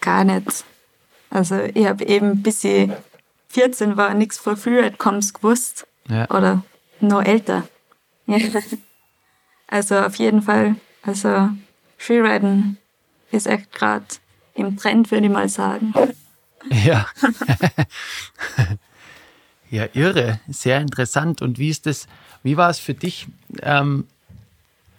gar 0.01 0.25
nicht. 0.25 0.65
Also 1.31 1.61
ich 1.75 1.87
habe 1.87 2.05
eben 2.05 2.43
bis 2.43 2.65
ich 2.65 2.91
14 3.49 3.97
war 3.97 4.15
nichts 4.15 4.39
von 4.39 4.57
Freeride-Coms 4.57 5.35
gewusst 5.35 5.87
Ja. 6.09 6.29
oder 6.31 6.63
noch 7.01 7.23
älter. 7.23 7.65
Ja. 8.27 8.39
Also 9.69 9.99
auf 10.01 10.17
jeden 10.17 10.43
Fall, 10.43 10.77
also 11.03 11.49
Freeriden 11.99 12.79
ist 13.31 13.47
echt 13.47 13.73
gerade 13.73 14.05
im 14.55 14.77
Trend, 14.77 15.11
würde 15.11 15.27
ich 15.27 15.33
mal 15.33 15.49
sagen. 15.49 15.95
Ja. 16.69 17.07
ja, 19.71 19.87
irre, 19.95 20.41
sehr 20.49 20.81
interessant. 20.81 21.43
Und 21.43 21.59
wie 21.59 21.69
ist 21.69 21.87
das, 21.87 22.07
wie 22.43 22.57
war 22.57 22.71
es 22.71 22.79
für 22.79 22.95
dich? 22.95 23.27
Ähm, 23.63 24.05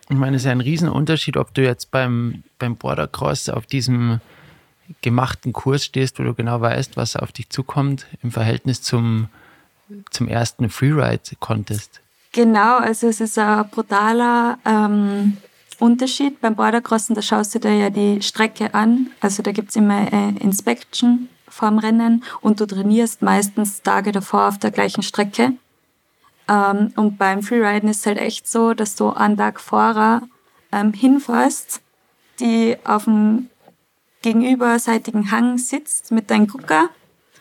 ich 0.10 0.18
meine, 0.18 0.36
es 0.36 0.42
ist 0.42 0.46
ja 0.48 0.52
ein 0.52 0.62
Riesenunterschied, 0.62 1.38
ob 1.38 1.54
du 1.54 1.64
jetzt 1.64 1.92
beim, 1.92 2.44
beim 2.60 2.76
Border 2.76 3.08
Cross 3.08 3.50
auf 3.50 3.66
diesem 3.66 4.20
gemachten 5.02 5.54
Kurs 5.54 5.86
stehst, 5.86 6.20
wo 6.20 6.24
du 6.24 6.34
genau 6.34 6.60
weißt, 6.60 6.98
was 6.98 7.16
auf 7.16 7.32
dich 7.32 7.50
zukommt, 7.50 8.08
im 8.22 8.32
Verhältnis 8.32 8.82
zum, 8.82 9.30
zum 10.10 10.28
ersten 10.28 10.70
Freeride-Contest. 10.70 12.02
Genau, 12.34 12.78
also 12.78 13.08
es 13.08 13.22
ist 13.22 13.38
ein 13.38 13.70
brutaler 13.70 14.58
ähm, 14.66 15.38
Unterschied. 15.80 16.40
Beim 16.42 16.56
Bordercrossen, 16.56 17.16
da 17.16 17.22
schaust 17.22 17.56
du 17.56 17.60
dir 17.60 17.76
ja 17.76 17.90
die 17.90 18.22
Strecke 18.22 18.74
an. 18.74 19.12
Also 19.20 19.44
da 19.44 19.52
gibt's 19.52 19.76
immer 19.76 20.12
äh, 20.12 20.30
Inspection 20.40 21.30
vorm 21.52 21.78
Rennen 21.78 22.24
und 22.42 22.60
du 22.60 22.66
trainierst 22.66 23.22
meistens 23.22 23.82
Tage 23.82 24.12
davor 24.12 24.48
auf 24.48 24.58
der 24.58 24.72
gleichen 24.72 25.04
Strecke. 25.04 25.54
Ähm, 26.48 26.94
und 26.96 27.18
beim 27.18 27.44
Freeriden 27.44 27.90
ist 27.90 28.00
es 28.00 28.06
halt 28.06 28.18
echt 28.18 28.48
so, 28.48 28.74
dass 28.74 28.96
du 28.96 29.10
einen 29.10 29.38
Tag 29.38 29.60
vorher 29.60 30.24
ähm, 30.72 30.94
hinfährst, 30.94 31.82
die 32.40 32.78
auf 32.84 33.06
dem 33.06 33.50
gegenüberseitigen 34.22 35.32
Hang 35.32 35.58
sitzt 35.58 36.12
mit 36.12 36.30
deinem 36.30 36.48
Gucker 36.48 36.90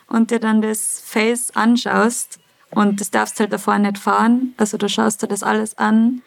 und 0.07 0.31
dir 0.31 0.39
dann 0.39 0.61
das 0.61 1.01
Face 1.03 1.51
anschaust. 1.55 2.39
Und 2.71 3.01
das 3.01 3.11
darfst 3.11 3.39
halt 3.39 3.51
davor 3.51 3.77
nicht 3.79 3.97
fahren. 3.97 4.53
Also 4.57 4.77
du 4.77 4.87
schaust 4.87 5.21
dir 5.21 5.27
das 5.27 5.43
alles 5.43 5.77
an, 5.77 6.21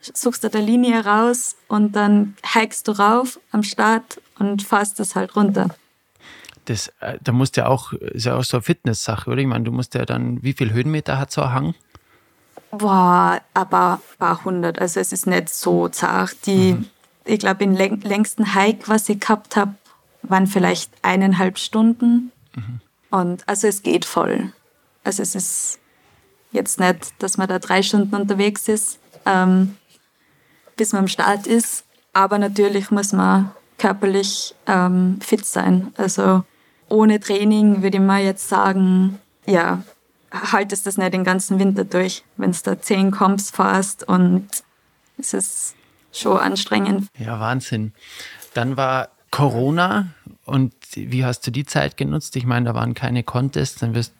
suchst 0.00 0.42
dir 0.42 0.50
der 0.50 0.62
Linie 0.62 1.04
raus 1.04 1.56
und 1.68 1.94
dann 1.94 2.36
hikest 2.54 2.88
du 2.88 2.92
rauf 2.92 3.38
am 3.50 3.62
Start 3.62 4.20
und 4.38 4.62
fährst 4.62 4.98
das 4.98 5.14
halt 5.14 5.36
runter. 5.36 5.68
Das, 6.66 6.88
äh, 7.00 7.18
da 7.22 7.32
musst 7.32 7.56
du 7.56 7.62
ja 7.62 7.66
auch, 7.66 7.92
ist 7.92 8.26
ja 8.26 8.36
auch 8.36 8.44
so 8.44 8.58
eine 8.58 8.62
Fitness-Sache, 8.62 9.30
oder? 9.30 9.40
Ich 9.40 9.46
meine, 9.46 9.64
du 9.64 9.72
musst 9.72 9.94
ja 9.94 10.04
dann, 10.04 10.42
wie 10.42 10.52
viel 10.52 10.72
Höhenmeter 10.72 11.18
hat 11.18 11.32
so 11.32 11.42
ein 11.42 11.52
Hang? 11.52 11.74
Boah, 12.70 13.40
aber 13.52 13.94
ein 13.94 14.18
paar 14.18 14.44
hundert. 14.44 14.78
Also 14.78 15.00
es 15.00 15.12
ist 15.12 15.26
nicht 15.26 15.48
so 15.50 15.88
zart. 15.88 16.46
Die, 16.46 16.76
ich 17.24 17.38
glaube, 17.38 17.56
den 17.56 17.74
läng 17.74 18.00
längsten 18.00 18.54
Hike, 18.54 18.88
was 18.88 19.08
ich 19.08 19.20
gehabt 19.20 19.56
habe, 19.56 19.74
waren 20.22 20.46
vielleicht 20.46 20.90
eineinhalb 21.02 21.58
Stunden. 21.58 22.32
Und 23.10 23.46
also 23.48 23.66
es 23.66 23.82
geht 23.82 24.04
voll. 24.04 24.52
Also 25.04 25.22
es 25.22 25.34
ist 25.34 25.80
jetzt 26.52 26.80
nicht, 26.80 27.12
dass 27.18 27.36
man 27.36 27.48
da 27.48 27.58
drei 27.58 27.82
Stunden 27.82 28.14
unterwegs 28.14 28.68
ist, 28.68 28.98
ähm, 29.26 29.76
bis 30.76 30.92
man 30.92 31.00
am 31.00 31.08
Start 31.08 31.46
ist. 31.46 31.84
Aber 32.14 32.38
natürlich 32.38 32.90
muss 32.90 33.12
man 33.12 33.50
körperlich 33.78 34.54
ähm, 34.66 35.18
fit 35.20 35.44
sein. 35.44 35.92
Also 35.96 36.44
ohne 36.92 37.18
Training 37.20 37.82
würde 37.82 37.96
ich 37.98 38.02
mal 38.02 38.22
jetzt 38.22 38.48
sagen, 38.48 39.18
ja, 39.46 39.82
haltest 40.30 40.86
das 40.86 40.96
nicht 40.98 41.12
den 41.12 41.24
ganzen 41.24 41.58
Winter 41.58 41.84
durch, 41.84 42.24
wenn 42.36 42.52
du 42.52 42.58
da 42.62 42.80
zehn 42.80 43.10
Comps 43.10 43.50
fährst 43.50 44.06
und 44.06 44.48
es 45.18 45.34
ist 45.34 45.74
schon 46.12 46.38
anstrengend. 46.38 47.08
Ja, 47.18 47.40
Wahnsinn. 47.40 47.92
Dann 48.54 48.76
war 48.76 49.08
Corona 49.30 50.08
und 50.44 50.74
wie 50.94 51.24
hast 51.24 51.46
du 51.46 51.50
die 51.50 51.64
Zeit 51.64 51.96
genutzt? 51.96 52.36
Ich 52.36 52.44
meine, 52.46 52.66
da 52.66 52.74
waren 52.74 52.94
keine 52.94 53.22
Contests, 53.22 53.80
dann 53.80 53.94
wirst, 53.94 54.12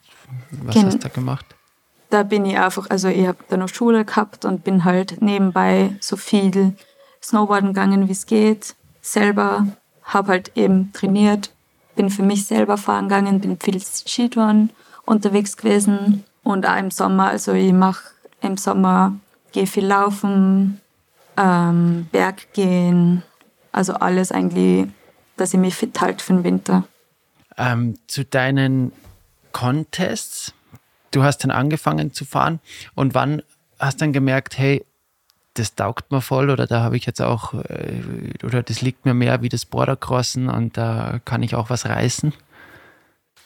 was 0.51 0.75
Gen- 0.75 0.87
hast 0.87 0.95
du 0.95 0.99
da 0.99 1.09
gemacht? 1.09 1.47
Da 2.11 2.23
bin 2.25 2.45
ich 2.45 2.59
einfach, 2.59 2.91
also 2.91 3.09
ich 3.09 3.27
habe 3.27 3.39
da 3.49 3.57
noch 3.57 3.69
Schule 3.69 4.05
gehabt 4.05 4.45
und 4.45 4.65
bin 4.65 4.85
halt 4.85 5.23
nebenbei 5.23 5.97
so 6.01 6.17
viel 6.17 6.75
Snowboarden 7.23 7.71
gegangen, 7.71 8.09
wie 8.09 8.13
es 8.13 8.27
geht. 8.27 8.75
Selber 9.01 9.67
habe 10.03 10.29
halt 10.29 10.53
eben 10.55 10.93
trainiert, 10.93 11.53
bin 11.95 12.11
für 12.11 12.23
mich 12.23 12.47
selber 12.47 12.77
fahren 12.77 13.09
gegangen, 13.09 13.41
bin 13.41 13.59
viel 13.59 13.81
Skitouren 13.81 14.71
unterwegs 15.05 15.57
gewesen 15.57 16.25
und 16.43 16.67
auch 16.67 16.77
im 16.77 16.91
Sommer, 16.91 17.29
also 17.29 17.53
ich 17.53 17.73
mache 17.73 18.05
im 18.41 18.57
Sommer, 18.57 19.15
gehe 19.53 19.67
viel 19.67 19.87
laufen, 19.87 20.81
ähm, 21.37 22.09
Berg 22.13 22.53
gehen, 22.53 23.23
also 23.71 23.95
alles 23.95 24.33
eigentlich, 24.33 24.89
dass 25.37 25.55
ich 25.55 25.61
mich 25.61 25.75
fit 25.75 26.01
halte 26.01 26.25
für 26.25 26.35
den 26.35 26.45
Winter. 26.45 26.85
Ähm, 27.57 27.97
zu 28.07 28.25
deinen 28.25 28.93
Contests, 29.53 30.55
du 31.11 31.23
hast 31.23 31.39
dann 31.39 31.51
angefangen 31.51 32.13
zu 32.13 32.25
fahren 32.25 32.61
und 32.95 33.15
wann 33.15 33.43
hast 33.79 34.01
dann 34.01 34.13
gemerkt, 34.13 34.59
hey, 34.59 34.85
das 35.55 35.75
taugt 35.75 36.11
mir 36.11 36.21
voll 36.21 36.51
oder 36.51 36.67
da 36.67 36.83
habe 36.83 36.97
ich 36.97 37.07
jetzt 37.07 37.21
auch, 37.21 37.55
äh, 37.55 38.03
oder 38.43 38.63
das 38.63 38.81
liegt 38.81 39.05
mir 39.05 39.15
mehr 39.15 39.43
wie 39.43 39.49
das 39.49 39.65
Bordercrossen 39.65 40.49
und 40.49 40.77
da 40.77 41.21
kann 41.25 41.43
ich 41.43 41.55
auch 41.55 41.71
was 41.71 41.87
reißen? 41.87 42.33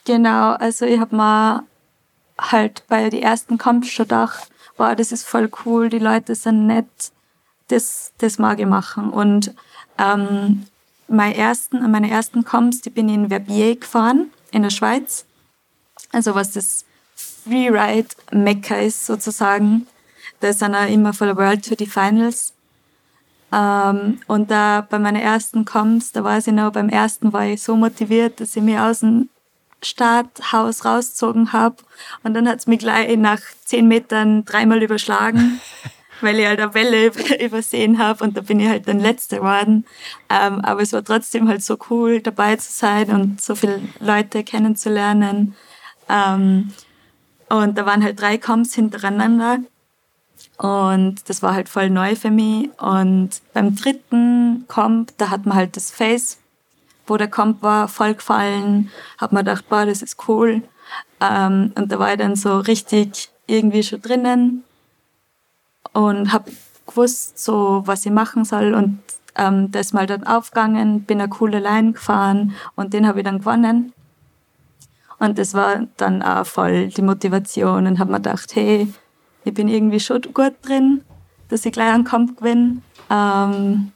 Genau, 0.05 0.53
also 0.53 0.87
ich 0.87 1.01
habe 1.01 1.17
mir 1.17 1.65
halt 2.39 2.85
bei 2.89 3.09
den 3.11 3.23
ersten 3.23 3.59
Comps 3.59 3.91
schon 3.91 4.05
gedacht, 4.05 4.49
wow, 4.77 4.95
das 4.95 5.11
ist 5.11 5.27
voll 5.27 5.51
cool, 5.65 5.89
die 5.89 5.99
Leute 5.99 6.35
sind 6.35 6.67
nett, 6.67 6.87
das, 7.69 8.13
das 8.19 8.39
mag 8.39 8.61
ich 8.61 8.67
machen. 8.67 9.11
Und 9.11 9.55
ähm, 9.99 10.67
meine 11.09 11.37
ersten, 11.37 11.91
meine 11.91 12.11
ersten 12.11 12.45
Comps, 12.45 12.83
die 12.83 12.91
bin 12.91 13.09
ich 13.09 13.15
in 13.17 13.29
Verbier 13.29 13.77
gefahren, 13.77 14.31
in 14.53 14.63
der 14.63 14.71
Schweiz. 14.71 15.25
Also 16.13 16.35
was 16.35 16.53
das 16.53 16.85
Freeride-Mekka 17.17 18.77
ist 18.77 19.07
sozusagen. 19.07 19.87
Da 20.41 20.53
sind 20.53 20.75
auch 20.75 20.89
immer 20.89 21.13
vor 21.13 21.27
der 21.27 21.37
World 21.37 21.67
Tour 21.67 21.77
die 21.77 21.87
Finals. 21.87 22.55
Ähm, 23.53 24.21
und 24.27 24.51
da 24.51 24.87
bei 24.89 24.99
meinen 24.99 25.23
ersten 25.23 25.65
Comps, 25.65 26.13
da 26.13 26.25
weiß 26.25 26.49
ich 26.49 26.53
noch, 26.53 26.73
beim 26.73 26.89
ersten 26.89 27.33
war 27.33 27.47
ich 27.47 27.63
so 27.63 27.77
motiviert, 27.77 28.41
dass 28.41 28.57
ich 28.57 28.63
mich 28.63 28.79
aus 28.79 29.01
dem 29.01 29.29
Starthaus 29.83 30.85
rausgezogen 30.85 31.53
habe. 31.53 31.77
Und 32.23 32.35
dann 32.35 32.49
hat 32.49 32.59
es 32.59 32.67
mich 32.67 32.81
gleich 32.81 33.17
nach 33.17 33.41
zehn 33.65 33.87
Metern 33.89 34.45
dreimal 34.45 34.83
überschlagen, 34.83 35.61
weil 36.21 36.39
ich 36.39 36.47
halt 36.47 36.61
eine 36.61 36.75
Welle 36.75 37.07
übersehen 37.45 37.99
habe 37.99 38.25
und 38.25 38.37
da 38.37 38.41
bin 38.41 38.59
ich 38.59 38.69
halt 38.69 38.89
dann 38.89 39.01
Letzte 39.01 39.37
geworden. 39.37 39.85
Ähm, 40.29 40.61
aber 40.61 40.83
es 40.83 40.93
war 40.93 41.05
trotzdem 41.05 41.49
halt 41.49 41.63
so 41.63 41.79
cool, 41.91 42.21
dabei 42.21 42.57
zu 42.57 42.73
sein 42.73 43.11
und 43.11 43.41
so 43.41 43.55
viele 43.55 43.81
Leute 44.01 44.43
kennenzulernen. 44.43 45.55
Ähm, 46.09 46.73
und 47.49 47.79
da 47.79 47.87
waren 47.87 48.03
halt 48.03 48.21
drei 48.21 48.39
Comps 48.39 48.75
hintereinander. 48.75 49.61
Und 50.59 51.29
das 51.29 51.43
war 51.43 51.55
halt 51.55 51.69
voll 51.69 51.91
neu 51.91 52.17
für 52.17 52.31
mich. 52.31 52.71
Und 52.81 53.31
beim 53.53 53.77
dritten 53.77 54.65
Comp, 54.69 55.13
da 55.19 55.31
hat 55.31 55.47
man 55.47 55.57
halt 55.57 55.77
das 55.77 55.91
Face, 55.91 56.39
wo 57.07 57.17
der 57.17 57.29
Comp 57.29 57.63
war, 57.63 57.89
voll 57.89 58.15
gefallen. 58.15 58.91
Hat 59.19 59.33
man 59.33 59.45
gedacht, 59.45 59.69
boah, 59.69 59.85
das 59.85 60.03
ist 60.03 60.29
cool. 60.29 60.63
Ähm, 61.21 61.73
und 61.75 61.93
da 61.93 61.99
war 61.99 62.13
ich 62.13 62.19
dann 62.19 62.37
so 62.37 62.59
richtig 62.59 63.31
irgendwie 63.47 63.83
schon 63.83 64.01
drinnen 64.01 64.65
und 65.93 66.33
habe 66.33 66.51
gewusst, 66.87 67.39
so 67.39 67.83
was 67.87 68.07
ich 68.07 68.13
machen 68.13 68.45
soll. 68.45 68.75
Und 68.75 69.01
ähm, 69.35 69.71
da 69.71 69.81
ist 69.81 69.95
mal 69.95 70.07
dann 70.07 70.27
aufgegangen, 70.27 71.03
bin 71.03 71.21
eine 71.21 71.29
coole 71.29 71.59
Line 71.59 71.93
gefahren 71.93 72.55
und 72.75 72.95
den 72.95 73.07
habe 73.07 73.21
ich 73.21 73.25
dann 73.25 73.41
gewonnen. 73.41 73.93
Und 75.19 75.39
das 75.39 75.55
war 75.55 75.87
dann 75.97 76.23
auch 76.23 76.47
voll 76.47 76.89
die 76.89 77.03
Motivation 77.03 77.87
und 77.87 77.99
habe 77.99 78.13
mir 78.13 78.19
gedacht, 78.19 78.55
hey, 78.55 78.93
ich 79.47 79.55
bin 79.55 79.69
irgendwie 79.69 80.01
schon 80.01 80.23
gut 80.35 80.55
drin, 80.63 81.03
dass 81.49 81.65
ich 81.65 81.73
gleich 81.73 81.93
einen 81.93 82.05
Kampf 82.05 82.37
gewinne. 82.37 82.83
Ähm, 83.09 83.93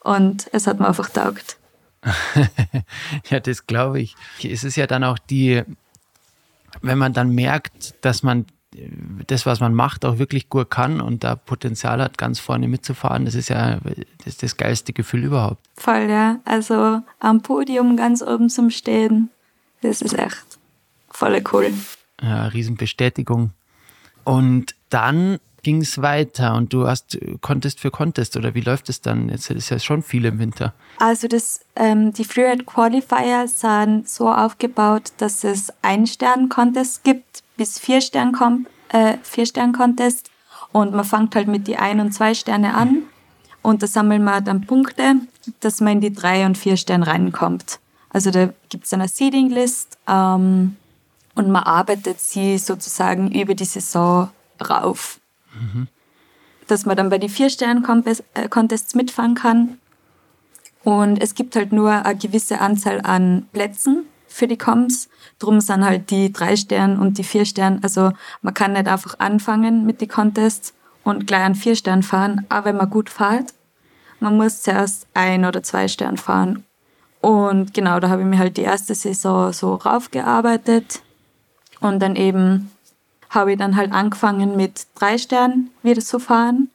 und 0.00 0.48
es 0.52 0.66
hat 0.66 0.80
mir 0.80 0.88
einfach 0.88 1.08
taugt. 1.10 1.58
ja, 3.30 3.38
das 3.38 3.66
glaube 3.66 4.00
ich. 4.00 4.16
Es 4.42 4.64
ist 4.64 4.76
ja 4.76 4.88
dann 4.88 5.04
auch 5.04 5.18
die, 5.18 5.62
wenn 6.82 6.98
man 6.98 7.12
dann 7.12 7.30
merkt, 7.30 7.94
dass 8.04 8.24
man 8.24 8.46
das, 9.28 9.46
was 9.46 9.60
man 9.60 9.74
macht, 9.74 10.04
auch 10.04 10.18
wirklich 10.18 10.48
gut 10.48 10.70
kann 10.70 11.00
und 11.00 11.22
da 11.22 11.36
Potenzial 11.36 12.02
hat, 12.02 12.18
ganz 12.18 12.40
vorne 12.40 12.66
mitzufahren, 12.66 13.24
das 13.24 13.34
ist 13.34 13.48
ja 13.48 13.78
das, 14.24 14.38
das 14.38 14.56
geilste 14.56 14.92
Gefühl 14.92 15.24
überhaupt. 15.24 15.60
Voll, 15.76 16.08
ja. 16.08 16.40
Also 16.44 17.00
am 17.20 17.42
Podium 17.42 17.96
ganz 17.96 18.22
oben 18.22 18.48
zum 18.48 18.70
Stehen, 18.70 19.30
das 19.82 20.02
ist 20.02 20.18
echt 20.18 20.58
voll 21.10 21.42
cool. 21.52 21.72
Ja, 22.22 22.46
Riesenbestätigung. 22.46 23.50
Und 24.24 24.74
dann 24.90 25.38
ging 25.62 25.82
es 25.82 26.00
weiter 26.00 26.54
und 26.54 26.72
du 26.72 26.86
hast 26.86 27.18
Contest 27.40 27.80
für 27.80 27.90
Contest 27.90 28.36
oder 28.36 28.54
wie 28.54 28.60
läuft 28.60 28.88
es 28.88 29.00
dann? 29.00 29.28
Jetzt 29.28 29.50
ist 29.50 29.70
ja 29.70 29.78
schon 29.78 30.02
viel 30.02 30.24
im 30.24 30.38
Winter. 30.38 30.72
Also 30.98 31.28
das, 31.28 31.60
ähm, 31.76 32.12
die 32.12 32.24
Freeride 32.24 32.64
Qualifier 32.64 33.46
sind 33.46 34.08
so 34.08 34.30
aufgebaut, 34.30 35.12
dass 35.18 35.44
es 35.44 35.72
ein 35.82 36.06
Stern 36.06 36.48
Contest 36.48 37.04
gibt 37.04 37.42
bis 37.56 37.78
vier 37.78 38.00
Stern 38.00 38.66
äh, 38.88 39.18
vier 39.22 39.46
Stern 39.46 39.72
Contest 39.72 40.30
und 40.72 40.94
man 40.94 41.04
fängt 41.04 41.34
halt 41.34 41.48
mit 41.48 41.66
die 41.66 41.76
ein 41.76 42.00
und 42.00 42.12
zwei 42.12 42.34
Sterne 42.34 42.74
an 42.74 43.02
und 43.62 43.82
da 43.82 43.86
sammeln 43.86 44.24
wir 44.24 44.40
dann 44.40 44.62
Punkte, 44.62 45.16
dass 45.60 45.80
man 45.80 45.94
in 45.94 46.00
die 46.00 46.12
drei 46.12 46.46
und 46.46 46.56
vier 46.56 46.76
Sterne 46.76 47.06
reinkommt. 47.06 47.80
Also 48.08 48.30
da 48.30 48.50
gibt 48.68 48.86
es 48.86 48.92
eine 48.92 49.08
Seeding 49.08 49.50
List 49.50 49.98
ähm, 50.08 50.76
und 51.34 51.50
man 51.50 51.62
arbeitet 51.62 52.20
sie 52.20 52.58
sozusagen 52.58 53.30
über 53.30 53.54
die 53.54 53.64
Saison 53.64 54.30
rauf. 54.60 55.20
Mhm. 55.54 55.88
Dass 56.66 56.86
man 56.86 56.96
dann 56.96 57.10
bei 57.10 57.18
den 57.18 57.28
Vier-Stern-Contests 57.28 58.94
äh, 58.94 58.96
mitfahren 58.96 59.34
kann. 59.34 59.78
Und 60.82 61.20
es 61.20 61.34
gibt 61.34 61.56
halt 61.56 61.72
nur 61.72 61.90
eine 61.90 62.16
gewisse 62.16 62.60
Anzahl 62.60 63.00
an 63.02 63.46
Plätzen 63.52 64.06
für 64.28 64.46
die 64.46 64.56
Comps. 64.56 65.08
Drum 65.38 65.60
sind 65.60 65.84
halt 65.84 66.10
die 66.10 66.32
drei 66.32 66.56
Stern 66.56 66.98
und 66.98 67.18
die 67.18 67.24
vier 67.24 67.44
Stern. 67.44 67.80
Also 67.82 68.12
man 68.42 68.54
kann 68.54 68.72
nicht 68.72 68.88
einfach 68.88 69.18
anfangen 69.18 69.84
mit 69.84 70.00
den 70.00 70.08
Contests 70.08 70.74
und 71.04 71.26
gleich 71.26 71.42
an 71.42 71.54
vier 71.54 71.76
Stern 71.76 72.02
fahren, 72.02 72.46
aber 72.48 72.66
wenn 72.66 72.76
man 72.76 72.90
gut 72.90 73.10
fährt, 73.10 73.54
man 74.20 74.36
muss 74.36 74.62
zuerst 74.62 75.06
ein 75.14 75.44
oder 75.44 75.62
zwei 75.62 75.88
Stern 75.88 76.16
fahren. 76.16 76.64
Und 77.20 77.74
genau, 77.74 78.00
da 78.00 78.08
habe 78.08 78.22
ich 78.22 78.28
mir 78.28 78.38
halt 78.38 78.56
die 78.56 78.62
erste 78.62 78.94
Saison 78.94 79.52
so 79.52 79.74
raufgearbeitet. 79.74 81.02
Und 81.80 82.00
dann 82.00 82.16
eben 82.16 82.70
habe 83.30 83.52
ich 83.52 83.58
dann 83.58 83.76
halt 83.76 83.92
angefangen 83.92 84.56
mit 84.56 84.86
drei 84.94 85.16
Sternen 85.16 85.70
wieder 85.82 86.02
zu 86.02 86.18
fahren. 86.18 86.68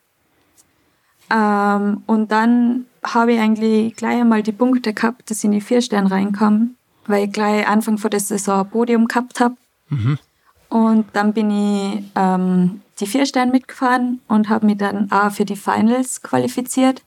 Ähm, 1.30 2.04
und 2.08 2.32
dann 2.32 2.86
habe 3.04 3.34
ich 3.34 3.40
eigentlich 3.40 3.96
gleich 3.96 4.22
einmal 4.22 4.42
die 4.42 4.52
Punkte 4.52 4.94
gehabt, 4.94 5.30
dass 5.30 5.40
ich 5.40 5.46
in 5.46 5.52
die 5.52 5.62
vier 5.62 5.82
Sterne 5.82 6.10
reinkam, 6.10 6.76
weil 7.06 7.26
ich 7.26 7.32
gleich 7.32 7.68
Anfang 7.68 7.98
von 7.98 8.10
der 8.10 8.20
Saison 8.20 8.62
ein 8.62 8.70
Podium 8.70 9.08
gehabt 9.08 9.40
habe. 9.40 9.56
Mhm. 9.90 10.18
Und 10.70 11.06
dann 11.14 11.34
bin 11.34 11.52
ich 11.52 12.04
ähm, 12.16 12.82
die 13.00 13.06
vier 13.06 13.26
Sterne 13.26 13.52
mitgefahren 13.52 14.22
und 14.28 14.50
habe 14.50 14.66
mich 14.66 14.78
dann 14.78 15.12
auch 15.12 15.32
für 15.32 15.46
die 15.46 15.56
Finals 15.56 16.22
qualifiziert. 16.22 17.04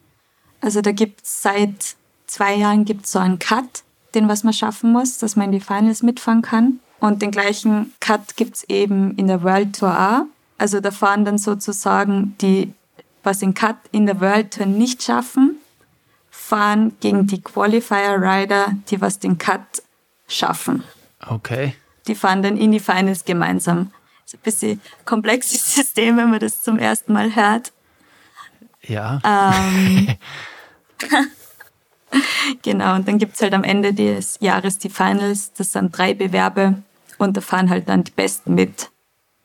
Also 0.61 0.81
da 0.81 0.93
gibt 0.93 1.23
es 1.23 1.43
seit 1.43 1.97
zwei 2.27 2.55
Jahren 2.55 2.85
gibt's 2.85 3.13
so 3.13 3.19
einen 3.19 3.39
Cut, 3.39 3.83
den 4.15 4.29
was 4.29 4.45
man 4.45 4.53
schaffen 4.53 4.93
muss, 4.93 5.19
dass 5.19 5.37
man 5.37 5.47
in 5.47 5.53
die 5.53 5.61
Finals 5.61 6.03
mitfahren 6.03 6.43
kann. 6.43 6.81
Und 7.01 7.23
den 7.23 7.31
gleichen 7.31 7.95
Cut 8.01 8.37
gibt 8.37 8.57
es 8.57 8.65
eben 8.65 9.17
in 9.17 9.29
der 9.29 9.43
World 9.43 9.79
Tour 9.79 9.99
auch. 9.99 10.23
Also 10.59 10.81
da 10.81 10.91
fahren 10.91 11.25
dann 11.25 11.39
sozusagen 11.39 12.37
die, 12.41 12.73
was 13.23 13.39
den 13.39 13.55
Cut 13.55 13.77
in 13.93 14.07
der 14.07 14.21
World 14.21 14.55
Tour 14.55 14.67
nicht 14.67 15.03
schaffen, 15.03 15.57
fahren 16.31 16.97
gegen 17.01 17.27
die 17.27 17.41
Qualifier 17.41 18.17
Rider, 18.21 18.73
die 18.91 19.01
was 19.01 19.19
den 19.21 19.39
Cut 19.39 19.83
schaffen. 20.27 20.83
Okay. 21.27 21.75
Die 22.09 22.15
fahren 22.15 22.43
dann 22.43 22.57
in 22.57 22.73
die 22.73 22.81
Finals 22.81 23.25
gemeinsam. 23.25 23.93
Das 24.25 24.35
ist 24.35 24.41
ein 24.41 24.43
bisschen 24.43 24.81
komplexes 25.05 25.75
System, 25.75 26.17
wenn 26.17 26.31
man 26.31 26.41
das 26.41 26.63
zum 26.63 26.79
ersten 26.79 27.13
Mal 27.13 27.37
hört. 27.37 27.73
Ja. 28.83 29.21
Ähm, 29.25 30.17
genau, 32.63 32.95
und 32.95 33.09
dann 33.09 33.19
gibt 33.19 33.35
es 33.35 33.43
halt 33.43 33.55
am 33.55 33.65
Ende 33.65 33.93
des 33.93 34.39
Jahres 34.41 34.79
die 34.79 34.91
Finals. 34.91 35.53
Das 35.53 35.73
sind 35.73 35.97
drei 35.97 36.15
Bewerbe 36.15 36.83
und 37.19 37.37
da 37.37 37.41
fahren 37.41 37.71
halt 37.71 37.89
dann 37.89 38.05
die 38.05 38.13
Besten 38.13 38.55
mit 38.55 38.91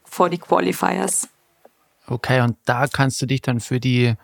vor 0.04 0.30
die 0.30 0.38
Qualifiers. 0.38 1.28
Okay, 2.08 2.42
und 2.42 2.58
da 2.66 2.88
kannst 2.88 3.22
du 3.22 3.26
dich 3.26 3.42
dann 3.42 3.60
für 3.60 3.80
die 3.80 4.16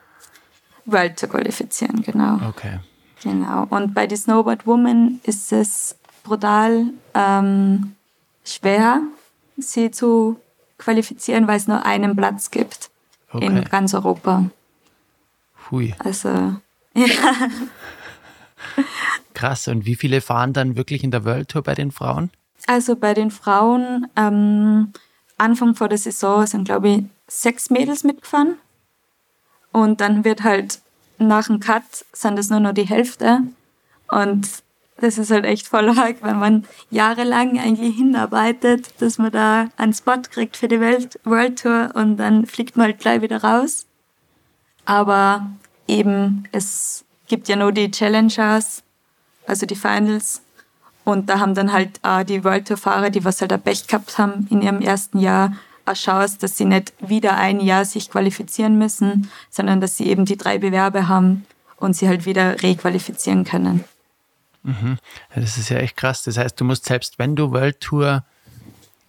World 0.86 1.20
zu 1.20 1.28
qualifizieren, 1.28 2.02
genau. 2.02 2.40
Okay. 2.48 2.80
Genau. 3.24 3.66
Und 3.70 3.94
bei 3.94 4.08
die 4.08 4.16
Snowboard 4.16 4.66
Woman 4.66 5.20
ist 5.24 5.52
es 5.52 5.96
brutal 6.24 6.86
ähm, 7.14 7.96
schwer, 8.44 9.02
sie 9.58 9.92
zu 9.92 10.40
qualifizieren, 10.78 11.48
weil 11.48 11.58
es 11.58 11.68
nur 11.68 11.86
einen 11.86 12.16
Platz 12.16 12.52
gibt 12.52 12.90
okay. 13.32 13.46
in 13.46 13.64
ganz 13.66 13.94
Europa. 13.94 14.50
Hui. 15.70 15.94
Also, 16.00 16.30
ja. 16.94 17.06
Krass. 19.34 19.68
Und 19.68 19.86
wie 19.86 19.96
viele 19.96 20.22
fahren 20.22 20.54
dann 20.54 20.76
wirklich 20.76 21.04
in 21.04 21.12
der 21.12 21.26
World 21.26 21.50
Tour 21.50 21.64
bei 21.64 21.76
den 21.76 21.92
Frauen? 21.92 22.32
Also 22.68 22.96
bei 22.96 23.14
den 23.14 23.32
Frauen, 23.32 24.08
ähm, 24.16 24.94
Anfang 25.38 25.76
vor 25.76 25.88
der 25.88 25.98
Saison 25.98 26.46
sind, 26.46 26.66
glaube 26.66 26.90
ich, 26.90 27.04
sechs 27.28 27.70
Mädels 27.70 28.04
mitgefahren. 28.04 28.58
Und 29.72 30.02
dann 30.02 30.26
wird 30.26 30.44
halt 30.44 30.82
nach 31.18 31.48
dem 31.48 31.60
Cut 31.60 31.84
sind 32.14 32.40
es 32.40 32.50
nur 32.50 32.60
noch 32.60 32.74
die 32.74 32.88
Hälfte. 32.88 33.42
Und 34.08 34.48
das 34.98 35.18
ist 35.18 35.32
halt 35.32 35.46
echt 35.46 35.68
voll 35.68 35.90
arg, 35.90 36.18
wenn 36.22 36.40
man 36.40 36.66
jahrelang 36.90 37.60
eigentlich 37.60 37.96
hinarbeitet, 37.96 38.94
dass 39.00 39.18
man 39.18 39.32
da 39.32 39.70
einen 39.78 39.94
Spot 39.94 40.22
kriegt 40.30 40.58
für 40.58 40.68
die 40.68 40.80
Welt 40.80 41.20
World 41.24 41.62
Tour 41.62 41.92
und 41.94 42.18
dann 42.18 42.46
fliegt 42.46 42.76
man 42.76 42.88
halt 42.88 43.00
gleich 43.00 43.22
wieder 43.22 43.44
raus. 43.44 43.86
Aber 44.86 45.50
eben, 45.88 46.48
es 46.52 47.06
gibt 47.28 47.48
ja 47.48 47.56
nur 47.56 47.72
die 47.72 47.92
Challengers, 47.92 48.84
also 49.46 49.66
die 49.66 49.76
Finals. 49.76 50.42
Und 51.10 51.30
da 51.30 51.40
haben 51.40 51.56
dann 51.56 51.72
halt 51.74 52.00
äh, 52.04 52.24
die 52.24 52.44
World 52.44 52.68
Tour-Fahrer, 52.68 53.10
die 53.10 53.26
was 53.26 53.42
halt 53.42 53.52
ein 53.52 53.62
Pech 53.62 53.88
gehabt 53.88 54.18
haben 54.18 54.48
in 54.50 54.62
ihrem 54.62 54.80
ersten 54.82 55.20
Jahr, 55.20 55.54
eine 55.86 55.96
Chance, 55.96 56.38
dass 56.40 56.56
sie 56.56 56.66
nicht 56.66 56.94
wieder 57.00 57.36
ein 57.36 57.60
Jahr 57.60 57.84
sich 57.84 58.12
qualifizieren 58.12 58.78
müssen, 58.78 59.30
sondern 59.50 59.82
dass 59.82 59.98
sie 59.98 60.06
eben 60.08 60.26
die 60.26 60.38
drei 60.38 60.60
Bewerbe 60.60 61.08
haben 61.08 61.46
und 61.78 61.96
sie 61.96 62.08
halt 62.08 62.26
wieder 62.26 62.62
requalifizieren 62.62 63.44
können. 63.44 63.84
Mhm. 64.62 64.98
Das 65.34 65.58
ist 65.58 65.70
ja 65.70 65.78
echt 65.78 65.98
krass. 65.98 66.24
Das 66.24 66.38
heißt, 66.38 66.60
du 66.60 66.66
musst 66.66 66.86
selbst, 66.86 67.18
wenn 67.18 67.36
du 67.36 67.52
World 67.52 67.80
Tour 67.80 68.24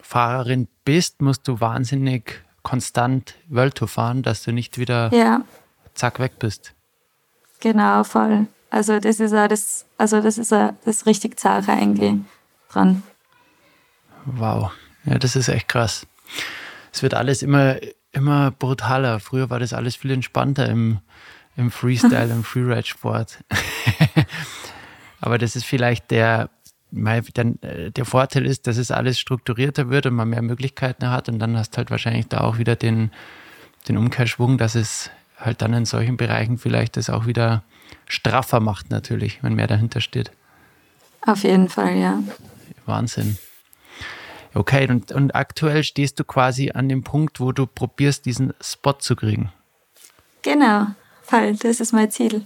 Fahrerin 0.00 0.68
bist, 0.84 1.20
musst 1.20 1.46
du 1.46 1.60
wahnsinnig 1.60 2.42
konstant 2.62 3.34
World 3.48 3.74
Tour 3.74 3.88
fahren, 3.88 4.22
dass 4.22 4.42
du 4.44 4.52
nicht 4.52 4.78
wieder 4.78 5.12
Ja, 5.12 5.42
zack 5.94 6.18
weg 6.18 6.38
bist. 6.38 6.72
genau, 7.60 8.04
voll. 8.04 8.46
Also 8.70 9.00
das 9.00 9.18
ist 9.18 9.34
auch 9.34 9.48
das, 9.48 9.84
also 9.98 10.22
das 10.22 10.38
ist 10.38 10.52
auch 10.52 10.72
das 10.84 11.04
richtig 11.04 11.38
Sache 11.38 11.72
eigentlich 11.72 12.14
dran. 12.70 13.02
Wow. 14.24 14.70
Ja, 15.04 15.18
das 15.18 15.34
ist 15.34 15.48
echt 15.48 15.68
krass. 15.68 16.06
Es 16.92 17.02
wird 17.02 17.14
alles 17.14 17.42
immer, 17.42 17.76
immer 18.12 18.52
brutaler. 18.52 19.18
Früher 19.18 19.50
war 19.50 19.58
das 19.58 19.72
alles 19.72 19.96
viel 19.96 20.12
entspannter 20.12 20.68
im, 20.68 21.00
im 21.56 21.70
Freestyle, 21.70 22.30
im 22.30 22.44
Freeride-Sport. 22.44 23.38
Aber 25.20 25.38
das 25.38 25.56
ist 25.56 25.64
vielleicht 25.64 26.10
der, 26.10 26.48
äh, 26.92 27.90
der 27.90 28.04
Vorteil 28.04 28.46
ist, 28.46 28.66
dass 28.66 28.76
es 28.76 28.90
alles 28.90 29.18
strukturierter 29.18 29.90
wird 29.90 30.06
und 30.06 30.14
man 30.14 30.28
mehr 30.28 30.42
Möglichkeiten 30.42 31.10
hat 31.10 31.28
und 31.28 31.38
dann 31.38 31.56
hast 31.56 31.76
halt 31.76 31.90
wahrscheinlich 31.90 32.28
da 32.28 32.40
auch 32.40 32.58
wieder 32.58 32.76
den, 32.76 33.10
den 33.88 33.96
Umkehrschwung, 33.96 34.58
dass 34.58 34.74
es 34.74 35.10
halt 35.38 35.62
dann 35.62 35.72
in 35.74 35.84
solchen 35.86 36.16
Bereichen 36.16 36.58
vielleicht 36.58 36.96
das 36.96 37.10
auch 37.10 37.26
wieder 37.26 37.64
straffer 38.06 38.60
macht 38.60 38.90
natürlich, 38.90 39.42
wenn 39.42 39.54
mehr 39.54 39.66
dahinter 39.66 40.00
steht. 40.00 40.30
Auf 41.26 41.42
jeden 41.44 41.68
Fall, 41.68 41.96
ja. 41.96 42.22
Wahnsinn. 42.86 43.38
Okay, 44.54 44.88
und, 44.88 45.12
und 45.12 45.34
aktuell 45.34 45.84
stehst 45.84 46.18
du 46.18 46.24
quasi 46.24 46.72
an 46.72 46.88
dem 46.88 47.04
Punkt, 47.04 47.40
wo 47.40 47.52
du 47.52 47.66
probierst, 47.66 48.26
diesen 48.26 48.52
Spot 48.60 48.94
zu 48.94 49.14
kriegen. 49.14 49.52
Genau, 50.42 50.86
voll, 51.22 51.54
das 51.56 51.80
ist 51.80 51.92
mein 51.92 52.10
Ziel. 52.10 52.42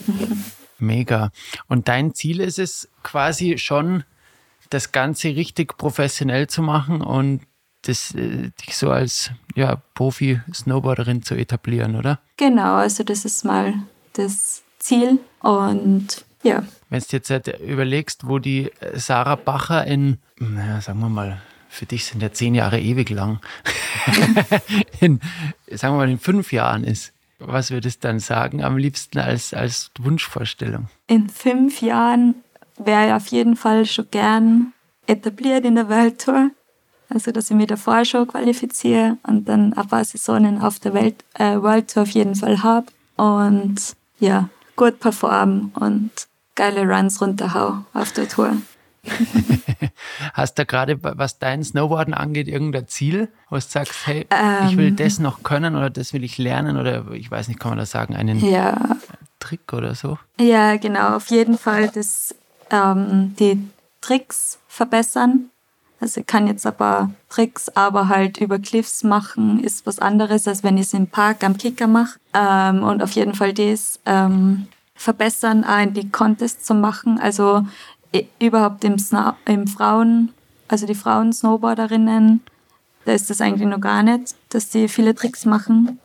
Mega. 0.79 1.31
Und 1.69 1.89
dein 1.89 2.15
Ziel 2.15 2.41
ist 2.41 2.59
es 2.59 2.89
quasi 3.03 3.57
schon, 3.59 4.05
das 4.71 4.93
Ganze 4.93 5.29
richtig 5.29 5.79
professionell 5.79 6.49
zu 6.49 6.63
machen 6.63 7.01
und 7.01 7.43
das, 7.83 8.15
äh, 8.15 8.51
dich 8.51 8.77
so 8.77 8.91
als 8.91 9.31
ja, 9.55 9.77
Profi-Snowboarderin 9.95 11.23
zu 11.23 11.35
etablieren, 11.35 11.97
oder? 11.97 12.21
Genau, 12.37 12.77
also 12.77 13.05
das 13.05 13.25
ist 13.25 13.45
mal 13.45 13.75
das 14.15 14.64
Ziel 14.85 15.19
und 15.41 16.25
ja, 16.43 16.63
Wenn 16.91 17.01
du 17.01 17.07
jetzt 17.11 17.31
halt 17.31 17.49
überlegst, 17.61 18.29
wo 18.29 18.39
die 18.39 18.71
äh, 18.81 18.99
Sarah 18.99 19.37
Bacher 19.37 19.87
in, 19.87 20.19
naja, 20.39 20.81
sagen 20.83 21.01
wir 21.01 21.09
mal, 21.09 21.41
für 21.71 21.87
dich 21.87 22.05
sind 22.05 22.23
ja 22.23 22.33
zehn 22.33 22.55
Jahre 22.55 22.79
ewig 22.81 23.09
lang, 23.09 23.41
in, 25.01 25.21
sagen 25.71 25.95
wir 25.95 25.99
mal, 25.99 26.11
in 26.11 26.19
fünf 26.19 26.53
Jahren 26.53 26.85
ist, 26.85 27.13
was 27.39 27.71
würdest 27.71 28.05
du 28.05 28.09
dann 28.09 28.21
sagen, 28.21 28.63
am 28.63 28.77
liebsten 28.77 29.19
als, 29.19 29.55
als 29.55 29.91
Wunschvorstellung? 29.99 30.89
in 31.07 31.29
fünf 31.31 31.81
Jahren 31.81 32.35
wäre 32.77 33.07
ich 33.07 33.13
auf 33.13 33.27
jeden 33.29 33.57
Fall 33.57 33.87
schon 33.87 34.07
gern 34.11 34.73
etabliert 35.07 35.65
in 35.65 35.77
der 35.77 35.89
Welttour. 35.89 36.51
Also, 37.09 37.33
dass 37.33 37.51
ich 37.51 37.57
mich 37.57 37.69
davor 37.69 38.05
schon 38.05 38.27
qualifiziere 38.27 39.19
und 39.23 39.49
dann 39.49 39.73
ein 39.73 39.89
paar 39.89 40.05
Saisonen 40.05 40.61
auf 40.61 40.79
der 40.79 40.95
Welt, 40.95 41.17
äh, 41.35 41.57
World 41.57 41.93
Tour 41.93 42.03
auf 42.05 42.11
jeden 42.11 42.35
Fall 42.35 42.63
habe. 42.63 42.87
Und 43.17 43.95
ja, 44.19 44.49
gut 44.77 45.01
performen 45.01 45.73
und 45.75 46.11
geile 46.55 46.83
Runs 46.83 47.21
runterhau 47.21 47.85
auf 47.93 48.13
der 48.13 48.29
Tour. 48.29 48.57
Hast 50.33 50.59
du 50.59 50.65
gerade, 50.65 50.99
was 51.03 51.39
dein 51.39 51.63
Snowboarden 51.63 52.15
angeht, 52.15 52.49
irgendein 52.49 52.89
Ziel, 52.89 53.29
wo 53.51 53.57
du 53.57 53.61
sagst, 53.61 54.07
hey, 54.07 54.27
ich 54.67 54.77
will 54.77 54.93
das 54.93 55.19
noch 55.19 55.43
können 55.43 55.77
oder 55.77 55.91
das 55.91 56.13
will 56.13 56.25
ich 56.25 56.39
lernen 56.39 56.79
oder 56.79 57.11
ich 57.13 57.31
weiß 57.31 57.49
nicht, 57.49 57.61
kann 57.61 57.71
man 57.71 57.79
das 57.79 57.91
sagen, 57.91 58.17
einen 58.17 58.41
Ja, 58.41 58.97
Trick 59.41 59.73
oder 59.73 59.95
so? 59.95 60.19
Ja, 60.41 60.77
genau, 60.77 61.17
auf 61.17 61.29
jeden 61.29 61.59
Fall 61.59 61.89
das, 61.89 62.35
ähm, 62.71 63.35
die 63.39 63.63
Tricks 64.01 64.59
verbessern. 64.69 65.51
Also 66.05 66.21
ich 66.21 66.27
kann 66.27 66.47
jetzt 66.47 66.67
ein 66.67 66.77
paar 66.77 67.13
Tricks, 67.31 67.71
aber 67.71 68.09
halt 68.09 68.37
über 68.37 68.59
Cliffs 68.59 69.05
machen, 69.05 69.65
ist 69.65 69.87
was 69.87 70.01
anderes, 70.01 70.47
als 70.47 70.63
wenn 70.63 70.77
ich 70.77 70.89
es 70.89 70.93
im 70.93 71.07
Park 71.07 71.43
am 71.43 71.57
Kicker 71.57 71.87
mache. 71.87 72.19
Ähm, 72.35 72.83
und 72.83 73.03
auf 73.03 73.13
jeden 73.13 73.33
Fall 73.33 73.55
das 73.55 74.01
ähm, 74.05 74.67
verbessern, 74.95 75.65
auch 75.65 75.81
in 75.81 75.95
die 75.95 76.11
Contests 76.11 76.67
zu 76.67 76.75
machen. 76.75 77.19
Also 77.19 77.65
überhaupt 78.39 78.85
im, 78.85 78.97
im 79.47 79.67
Frauen, 79.67 80.35
also 80.69 80.87
die 80.87 80.95
Frauen-Snowboarderinnen, 80.95 82.43
da 83.07 83.13
ist 83.13 83.31
das 83.31 83.41
eigentlich 83.41 83.67
noch 83.67 83.81
gar 83.81 84.03
nicht, 84.03 84.35
dass 84.51 84.69
die 84.69 84.89
viele 84.89 85.15
Tricks 85.15 85.47
machen. 85.47 85.99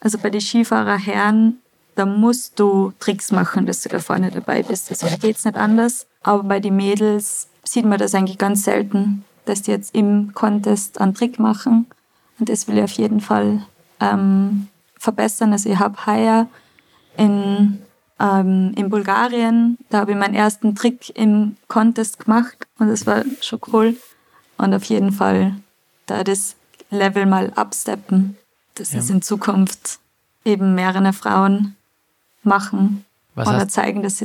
Also 0.00 0.18
bei 0.18 0.30
den 0.30 0.40
Skifahrerherren, 0.40 1.60
da 1.94 2.06
musst 2.06 2.58
du 2.58 2.92
Tricks 2.98 3.30
machen, 3.30 3.66
dass 3.66 3.82
du 3.82 3.88
da 3.88 4.00
vorne 4.00 4.32
dabei 4.32 4.64
bist. 4.64 4.90
Also 4.90 5.06
da 5.06 5.14
geht's 5.14 5.44
nicht 5.44 5.56
anders. 5.56 6.08
Aber 6.24 6.42
bei 6.42 6.58
den 6.58 6.74
Mädels 6.74 7.46
sieht 7.62 7.84
man 7.84 8.00
das 8.00 8.16
eigentlich 8.16 8.38
ganz 8.38 8.64
selten, 8.64 9.24
dass 9.44 9.62
die 9.62 9.70
jetzt 9.70 9.94
im 9.94 10.32
Contest 10.34 11.00
einen 11.00 11.14
Trick 11.14 11.38
machen. 11.38 11.86
Und 12.38 12.48
das 12.48 12.66
will 12.68 12.78
ich 12.78 12.84
auf 12.84 12.92
jeden 12.92 13.20
Fall 13.20 13.62
ähm, 14.00 14.68
verbessern. 14.98 15.52
Also 15.52 15.68
ich 15.70 15.78
habe 15.78 16.06
heuer 16.06 16.48
in, 17.16 17.78
ähm, 18.18 18.72
in 18.76 18.90
Bulgarien, 18.90 19.78
da 19.90 19.98
habe 20.00 20.12
ich 20.12 20.16
meinen 20.18 20.34
ersten 20.34 20.74
Trick 20.74 21.16
im 21.16 21.56
Contest 21.68 22.20
gemacht 22.24 22.66
und 22.78 22.88
das 22.88 23.06
war 23.06 23.24
schon 23.40 23.60
cool. 23.72 23.96
Und 24.56 24.72
auf 24.74 24.84
jeden 24.84 25.12
Fall 25.12 25.54
da 26.06 26.24
das 26.24 26.56
Level 26.90 27.26
mal 27.26 27.52
absteppen, 27.54 28.36
dass 28.74 28.92
Ja. 28.92 28.98
es 29.00 29.10
in 29.10 29.22
Zukunft 29.22 29.98
eben 30.44 30.74
mehrere 30.74 31.12
Frauen 31.12 31.76
machen 32.42 33.04
Was 33.34 33.48
oder 33.48 33.58
hast, 33.58 33.70
zeigen, 33.70 34.02
dass, 34.02 34.18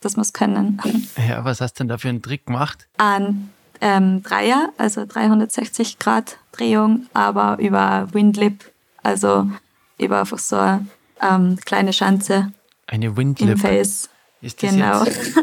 dass 0.00 0.16
wir 0.16 0.20
es 0.22 0.32
können. 0.32 0.80
ja, 1.28 1.44
was 1.44 1.60
hast 1.60 1.74
du 1.74 1.84
denn 1.84 1.88
da 1.88 1.98
für 1.98 2.08
einen 2.08 2.22
Trick 2.22 2.46
gemacht? 2.46 2.88
Ein 2.98 3.50
ähm, 3.84 4.22
Dreier, 4.22 4.70
also 4.78 5.04
360 5.04 5.98
Grad 5.98 6.38
Drehung, 6.52 7.06
aber 7.12 7.58
über 7.58 8.08
Windlip, 8.12 8.72
also 9.02 9.46
über 9.98 10.20
einfach 10.20 10.38
so 10.38 10.56
eine 10.56 10.86
ähm, 11.20 11.58
kleine 11.66 11.92
Schanze 11.92 12.52
Eine 12.86 13.06
im 13.06 13.16
Windlip. 13.18 13.58
Face. 13.58 14.08
Ist 14.40 14.62
das 14.62 14.70
Genau. 14.70 15.04
jetzt 15.04 15.38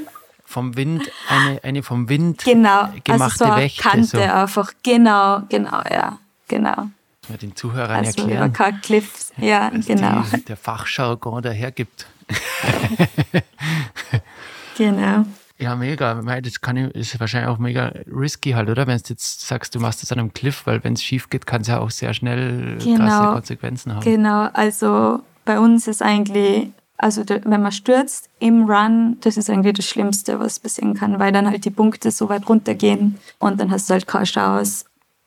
vom 0.45 0.75
Wind, 0.75 1.09
eine, 1.29 1.63
eine 1.63 1.83
vom 1.83 2.09
Wind 2.09 2.43
Genau, 2.43 2.89
gemachte 3.03 3.21
also 3.21 3.45
so 3.45 3.51
eine 3.51 3.61
Wächte? 3.61 3.81
Kante 3.83 4.07
so. 4.07 4.19
einfach. 4.19 4.73
Genau, 4.81 5.41
genau, 5.47 5.81
ja, 5.89 6.17
genau. 6.47 6.89
Man 7.29 7.37
den 7.41 7.55
Zuhörern 7.55 8.03
Also 8.03 8.23
über 8.23 8.31
erklären, 8.31 8.53
keine 8.53 8.79
Cliffs, 8.79 9.31
ja, 9.37 9.69
was 9.71 9.85
genau, 9.85 10.23
die, 10.33 10.45
der 10.45 10.57
Fachjargon 10.57 11.43
dahergibt. 11.43 12.07
genau. 14.77 15.25
Ja, 15.61 15.75
mega. 15.75 16.15
Das 16.41 16.59
kann 16.59 16.75
ich, 16.75 16.95
ist 16.95 17.19
wahrscheinlich 17.19 17.49
auch 17.49 17.59
mega 17.59 17.93
risky 18.11 18.51
halt, 18.51 18.69
oder? 18.69 18.87
Wenn 18.87 18.97
du 18.97 19.03
jetzt 19.09 19.47
sagst, 19.47 19.75
du 19.75 19.79
machst 19.79 20.01
das 20.01 20.11
an 20.11 20.19
einem 20.19 20.33
Cliff, 20.33 20.65
weil 20.65 20.83
wenn 20.83 20.93
es 20.93 21.03
schief 21.03 21.29
geht, 21.29 21.45
kann 21.45 21.61
es 21.61 21.67
ja 21.67 21.79
auch 21.79 21.91
sehr 21.91 22.13
schnell 22.15 22.77
krasse 22.77 22.89
Genau. 22.89 23.33
Konsequenzen 23.33 23.93
haben. 23.93 24.03
Genau, 24.03 24.49
also 24.53 25.19
bei 25.45 25.59
uns 25.59 25.87
ist 25.87 26.01
eigentlich, 26.01 26.69
also 26.97 27.23
wenn 27.27 27.61
man 27.61 27.71
stürzt 27.71 28.29
im 28.39 28.63
Run, 28.69 29.17
das 29.21 29.37
ist 29.37 29.49
eigentlich 29.51 29.75
das 29.75 29.85
Schlimmste, 29.85 30.39
was 30.39 30.59
passieren 30.59 30.95
kann, 30.95 31.19
weil 31.19 31.31
dann 31.31 31.47
halt 31.47 31.63
die 31.63 31.69
Punkte 31.69 32.09
so 32.09 32.27
weit 32.29 32.49
runtergehen 32.49 33.19
und 33.37 33.59
dann 33.59 33.69
hast 33.69 33.89
du 33.89 33.93
halt 33.93 34.07
keine 34.07 34.25
Chance 34.25 34.85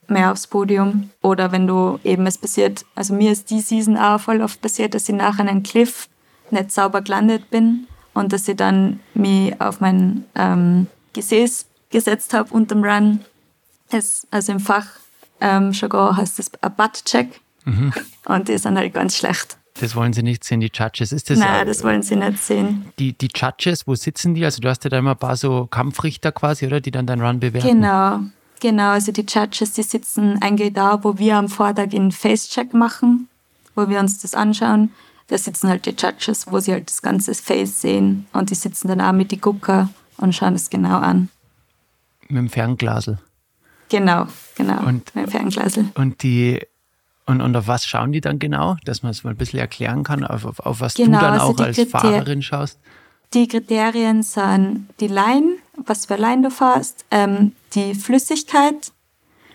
mehr 0.08 0.32
aufs 0.32 0.48
Podium. 0.48 1.10
Oder 1.22 1.52
wenn 1.52 1.68
du 1.68 2.00
eben 2.02 2.26
es 2.26 2.38
passiert, 2.38 2.84
also 2.96 3.14
mir 3.14 3.30
ist 3.30 3.50
die 3.50 3.60
Season 3.60 3.96
auch 3.96 4.20
voll 4.20 4.42
oft 4.42 4.60
passiert, 4.60 4.94
dass 4.94 5.08
ich 5.08 5.14
nach 5.14 5.38
einem 5.38 5.62
Cliff 5.62 6.08
nicht 6.50 6.72
sauber 6.72 7.02
gelandet 7.02 7.50
bin 7.50 7.86
und 8.14 8.32
dass 8.32 8.48
ich 8.48 8.56
dann 8.56 9.00
mich 9.14 9.60
auf 9.60 9.80
mein 9.80 10.24
ähm, 10.34 10.86
Gesäß 11.12 11.66
gesetzt 11.90 12.34
habe 12.34 12.52
unterm 12.52 12.84
Run. 12.84 13.20
Es, 13.90 14.26
also 14.30 14.52
im 14.52 14.60
Fach 14.60 14.86
ähm, 15.40 15.72
Jargon 15.72 16.16
heißt 16.16 16.38
das 16.38 16.50
ein 16.60 16.74
Butt-Check. 16.74 17.40
Und 18.26 18.48
die 18.48 18.58
sind 18.58 18.76
halt 18.76 18.92
ganz 18.92 19.16
schlecht. 19.16 19.56
Das 19.80 19.96
wollen 19.96 20.12
sie 20.12 20.22
nicht 20.22 20.44
sehen, 20.44 20.60
die 20.60 20.70
Judges. 20.72 21.12
Ist 21.12 21.30
das, 21.30 21.38
Nein, 21.38 21.66
das 21.66 21.82
wollen 21.82 22.02
sie 22.02 22.14
nicht 22.14 22.38
sehen. 22.38 22.86
die, 22.98 23.12
die 23.12 23.28
Judges, 23.34 23.86
wo 23.86 23.94
sitzen 23.94 24.34
die? 24.34 24.44
Also 24.44 24.60
du 24.60 24.68
hast 24.68 24.84
ja 24.84 24.90
da 24.90 24.98
immer 24.98 25.12
ein 25.12 25.18
paar 25.18 25.36
so 25.36 25.66
Kampfrichter 25.66 26.30
quasi, 26.30 26.66
oder? 26.66 26.80
Die 26.80 26.90
dann 26.90 27.06
deinen 27.06 27.22
Run 27.22 27.40
bewerten. 27.40 27.66
Genau, 27.66 28.20
genau. 28.60 28.90
Also 28.90 29.10
die 29.10 29.24
Judges, 29.28 29.72
die 29.72 29.82
sitzen 29.82 30.40
eigentlich 30.42 30.74
da, 30.74 31.02
wo 31.02 31.18
wir 31.18 31.36
am 31.36 31.48
Vortag 31.48 31.92
einen 31.92 32.12
Face-Check 32.12 32.72
machen, 32.72 33.28
wo 33.74 33.88
wir 33.88 33.98
uns 33.98 34.20
das 34.20 34.34
anschauen. 34.34 34.92
Da 35.28 35.38
sitzen 35.38 35.68
halt 35.68 35.86
die 35.86 35.94
Judges, 35.96 36.46
wo 36.50 36.58
sie 36.60 36.72
halt 36.72 36.88
das 36.90 37.00
ganze 37.02 37.34
Face 37.34 37.80
sehen. 37.80 38.26
Und 38.32 38.50
die 38.50 38.54
sitzen 38.54 38.88
dann 38.88 39.00
auch 39.00 39.12
mit 39.12 39.30
die 39.30 39.40
Gucker 39.40 39.88
und 40.18 40.34
schauen 40.34 40.54
es 40.54 40.68
genau 40.70 40.98
an. 40.98 41.30
Mit 42.28 42.36
dem 42.38 42.48
Fernglasel. 42.50 43.18
Genau, 43.88 44.26
genau. 44.54 44.80
Und- 44.86 45.14
mit 45.14 45.26
dem 45.26 45.30
Fernglasel. 45.30 45.86
Und 45.94 46.22
die 46.22 46.60
und, 47.26 47.40
und 47.40 47.56
auf 47.56 47.66
was 47.68 47.86
schauen 47.86 48.12
die 48.12 48.20
dann 48.20 48.38
genau? 48.38 48.76
Dass 48.84 49.02
man 49.02 49.10
es 49.10 49.24
mal 49.24 49.30
ein 49.30 49.36
bisschen 49.38 49.58
erklären 49.58 50.02
kann, 50.04 50.24
auf, 50.24 50.44
auf, 50.44 50.60
auf 50.60 50.80
was 50.80 50.92
Genau, 50.92 51.18
du 51.20 51.24
dann 51.24 51.32
also 51.40 51.46
auch 51.54 51.58
als 51.60 51.76
Kriter- 51.76 51.98
Fahrerin 52.00 52.42
schaust. 52.42 52.78
Die 53.32 53.48
Kriterien 53.48 54.22
sind 54.22 54.88
die 55.00 55.06
Line, 55.08 55.54
was 55.86 56.04
für 56.04 56.16
Line 56.16 56.42
du 56.42 56.50
fährst, 56.50 57.06
ähm, 57.10 57.52
die 57.74 57.94
Flüssigkeit, 57.94 58.92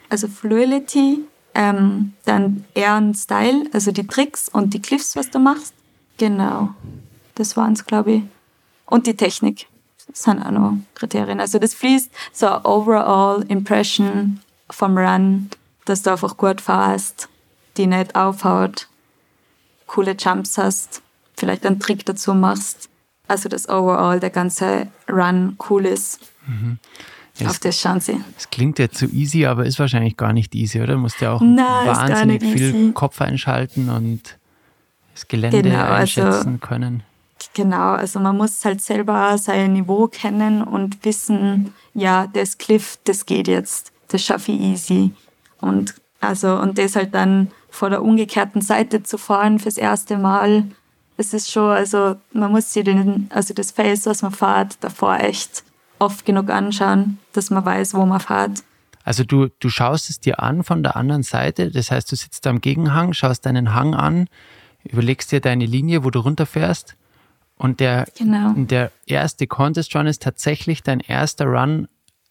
also 0.09 0.27
Fluidity, 0.27 1.19
ähm, 1.59 2.13
dann 2.23 2.63
Air 2.73 2.95
und 2.95 3.15
Style, 3.15 3.65
also 3.73 3.91
die 3.91 4.07
Tricks 4.07 4.47
und 4.47 4.73
die 4.73 4.81
Cliffs, 4.81 5.17
was 5.17 5.29
du 5.29 5.39
machst. 5.39 5.73
Genau, 6.17 6.69
das 7.35 7.57
waren 7.57 7.73
es, 7.73 7.85
glaube 7.85 8.11
ich. 8.13 8.23
Und 8.85 9.07
die 9.07 9.15
Technik, 9.15 9.67
das 10.07 10.23
sind 10.23 10.41
auch 10.41 10.51
noch 10.51 10.77
Kriterien. 10.95 11.41
Also 11.41 11.59
das 11.59 11.73
fließt 11.73 12.11
so 12.31 12.47
eine 12.47 12.63
Overall 12.63 13.43
Impression 13.49 14.39
vom 14.69 14.97
Run, 14.97 15.49
dass 15.83 16.01
du 16.01 16.11
einfach 16.11 16.37
gut 16.37 16.61
fährst, 16.61 17.27
die 17.75 17.87
nicht 17.87 18.15
aufhaut, 18.15 18.87
coole 19.85 20.15
Jumps 20.17 20.57
hast, 20.57 21.01
vielleicht 21.35 21.65
einen 21.65 21.81
Trick 21.81 22.05
dazu 22.05 22.33
machst. 22.33 22.89
Also 23.27 23.49
dass 23.49 23.67
overall 23.67 24.21
der 24.21 24.29
ganze 24.29 24.87
Run 25.09 25.57
cool 25.69 25.85
ist. 25.85 26.21
Mhm. 26.47 26.79
Ja, 27.39 27.49
Auf 27.49 27.59
das 27.59 27.79
schauen 27.79 27.99
sie. 27.99 28.19
Es 28.37 28.49
klingt 28.49 28.79
jetzt 28.79 28.97
so 28.97 29.05
easy, 29.07 29.45
aber 29.45 29.65
ist 29.65 29.79
wahrscheinlich 29.79 30.17
gar 30.17 30.33
nicht 30.33 30.55
easy, 30.55 30.81
oder? 30.81 30.93
Du 30.93 30.99
musst 30.99 31.21
ja 31.21 31.33
auch 31.33 31.41
Nein, 31.41 31.87
wahnsinnig 31.87 32.41
viel 32.41 32.75
easy. 32.75 32.91
Kopf 32.93 33.21
einschalten 33.21 33.89
und 33.89 34.37
das 35.13 35.27
Gelände 35.27 35.61
genau, 35.61 35.79
also 35.79 35.93
einschätzen 35.93 36.47
also, 36.47 36.57
können. 36.59 37.03
Genau, 37.53 37.91
also 37.91 38.19
man 38.19 38.37
muss 38.37 38.63
halt 38.65 38.81
selber 38.81 39.37
sein 39.37 39.73
Niveau 39.73 40.07
kennen 40.07 40.61
und 40.61 41.03
wissen, 41.05 41.73
ja, 41.93 42.27
das 42.27 42.57
Cliff, 42.57 42.99
das 43.05 43.25
geht 43.25 43.47
jetzt, 43.47 43.91
das 44.09 44.23
schaffe 44.23 44.51
ich 44.51 44.59
easy. 44.59 45.11
Und 45.61 45.95
also, 46.21 46.55
und 46.59 46.77
das 46.77 46.95
halt 46.95 47.13
dann 47.13 47.51
vor 47.69 47.89
der 47.89 48.01
umgekehrten 48.01 48.61
Seite 48.61 49.03
zu 49.03 49.17
fahren 49.17 49.59
fürs 49.59 49.77
erste 49.77 50.17
Mal, 50.17 50.65
das 51.17 51.33
ist 51.33 51.51
schon, 51.51 51.69
also 51.69 52.15
man 52.33 52.51
muss 52.51 52.73
sich 52.73 52.83
den, 52.83 53.29
also 53.33 53.53
das 53.53 53.71
Face, 53.71 54.05
was 54.05 54.21
man 54.21 54.31
fährt, 54.31 54.77
davor 54.81 55.19
echt 55.19 55.63
oft 55.99 56.25
genug 56.25 56.49
anschauen, 56.49 57.19
dass 57.33 57.49
man 57.49 57.65
weiß, 57.65 57.93
wo 57.93 58.05
man 58.05 58.19
fährt. 58.19 58.63
Also 59.03 59.23
du, 59.23 59.47
du 59.59 59.69
schaust 59.69 60.09
es 60.09 60.19
dir 60.19 60.41
an 60.41 60.63
von 60.63 60.83
der 60.83 60.95
anderen 60.95 61.23
Seite, 61.23 61.71
das 61.71 61.91
heißt, 61.91 62.11
du 62.11 62.15
sitzt 62.15 62.45
am 62.47 62.61
Gegenhang, 62.61 63.13
schaust 63.13 63.45
deinen 63.45 63.73
Hang 63.73 63.95
an, 63.95 64.27
überlegst 64.83 65.31
dir 65.31 65.41
deine 65.41 65.65
Linie, 65.65 66.03
wo 66.03 66.09
du 66.09 66.19
runterfährst 66.19 66.95
und 67.57 67.79
der, 67.79 68.07
genau. 68.17 68.53
der 68.55 68.91
erste 69.05 69.47
Contest 69.47 69.95
Run 69.95 70.07
ist 70.07 70.21
tatsächlich 70.21 70.81
dein 70.81 71.01
erster 71.01 71.45
Run 71.45 71.87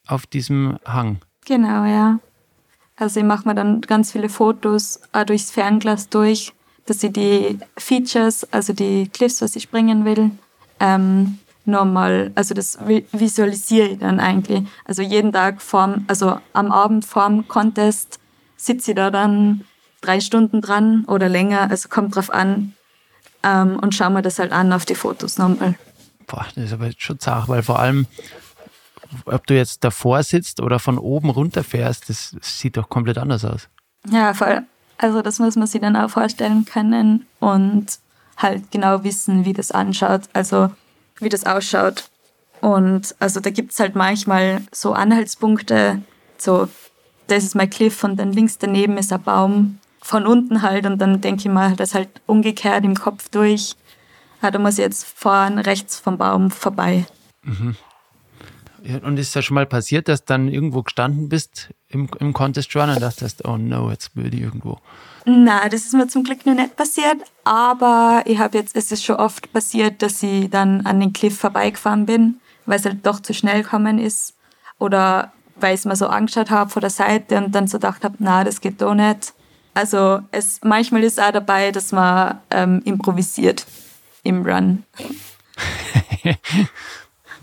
auf 0.07 0.27
diesem 0.27 0.79
Hang. 0.85 1.19
Genau, 1.45 1.85
ja. 1.85 2.19
Also 2.97 3.21
ich 3.21 3.27
mache 3.27 3.47
mir 3.47 3.55
dann 3.55 3.81
ganz 3.83 4.13
viele 4.13 4.29
Fotos 4.29 5.01
auch 5.13 5.25
durchs 5.25 5.51
Fernglas 5.51 6.09
durch, 6.09 6.53
dass 6.87 7.03
ich 7.03 7.13
die 7.13 7.59
Features, 7.77 8.51
also 8.53 8.73
die 8.73 9.09
Cliffs, 9.09 9.43
was 9.43 9.55
ich 9.55 9.65
springen 9.65 10.05
will, 10.05 10.31
ähm, 10.81 11.39
nochmal, 11.69 12.33
also 12.35 12.55
das 12.55 12.79
visualisiere 13.13 13.89
ich 13.89 13.99
dann 13.99 14.21
eigentlich. 14.21 14.65
Also 14.85 15.03
jeden 15.03 15.33
Tag 15.33 15.63
vorm, 15.63 16.05
also 16.09 16.39
am 16.53 16.73
Abend 16.73 17.05
vorm 17.05 17.47
Contest 17.49 18.19
sitze 18.57 18.91
ich 18.91 18.97
da 18.97 19.11
dann 19.11 19.65
drei 20.01 20.21
Stunden 20.21 20.61
dran 20.61 21.05
oder 21.07 21.29
länger, 21.29 21.71
also 21.71 21.89
kommt 21.89 22.17
drauf 22.17 22.31
an 22.31 22.75
ähm, 23.43 23.79
und 23.81 23.95
schaue 23.95 24.11
mir 24.11 24.23
das 24.23 24.39
halt 24.39 24.53
an 24.53 24.73
auf 24.73 24.85
die 24.85 24.95
Fotos 24.95 25.39
nochmal. 25.39 25.75
Boah, 26.27 26.47
das 26.55 26.65
ist 26.65 26.73
aber 26.73 26.91
schon 26.97 27.19
zart, 27.19 27.49
weil 27.49 27.63
vor 27.63 27.79
allem, 27.79 28.07
ob 29.25 29.47
du 29.47 29.55
jetzt 29.55 29.85
davor 29.85 30.23
sitzt 30.23 30.61
oder 30.61 30.79
von 30.79 30.99
oben 30.99 31.31
runterfährst, 31.31 32.09
das 32.09 32.37
sieht 32.41 32.77
doch 32.77 32.89
komplett 32.89 33.19
anders 33.19 33.45
aus. 33.45 33.69
Ja, 34.11 34.35
voll. 34.35 34.63
Also 34.99 35.23
das 35.23 35.39
muss 35.39 35.57
man 35.57 35.67
sich 35.67 35.81
dann 35.81 35.97
auch 35.97 36.11
vorstellen 36.11 36.65
können 36.65 37.27
und 37.39 37.87
halt 38.37 38.71
genau 38.71 39.05
wissen, 39.05 39.45
wie 39.45 39.53
das 39.53 39.71
anschaut. 39.71 40.23
Also 40.33 40.71
wie 41.21 41.29
das 41.29 41.45
ausschaut. 41.45 42.09
Und 42.61 43.15
also 43.19 43.41
da 43.41 43.51
gibt 43.51 43.73
es 43.73 43.81
halt 43.81 43.95
manchmal 43.95 44.63
so 44.73 44.93
Anhaltspunkte, 44.93 46.03
so 46.39 46.69
das 47.29 47.45
ist 47.45 47.55
mein 47.55 47.71
Cliff 47.71 48.03
und 48.05 48.17
dann 48.17 48.33
links 48.33 48.59
daneben 48.59 48.97
ist 48.97 49.13
ein 49.13 49.23
Baum 49.23 49.79
von 50.03 50.27
unten 50.27 50.63
halt 50.63 50.87
und 50.87 50.99
dann 50.99 51.21
denke 51.21 51.41
ich 51.41 51.49
mal, 51.49 51.77
das 51.77 51.95
halt 51.95 52.09
umgekehrt 52.27 52.85
im 52.85 52.95
Kopf 52.95 53.29
durch. 53.29 53.77
Ja, 54.43 54.51
da 54.51 54.59
muss 54.59 54.75
ich 54.75 54.79
jetzt 54.79 55.05
vorn 55.05 55.59
rechts 55.59 55.99
vom 55.99 56.17
Baum 56.17 56.51
vorbei. 56.51 57.07
Mhm. 57.43 57.77
Und 59.03 59.19
ist 59.19 59.35
ja 59.35 59.43
schon 59.43 59.55
mal 59.55 59.67
passiert, 59.67 60.09
dass 60.09 60.25
dann 60.25 60.49
irgendwo 60.49 60.83
gestanden 60.83 61.29
bist 61.29 61.69
im, 61.89 62.09
im 62.21 62.33
Contest 62.33 62.75
Run 62.75 62.89
und 62.89 63.03
dachtest, 63.03 63.45
oh 63.47 63.59
no, 63.59 63.91
jetzt 63.91 64.17
würde 64.17 64.37
ich 64.37 64.43
irgendwo 64.43 64.79
na, 65.29 65.69
das 65.69 65.83
ist 65.83 65.93
mir 65.93 66.09
zum 66.09 66.25
Glück 66.25 66.47
noch 66.47 66.55
nicht 66.55 66.75
passiert, 66.75 67.19
aber 67.45 68.23
ich 68.25 68.39
habe 68.39 68.57
jetzt, 68.57 68.75
es 68.75 68.91
ist 68.91 69.05
schon 69.05 69.17
oft 69.17 69.53
passiert, 69.53 70.01
dass 70.01 70.23
ich 70.23 70.49
dann 70.49 70.87
an 70.87 71.01
den 71.01 71.13
Cliff 71.13 71.39
vorbeigefahren 71.39 72.07
bin, 72.07 72.41
weil 72.65 72.79
es 72.79 72.87
halt 72.87 73.05
doch 73.05 73.21
zu 73.21 73.35
schnell 73.35 73.63
gekommen 73.63 73.99
ist 73.99 74.35
oder 74.79 75.33
weil 75.57 75.75
ich 75.75 75.81
es 75.81 75.85
mir 75.85 75.97
so 75.97 76.07
angeschaut 76.07 76.51
habe 76.51 76.71
von 76.71 76.81
der 76.81 76.91
Seite 76.91 77.37
und 77.37 77.55
dann 77.55 77.67
so 77.67 77.79
gedacht 77.79 78.05
habe, 78.05 78.15
na, 78.21 78.43
das 78.45 78.61
geht 78.61 78.81
doch 78.81 78.95
nicht. 78.95 79.35
Also 79.75 80.21
es, 80.31 80.61
manchmal 80.65 81.05
ist 81.05 81.21
auch 81.21 81.33
dabei, 81.33 81.73
dass 81.73 81.93
man 81.93 82.41
ähm, 82.51 82.81
improvisiert 82.85 83.67
im 84.23 84.47
Run. 84.47 84.85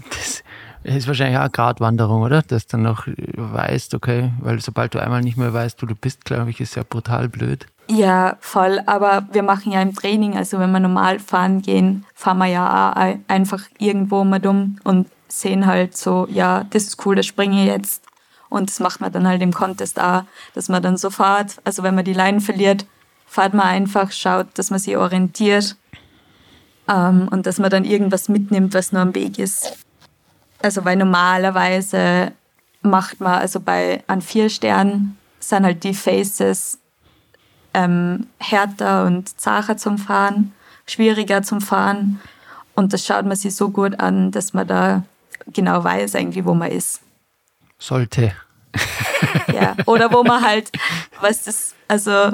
das 0.10 0.44
ist 0.86 1.08
wahrscheinlich 1.08 1.38
auch 1.38 1.42
eine 1.42 1.50
Gratwanderung, 1.50 2.22
oder? 2.22 2.42
Dass 2.42 2.68
du 2.68 2.78
dann 2.78 2.84
noch 2.84 3.08
weißt, 3.08 3.94
okay, 3.96 4.32
weil 4.40 4.60
sobald 4.62 4.94
du 4.94 5.00
einmal 5.00 5.22
nicht 5.22 5.38
mehr 5.38 5.54
weißt, 5.54 5.82
wo 5.82 5.88
du 5.88 5.96
bist, 5.96 6.26
glaube 6.26 6.50
ich, 6.52 6.62
ist 6.62 6.76
ja 6.76 6.84
brutal 6.88 7.28
blöd. 7.28 7.66
Ja, 7.88 8.38
voll. 8.40 8.82
Aber 8.86 9.28
wir 9.32 9.44
machen 9.44 9.72
ja 9.72 9.82
im 9.82 9.96
Training, 9.96 10.38
also 10.38 10.60
wenn 10.60 10.72
wir 10.72 10.80
normal 10.80 11.20
fahren 11.20 11.62
gehen, 11.62 12.06
fahren 12.14 12.38
wir 12.38 12.48
ja 12.48 12.92
auch 12.92 13.18
einfach 13.28 13.64
irgendwo 13.78 14.24
mal 14.24 14.40
dumm 14.40 14.78
und 14.84 15.08
sehen 15.28 15.66
halt 15.66 15.98
so, 15.98 16.28
ja, 16.30 16.66
das 16.70 16.84
ist 16.84 17.06
cool, 17.06 17.16
das 17.16 17.26
springe 17.26 17.62
ich 17.62 17.68
jetzt. 17.68 18.04
Und 18.50 18.70
das 18.70 18.80
macht 18.80 19.02
man 19.02 19.12
dann 19.12 19.28
halt 19.28 19.42
im 19.42 19.54
Contest 19.54 20.00
auch, 20.00 20.24
dass 20.54 20.70
man 20.70 20.82
dann 20.82 20.98
so 20.98 21.10
fährt. 21.10 21.58
Also 21.64 21.84
wenn 21.84 21.96
man 21.96 22.06
die 22.06 22.14
Leinen 22.14 22.42
verliert, 22.42 22.86
fährt 23.26 23.54
man 23.54 23.66
einfach, 23.66 24.12
schaut, 24.12 24.48
dass 24.54 24.70
man 24.70 24.80
sich 24.80 24.96
orientiert 24.98 25.76
ähm, 26.88 27.28
und 27.32 27.46
dass 27.48 27.60
man 27.60 27.70
dann 27.70 27.86
irgendwas 27.86 28.30
mitnimmt, 28.30 28.74
was 28.74 28.92
nur 28.92 29.02
am 29.02 29.16
Weg 29.16 29.40
ist. 29.40 29.85
Also 30.66 30.84
weil 30.84 30.96
normalerweise 30.96 32.32
macht 32.82 33.20
man, 33.20 33.34
also 33.34 33.60
bei 33.60 34.04
an 34.08 34.20
vier 34.20 34.50
Sternen 34.50 35.16
sind 35.40 35.64
halt 35.64 35.84
die 35.84 35.94
Faces 35.94 36.80
ähm, 37.76 38.26
härter 38.40 39.06
und 39.06 39.40
zacher 39.40 39.78
zum 39.78 40.00
Fahren, 40.00 40.56
schwieriger 40.88 41.44
zum 41.44 41.62
Fahren. 41.62 42.20
Und 42.74 42.94
das 42.94 43.06
schaut 43.06 43.28
man 43.28 43.38
sich 43.38 43.56
so 43.56 43.70
gut 43.70 44.00
an, 44.00 44.32
dass 44.32 44.54
man 44.54 44.66
da 44.66 45.04
genau 45.54 45.84
weiß 45.84 46.16
eigentlich, 46.16 46.46
wo 46.46 46.56
man 46.56 46.72
ist. 46.72 47.02
Sollte. 47.78 48.32
ja, 49.54 49.76
oder 49.86 50.12
wo 50.12 50.24
man 50.24 50.44
halt, 50.44 50.72
was 51.22 51.44
das, 51.44 51.76
also 51.88 52.32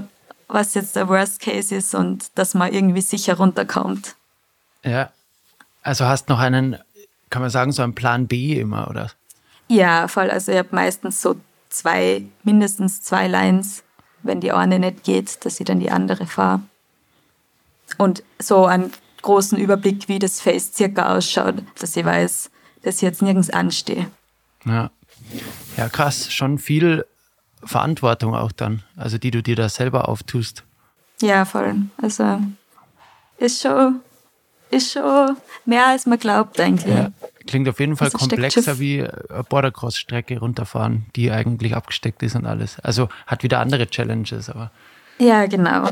was 0.48 0.74
jetzt 0.74 0.96
der 0.96 1.10
Worst 1.10 1.42
Case 1.42 1.76
ist 1.76 1.94
und 1.94 2.32
dass 2.36 2.54
man 2.54 2.72
irgendwie 2.72 3.02
sicher 3.02 3.36
runterkommt. 3.36 4.16
Ja, 4.86 5.10
also 5.84 6.06
hast 6.06 6.30
noch 6.30 6.40
einen, 6.40 6.78
kann 7.32 7.42
man 7.42 7.50
sagen, 7.50 7.72
so 7.72 7.82
einen 7.82 7.96
Plan 7.96 8.28
B 8.28 8.60
immer, 8.60 8.88
oder? 8.90 9.10
Ja, 9.68 10.08
voll. 10.08 10.30
Also 10.30 10.52
ich 10.52 10.60
habe 10.60 10.70
meistens 10.72 11.22
so 11.22 11.36
zwei, 11.70 12.24
mindestens 12.44 13.02
zwei 13.02 13.28
Lines 13.28 13.84
wenn 14.24 14.42
die 14.42 14.52
eine 14.52 14.80
nicht 14.80 15.04
geht, 15.04 15.44
dass 15.46 15.60
ich 15.60 15.66
dann 15.66 15.80
die 15.80 15.92
andere 15.92 16.26
fahre. 16.26 16.62
Und 17.98 18.24
so 18.40 18.66
einen 18.66 18.92
großen 19.22 19.58
Überblick, 19.58 20.08
wie 20.08 20.20
das 20.20 20.42
Face 20.42 20.74
circa 20.74 21.16
ausschaut, 21.16 21.56
dass 21.80 21.96
ich 21.96 22.06
weiß, 22.06 22.50
dass 22.84 22.96
ich 22.96 23.02
jetzt 23.02 23.22
nirgends 23.22 23.50
anstehe. 23.50 24.08
Ja. 24.66 24.92
ja, 25.78 25.90
krass, 25.90 26.32
schon 26.32 26.58
viel 26.58 27.06
Verantwortung 27.64 28.34
auch 28.36 28.52
dann, 28.52 28.84
also 28.96 29.18
die 29.18 29.32
du 29.32 29.44
dir 29.44 29.56
da 29.56 29.70
selber 29.70 30.10
auftust. 30.10 30.64
Ja, 31.22 31.46
voll. 31.46 31.76
Also 32.02 32.40
ist 33.38 33.62
schon, 33.62 34.02
ist 34.72 34.94
schon 34.94 35.38
mehr 35.66 35.88
als 35.88 36.06
man 36.06 36.18
glaubt 36.18 36.60
eigentlich. 36.60 36.96
Ja. 36.96 37.12
Klingt 37.48 37.68
auf 37.68 37.80
jeden 37.80 37.98
Fall 37.98 38.08
also 38.08 38.18
komplexer 38.18 38.80
wie 38.80 39.02
eine 39.02 39.44
Bordercross-Strecke 39.44 40.40
runterfahren, 40.40 41.06
die 41.16 41.32
eigentlich 41.32 41.76
abgesteckt 41.76 42.24
ist 42.24 42.36
und 42.36 42.46
alles. 42.46 42.80
Also 42.80 43.10
hat 43.28 43.44
wieder 43.44 43.60
andere 43.60 43.88
Challenges, 43.88 44.50
aber. 44.50 44.72
Ja, 45.18 45.46
genau. 45.48 45.90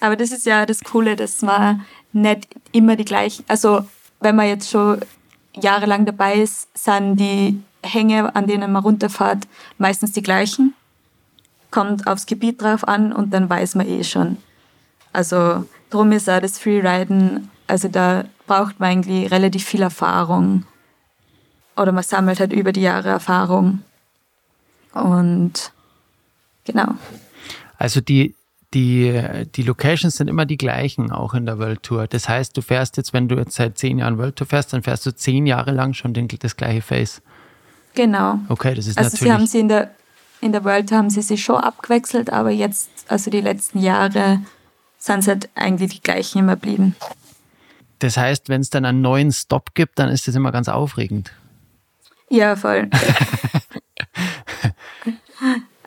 Aber 0.00 0.16
das 0.16 0.32
ist 0.32 0.46
ja 0.46 0.66
das 0.66 0.80
Coole, 0.80 1.16
dass 1.16 1.42
man 1.42 1.84
nicht 2.12 2.48
immer 2.72 2.96
die 2.96 3.04
gleichen, 3.04 3.44
also 3.48 3.84
wenn 4.20 4.36
man 4.36 4.48
jetzt 4.48 4.70
schon 4.70 5.00
jahrelang 5.54 6.06
dabei 6.06 6.34
ist, 6.36 6.68
sind 6.76 7.16
die 7.16 7.60
Hänge, 7.82 8.34
an 8.34 8.46
denen 8.46 8.72
man 8.72 8.82
runterfährt, 8.82 9.46
meistens 9.78 10.12
die 10.12 10.22
gleichen. 10.22 10.74
Kommt 11.70 12.06
aufs 12.06 12.26
Gebiet 12.26 12.60
drauf 12.60 12.86
an 12.86 13.12
und 13.12 13.32
dann 13.32 13.48
weiß 13.48 13.76
man 13.76 13.86
eh 13.86 14.04
schon. 14.04 14.38
Also 15.12 15.64
drum 15.88 16.12
ist 16.12 16.28
auch 16.28 16.40
das 16.40 16.58
Freeriden, 16.58 17.50
also 17.70 17.88
da 17.88 18.24
braucht 18.46 18.80
man 18.80 18.90
eigentlich 18.90 19.30
relativ 19.30 19.64
viel 19.64 19.82
Erfahrung. 19.82 20.64
Oder 21.76 21.92
man 21.92 22.02
sammelt 22.02 22.40
halt 22.40 22.52
über 22.52 22.72
die 22.72 22.82
Jahre 22.82 23.08
Erfahrung. 23.08 23.82
Und 24.92 25.72
genau. 26.64 26.88
Also 27.78 28.00
die, 28.00 28.34
die, 28.74 29.22
die 29.54 29.62
Locations 29.62 30.16
sind 30.16 30.28
immer 30.28 30.46
die 30.46 30.56
gleichen, 30.56 31.12
auch 31.12 31.32
in 31.32 31.46
der 31.46 31.58
World 31.58 31.84
Tour. 31.84 32.08
Das 32.08 32.28
heißt, 32.28 32.56
du 32.56 32.60
fährst 32.60 32.96
jetzt, 32.96 33.12
wenn 33.12 33.28
du 33.28 33.36
jetzt 33.36 33.54
seit 33.54 33.78
zehn 33.78 33.98
Jahren 33.98 34.18
World 34.18 34.36
Tour 34.36 34.48
fährst, 34.48 34.72
dann 34.72 34.82
fährst 34.82 35.06
du 35.06 35.14
zehn 35.14 35.46
Jahre 35.46 35.70
lang 35.70 35.94
schon 35.94 36.12
den, 36.12 36.26
das 36.26 36.56
gleiche 36.56 36.82
Face. 36.82 37.22
Genau. 37.94 38.40
Okay, 38.48 38.74
das 38.74 38.88
ist 38.88 38.98
also 38.98 39.10
natürlich. 39.10 39.20
Sie 39.20 39.32
haben 39.32 39.46
sie 39.46 39.60
in 39.60 39.68
der, 39.68 39.90
in 40.40 40.52
der 40.52 40.64
World 40.64 40.88
Tour 40.88 40.98
haben 40.98 41.10
sie 41.10 41.22
sich 41.22 41.42
schon 41.42 41.56
abgewechselt, 41.56 42.30
aber 42.30 42.50
jetzt, 42.50 42.90
also 43.08 43.30
die 43.30 43.40
letzten 43.40 43.78
Jahre, 43.78 44.40
sind 45.00 45.20
es 45.20 45.28
halt 45.28 45.48
eigentlich 45.54 45.94
die 45.94 46.02
gleichen 46.02 46.40
immer 46.40 46.56
blieben. 46.56 46.94
Das 48.00 48.16
heißt, 48.16 48.48
wenn 48.48 48.60
es 48.60 48.70
dann 48.70 48.84
einen 48.84 49.00
neuen 49.00 49.30
Stop 49.30 49.74
gibt, 49.74 49.98
dann 49.98 50.08
ist 50.08 50.26
das 50.26 50.34
immer 50.34 50.50
ganz 50.52 50.68
aufregend. 50.68 51.32
Ja, 52.28 52.56
voll. 52.56 52.90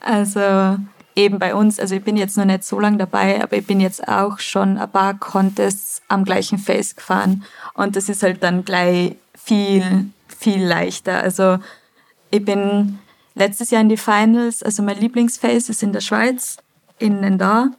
Also 0.06 0.78
eben 1.16 1.40
bei 1.40 1.56
uns, 1.56 1.80
also 1.80 1.96
ich 1.96 2.04
bin 2.04 2.18
jetzt 2.18 2.38
noch 2.38 2.44
nicht 2.44 2.66
so 2.66 2.80
lange 2.80 2.98
dabei, 2.98 3.42
aber 3.42 3.56
ich 3.56 3.66
bin 3.66 3.80
jetzt 3.80 4.06
auch 4.08 4.40
schon 4.40 4.78
ein 4.78 4.92
paar 4.92 5.14
Contests 5.14 6.02
am 6.10 6.26
gleichen 6.26 6.58
Face 6.58 6.96
gefahren 6.96 7.46
und 7.74 7.96
das 7.96 8.10
ist 8.10 8.22
halt 8.22 8.44
dann 8.44 8.66
gleich 8.66 9.16
viel, 9.34 10.08
viel 10.28 10.62
leichter. 10.62 11.22
Also 11.22 11.58
ich 12.32 12.44
bin 12.44 13.00
letztes 13.34 13.72
Jahr 13.72 13.82
in 13.82 13.90
die 13.90 13.98
Finals, 13.98 14.62
also 14.62 14.84
mein 14.84 15.00
Lieblingsface 15.00 15.70
ist 15.70 15.84
in 15.84 15.94
der 15.94 16.02
Schweiz, 16.02 16.58
in 17.00 17.22
Nendar 17.22 17.70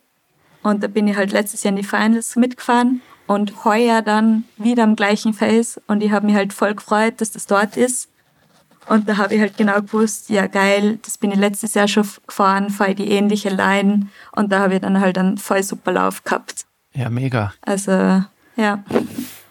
und 0.63 0.83
da 0.83 0.87
bin 0.87 1.07
ich 1.09 1.17
halt 1.17 1.33
letztes 1.33 1.63
Jahr 1.63 1.71
in 1.73 1.77
die 1.77 1.87
Finals 1.87 2.37
mitgefahren 2.37 3.03
und 3.27 3.65
heuer 3.65 4.03
dann 4.03 4.45
wieder 4.57 4.83
am 4.85 4.97
gleichen 4.97 5.33
Face 5.35 5.81
und 5.87 6.03
ich 6.03 6.13
habe 6.13 6.27
mich 6.27 6.35
halt 6.35 6.53
voll 6.53 6.75
gefreut, 6.75 7.21
dass 7.21 7.31
das 7.31 7.47
dort 7.47 7.77
ist 7.77 8.09
und 8.87 9.09
da 9.09 9.17
habe 9.17 9.35
ich 9.35 9.41
halt 9.41 9.57
genau 9.57 9.81
gewusst, 9.81 10.29
ja 10.29 10.47
geil, 10.47 10.99
das 11.03 11.19
bin 11.19 11.33
ich 11.33 11.39
letztes 11.39 11.75
Jahr 11.75 11.89
schon 11.89 12.07
gefahren, 12.27 12.71
fahre 12.71 12.91
ich 12.91 12.97
die 12.97 13.11
ähnliche 13.11 13.49
Line 13.49 14.09
und 14.33 14.53
da 14.53 14.61
habe 14.61 14.75
ich 14.75 14.81
dann 14.81 15.01
halt 15.01 15.17
einen 15.17 15.39
voll 15.39 15.63
super 15.63 15.93
Lauf 15.93 16.23
gehabt. 16.25 16.67
Ja, 16.93 17.09
mega. 17.09 17.53
Also, 17.63 17.91
ja. 18.57 18.85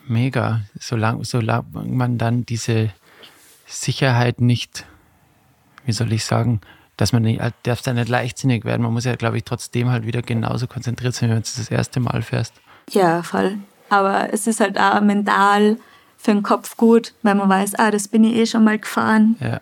Mega. 0.07 0.61
Solange, 0.80 1.26
solange 1.26 1.65
man 1.74 2.17
dann 2.17 2.45
diese 2.45 2.91
Sicherheit 3.65 4.39
nicht, 4.39 4.86
wie 5.86 5.91
soll 5.91 6.13
ich 6.13 6.26
sagen, 6.26 6.61
dass 6.95 7.11
man 7.11 7.24
nicht, 7.24 7.41
darf 7.63 7.82
da 7.82 7.91
nicht 7.91 8.09
leichtsinnig 8.09 8.65
werden. 8.65 8.84
Man 8.84 8.93
muss 8.93 9.05
ja, 9.05 9.15
glaube 9.15 9.38
ich, 9.38 9.43
trotzdem 9.43 9.89
halt 9.89 10.05
wieder 10.05 10.21
genauso 10.21 10.67
konzentriert 10.67 11.15
sein, 11.15 11.30
wenn 11.30 11.38
du 11.38 11.41
das 11.41 11.71
erste 11.71 11.99
Mal 11.99 12.21
fährst. 12.21 12.53
Ja, 12.89 13.23
voll. 13.23 13.57
Aber 13.89 14.34
es 14.34 14.47
ist 14.47 14.59
halt 14.59 14.79
auch 14.79 15.01
mental 15.01 15.77
für 16.17 16.31
den 16.31 16.43
Kopf 16.43 16.77
gut, 16.77 17.13
weil 17.21 17.36
man 17.36 17.49
weiß, 17.49 17.75
ah, 17.75 17.91
das 17.91 18.07
bin 18.07 18.23
ich 18.23 18.36
eh 18.36 18.45
schon 18.45 18.63
mal 18.63 18.79
gefahren. 18.79 19.36
Ja. 19.39 19.61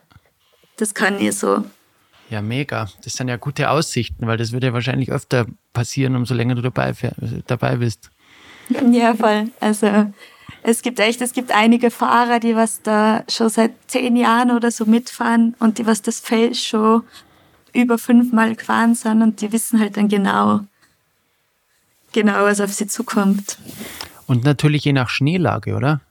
Das 0.78 0.94
kann 0.94 1.20
ich 1.20 1.36
so. 1.36 1.64
Ja, 2.30 2.42
mega. 2.42 2.88
Das 3.04 3.14
sind 3.14 3.28
ja 3.28 3.36
gute 3.36 3.70
Aussichten, 3.70 4.26
weil 4.26 4.38
das 4.38 4.52
würde 4.52 4.68
ja 4.68 4.74
wahrscheinlich 4.74 5.12
öfter 5.12 5.46
passieren, 5.74 6.16
umso 6.16 6.34
länger 6.34 6.56
du 6.56 6.62
dabei, 6.62 6.94
dabei 7.48 7.76
bist. 7.76 8.10
Ja, 8.90 9.14
voll. 9.14 9.50
Also 9.60 10.12
es 10.64 10.82
gibt 10.82 11.00
echt, 11.00 11.22
es 11.22 11.34
gibt 11.34 11.52
einige 11.52 11.92
Fahrer, 11.92 12.40
die 12.40 12.56
was 12.56 12.82
da 12.82 13.24
schon 13.28 13.50
seit 13.50 13.74
zehn 13.88 14.16
Jahren 14.16 14.52
oder 14.52 14.72
so 14.72 14.86
mitfahren 14.86 15.56
und 15.60 15.78
die 15.78 15.86
was 15.86 16.02
das 16.02 16.20
Feld 16.20 16.56
schon 16.56 17.04
über 17.74 17.98
fünfmal 17.98 18.56
gefahren 18.56 18.96
sind 18.96 19.22
und 19.22 19.42
die 19.42 19.52
wissen 19.52 19.80
halt 19.80 19.98
dann 19.98 20.08
genau, 20.08 20.62
genau, 22.12 22.44
was 22.44 22.62
auf 22.62 22.74
sie 22.74 22.88
zukommt. 22.88 23.58
Und 24.28 24.44
natürlich 24.44 24.86
je 24.86 24.94
nach 24.94 25.10
Schneelage, 25.10 25.76
oder? 25.76 26.02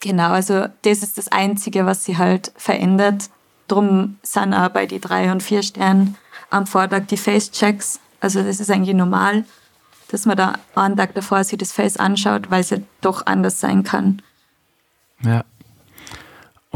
Genau, 0.00 0.30
also 0.30 0.66
das 0.82 1.02
ist 1.02 1.18
das 1.18 1.28
Einzige, 1.28 1.86
was 1.86 2.04
sie 2.04 2.18
halt 2.18 2.52
verändert. 2.56 3.30
Drum 3.68 4.16
sind 4.22 4.54
auch 4.54 4.68
bei 4.68 4.86
die 4.86 5.00
drei 5.00 5.32
und 5.32 5.42
vier 5.42 5.62
Sternen 5.62 6.16
am 6.50 6.66
Vortag 6.66 7.06
die 7.08 7.16
Face-Checks. 7.16 8.00
Also 8.20 8.42
das 8.42 8.60
ist 8.60 8.70
eigentlich 8.70 8.94
normal, 8.94 9.44
dass 10.08 10.26
man 10.26 10.36
da 10.36 10.54
einen 10.74 10.96
Tag 10.96 11.14
davor 11.14 11.42
sich 11.44 11.58
das 11.58 11.72
Face 11.72 11.96
anschaut, 11.96 12.50
weil 12.50 12.60
es 12.60 12.70
ja 12.70 12.78
doch 13.00 13.26
anders 13.26 13.60
sein 13.60 13.82
kann. 13.82 14.22
Ja. 15.22 15.44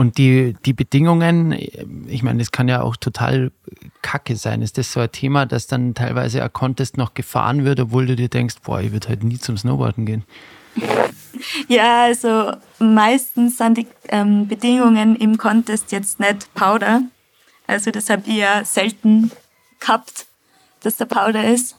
Und 0.00 0.16
die, 0.16 0.56
die 0.64 0.72
Bedingungen, 0.72 1.52
ich 2.08 2.22
meine, 2.22 2.38
das 2.38 2.52
kann 2.52 2.68
ja 2.68 2.80
auch 2.80 2.96
total 2.96 3.52
kacke 4.00 4.34
sein. 4.34 4.62
Ist 4.62 4.78
das 4.78 4.92
so 4.92 5.00
ein 5.00 5.12
Thema, 5.12 5.44
dass 5.44 5.66
dann 5.66 5.92
teilweise 5.92 6.42
ein 6.42 6.50
Contest 6.54 6.96
noch 6.96 7.12
gefahren 7.12 7.66
wird, 7.66 7.80
obwohl 7.80 8.06
du 8.06 8.16
dir 8.16 8.30
denkst, 8.30 8.54
boah, 8.64 8.80
ich 8.80 8.92
würde 8.92 9.08
halt 9.08 9.22
nie 9.22 9.38
zum 9.38 9.58
Snowboarden 9.58 10.06
gehen? 10.06 10.24
Ja, 11.68 12.04
also 12.04 12.52
meistens 12.78 13.58
sind 13.58 13.76
die 13.76 13.86
ähm, 14.08 14.48
Bedingungen 14.48 15.16
im 15.16 15.36
Contest 15.36 15.92
jetzt 15.92 16.18
nicht 16.18 16.52
Powder. 16.54 17.02
Also 17.66 17.90
das 17.90 18.08
habe 18.08 18.22
ich 18.26 18.36
ja 18.36 18.64
selten 18.64 19.30
gehabt, 19.80 20.26
dass 20.82 20.96
der 20.96 21.06
Powder 21.06 21.44
ist. 21.44 21.76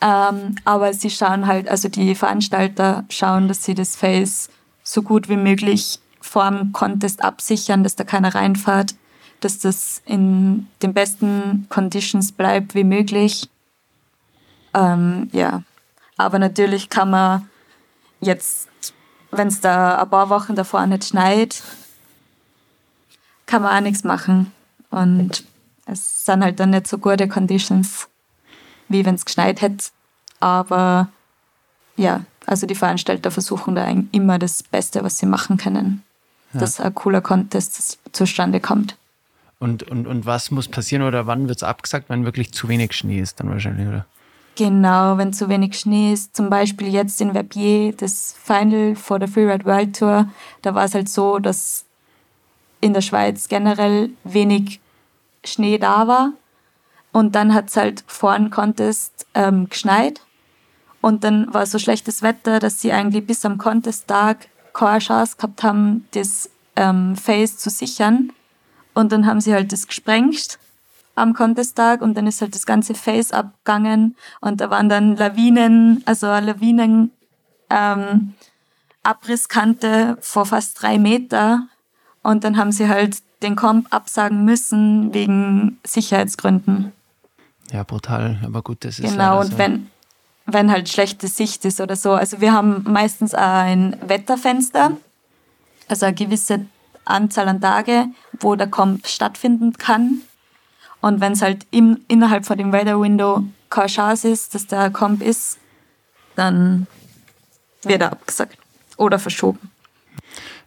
Ähm, 0.00 0.56
aber 0.64 0.92
sie 0.92 1.10
schauen 1.10 1.46
halt, 1.46 1.68
also 1.68 1.88
die 1.88 2.14
Veranstalter 2.14 3.04
schauen, 3.08 3.48
dass 3.48 3.64
sie 3.64 3.74
das 3.74 3.96
Face 3.96 4.50
so 4.82 5.02
gut 5.02 5.28
wie 5.28 5.36
möglich 5.36 5.98
vor 6.26 6.50
dem 6.50 6.72
Contest 6.72 7.22
absichern, 7.22 7.82
dass 7.82 7.96
da 7.96 8.04
keiner 8.04 8.34
reinfährt, 8.34 8.94
dass 9.40 9.58
das 9.58 10.02
in 10.04 10.66
den 10.82 10.94
besten 10.94 11.66
Conditions 11.68 12.32
bleibt 12.32 12.74
wie 12.74 12.84
möglich. 12.84 13.48
Ähm, 14.74 15.28
ja, 15.32 15.62
aber 16.16 16.38
natürlich 16.38 16.90
kann 16.90 17.10
man 17.10 17.48
jetzt 18.20 18.68
wenn 19.30 19.48
es 19.48 19.60
da 19.60 20.02
ein 20.02 20.10
paar 20.10 20.28
Wochen 20.28 20.54
davor 20.54 20.86
nicht 20.86 21.04
schneit, 21.04 21.62
kann 23.46 23.62
man 23.62 23.76
auch 23.76 23.80
nichts 23.80 24.04
machen. 24.04 24.52
Und 24.90 25.44
es 25.86 26.24
sind 26.24 26.42
halt 26.42 26.60
dann 26.60 26.70
nicht 26.70 26.86
so 26.86 26.98
gute 26.98 27.28
Conditions, 27.28 28.08
wie 28.88 29.04
wenn 29.04 29.14
es 29.14 29.24
geschneit 29.24 29.60
hätte. 29.60 29.86
Aber 30.40 31.08
ja, 31.96 32.24
also 32.46 32.66
die 32.66 32.74
Veranstalter 32.74 33.30
versuchen 33.30 33.74
da 33.74 33.86
immer 34.12 34.38
das 34.38 34.62
Beste, 34.62 35.02
was 35.02 35.18
sie 35.18 35.26
machen 35.26 35.56
können, 35.56 36.02
ja. 36.52 36.60
dass 36.60 36.80
ein 36.80 36.94
cooler 36.94 37.20
Contest 37.20 37.98
zustande 38.12 38.60
kommt. 38.60 38.96
Und, 39.58 39.84
und, 39.84 40.06
und 40.06 40.26
was 40.26 40.50
muss 40.50 40.68
passieren 40.68 41.02
oder 41.02 41.26
wann 41.26 41.48
wird 41.48 41.58
es 41.58 41.62
abgesagt, 41.62 42.10
wenn 42.10 42.24
wirklich 42.24 42.52
zu 42.52 42.68
wenig 42.68 42.92
Schnee 42.92 43.20
ist 43.20 43.40
dann 43.40 43.48
wahrscheinlich, 43.48 43.88
oder? 43.88 44.06
Genau, 44.56 45.18
wenn 45.18 45.32
zu 45.32 45.48
wenig 45.48 45.78
Schnee 45.78 46.12
ist. 46.12 46.34
Zum 46.36 46.48
Beispiel 46.48 46.88
jetzt 46.88 47.20
in 47.20 47.32
Verbier, 47.32 47.92
das 47.92 48.34
Final 48.42 48.96
vor 48.96 49.18
der 49.18 49.28
Freeride 49.28 49.64
World 49.64 49.98
Tour, 49.98 50.28
da 50.62 50.74
war 50.74 50.84
es 50.84 50.94
halt 50.94 51.08
so, 51.08 51.38
dass 51.38 51.84
in 52.80 52.94
der 52.94 53.02
Schweiz 53.02 53.48
generell 53.48 54.10
wenig 54.24 54.80
Schnee 55.44 55.78
da 55.78 56.06
war. 56.06 56.32
Und 57.12 57.34
dann 57.34 57.54
hat 57.54 57.68
es 57.68 57.76
halt 57.76 58.04
vor 58.06 58.34
dem 58.36 58.50
Contest 58.50 59.26
ähm, 59.34 59.68
geschneit. 59.68 60.20
Und 61.00 61.24
dann 61.24 61.52
war 61.52 61.66
so 61.66 61.78
schlechtes 61.78 62.22
Wetter, 62.22 62.58
dass 62.58 62.80
sie 62.80 62.92
eigentlich 62.92 63.26
bis 63.26 63.44
am 63.44 63.58
Contest-Tag 63.58 64.48
keine 64.76 64.98
Chance 64.98 65.36
gehabt 65.36 65.62
haben, 65.62 66.06
das 66.12 66.50
ähm, 66.76 67.16
Face 67.16 67.58
zu 67.58 67.70
sichern. 67.70 68.32
Und 68.94 69.12
dann 69.12 69.26
haben 69.26 69.40
sie 69.40 69.52
halt 69.52 69.72
das 69.72 69.86
gesprengt 69.86 70.58
am 71.16 71.32
Contest-Tag 71.32 72.02
und 72.02 72.14
dann 72.14 72.26
ist 72.26 72.40
halt 72.42 72.54
das 72.54 72.66
ganze 72.66 72.94
Face 72.94 73.32
abgegangen 73.32 74.16
und 74.40 74.60
da 74.60 74.70
waren 74.70 74.88
dann 74.88 75.16
Lawinen, 75.16 76.02
also 76.04 76.26
Lawinen, 76.26 77.10
ähm, 77.70 78.34
Abrisskante 79.02 80.18
vor 80.20 80.44
fast 80.44 80.80
drei 80.82 80.98
Meter 80.98 81.66
und 82.22 82.44
dann 82.44 82.56
haben 82.58 82.70
sie 82.70 82.88
halt 82.88 83.22
den 83.42 83.56
Comp 83.56 83.86
absagen 83.94 84.44
müssen 84.44 85.14
wegen 85.14 85.78
Sicherheitsgründen. 85.86 86.92
Ja, 87.72 87.82
brutal, 87.82 88.38
aber 88.44 88.62
gut, 88.62 88.84
das 88.84 88.98
ist 88.98 89.10
Genau, 89.10 89.40
und 89.40 89.52
so. 89.52 89.58
wenn, 89.58 89.90
wenn 90.46 90.70
halt 90.70 90.88
schlechte 90.88 91.28
Sicht 91.28 91.64
ist 91.64 91.80
oder 91.80 91.96
so. 91.96 92.12
Also 92.12 92.40
wir 92.40 92.52
haben 92.52 92.84
meistens 92.84 93.34
ein 93.34 93.96
Wetterfenster, 94.06 94.96
also 95.88 96.06
eine 96.06 96.14
gewisse 96.14 96.66
Anzahl 97.04 97.48
an 97.48 97.60
Tage, 97.60 98.06
wo 98.40 98.54
der 98.54 98.68
Comp 98.68 99.06
stattfinden 99.06 99.72
kann. 99.74 100.22
Und 101.00 101.20
wenn 101.20 101.32
es 101.32 101.42
halt 101.42 101.66
im, 101.70 102.00
innerhalb 102.08 102.46
von 102.46 102.58
dem 102.58 102.72
Weather 102.72 103.00
Window 103.00 103.44
keine 103.70 103.88
Chance 103.88 104.28
ist, 104.28 104.54
dass 104.54 104.66
der 104.66 104.90
Comp 104.90 105.22
ist, 105.22 105.58
dann 106.34 106.86
wird 107.82 108.02
er 108.02 108.12
abgesagt 108.12 108.58
oder 108.96 109.18
verschoben. 109.18 109.70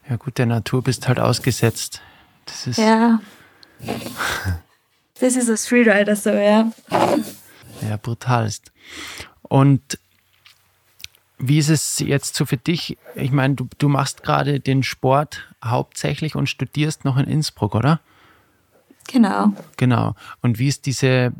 Ja 0.09 0.15
gut, 0.15 0.37
der 0.37 0.45
Natur 0.45 0.83
bist 0.83 1.07
halt 1.07 1.19
ausgesetzt. 1.19 2.01
Das 2.45 2.67
ist 2.67 2.77
ja. 2.77 3.19
Das 5.21 5.35
ist 5.35 5.49
als 5.49 5.67
Freerider 5.67 6.15
so, 6.15 6.29
ja. 6.29 6.71
Ja, 7.81 7.97
brutalst. 8.01 8.71
Und 9.49 9.99
wie 11.37 11.57
ist 11.57 11.69
es 11.69 11.99
jetzt 11.99 12.35
so 12.35 12.45
für 12.45 12.57
dich? 12.57 12.97
Ich 13.15 13.31
meine, 13.31 13.55
du, 13.55 13.67
du 13.77 13.89
machst 13.89 14.23
gerade 14.23 14.59
den 14.59 14.83
Sport 14.83 15.47
hauptsächlich 15.63 16.35
und 16.35 16.47
studierst 16.47 17.05
noch 17.05 17.17
in 17.17 17.25
Innsbruck, 17.25 17.75
oder? 17.75 17.99
Genau. 19.11 19.53
Genau. 19.77 20.13
Und 20.41 20.59
wie 20.59 20.67
ist 20.67 20.85
diese, 20.85 21.07
äh, 21.07 21.31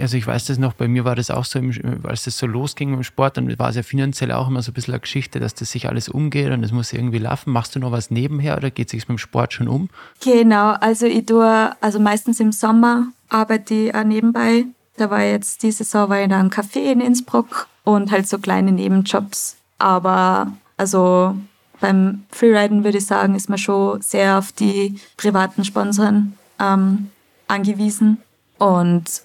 also 0.00 0.16
ich 0.16 0.26
weiß 0.26 0.46
das 0.46 0.58
noch, 0.58 0.72
bei 0.72 0.88
mir 0.88 1.04
war 1.04 1.14
das 1.14 1.30
auch 1.30 1.44
so, 1.44 1.60
als 2.04 2.24
das 2.24 2.38
so 2.38 2.46
losging 2.46 2.94
im 2.94 3.02
Sport, 3.02 3.36
dann 3.36 3.58
war 3.58 3.68
es 3.68 3.76
ja 3.76 3.82
finanziell 3.82 4.32
auch 4.32 4.48
immer 4.48 4.62
so 4.62 4.70
ein 4.70 4.74
bisschen 4.74 4.94
eine 4.94 5.00
Geschichte, 5.00 5.40
dass 5.40 5.54
das 5.54 5.70
sich 5.70 5.88
alles 5.88 6.08
umgeht 6.08 6.50
und 6.50 6.62
das 6.62 6.72
muss 6.72 6.92
irgendwie 6.92 7.18
laufen. 7.18 7.52
Machst 7.52 7.76
du 7.76 7.80
noch 7.80 7.92
was 7.92 8.10
nebenher 8.10 8.56
oder 8.56 8.70
geht 8.70 8.86
es 8.86 8.92
sich 8.92 9.08
mit 9.08 9.16
dem 9.16 9.18
Sport 9.18 9.52
schon 9.52 9.68
um? 9.68 9.90
Genau, 10.24 10.70
also 10.70 11.04
ich 11.04 11.26
tue, 11.26 11.76
also 11.82 12.00
meistens 12.00 12.40
im 12.40 12.52
Sommer 12.52 13.08
arbeite 13.28 13.74
ich 13.74 13.94
auch 13.94 14.04
nebenbei. 14.04 14.64
Da 14.98 15.10
war 15.10 15.22
jetzt 15.22 15.62
diese 15.62 15.84
Saison 15.84 16.10
war 16.10 16.18
ich 16.18 16.24
in 16.24 16.32
einem 16.32 16.50
Café 16.50 16.92
in 16.92 17.00
Innsbruck 17.00 17.68
und 17.84 18.10
halt 18.10 18.28
so 18.28 18.38
kleine 18.38 18.72
Nebenjobs. 18.72 19.56
Aber 19.78 20.52
also 20.76 21.36
beim 21.80 22.24
Freeriden 22.30 22.84
würde 22.84 22.98
ich 22.98 23.06
sagen, 23.06 23.34
ist 23.34 23.48
man 23.48 23.58
schon 23.58 24.02
sehr 24.02 24.38
auf 24.38 24.52
die 24.52 25.00
privaten 25.16 25.64
Sponsoren 25.64 26.36
ähm, 26.58 27.10
angewiesen. 27.46 28.18
Und 28.58 29.22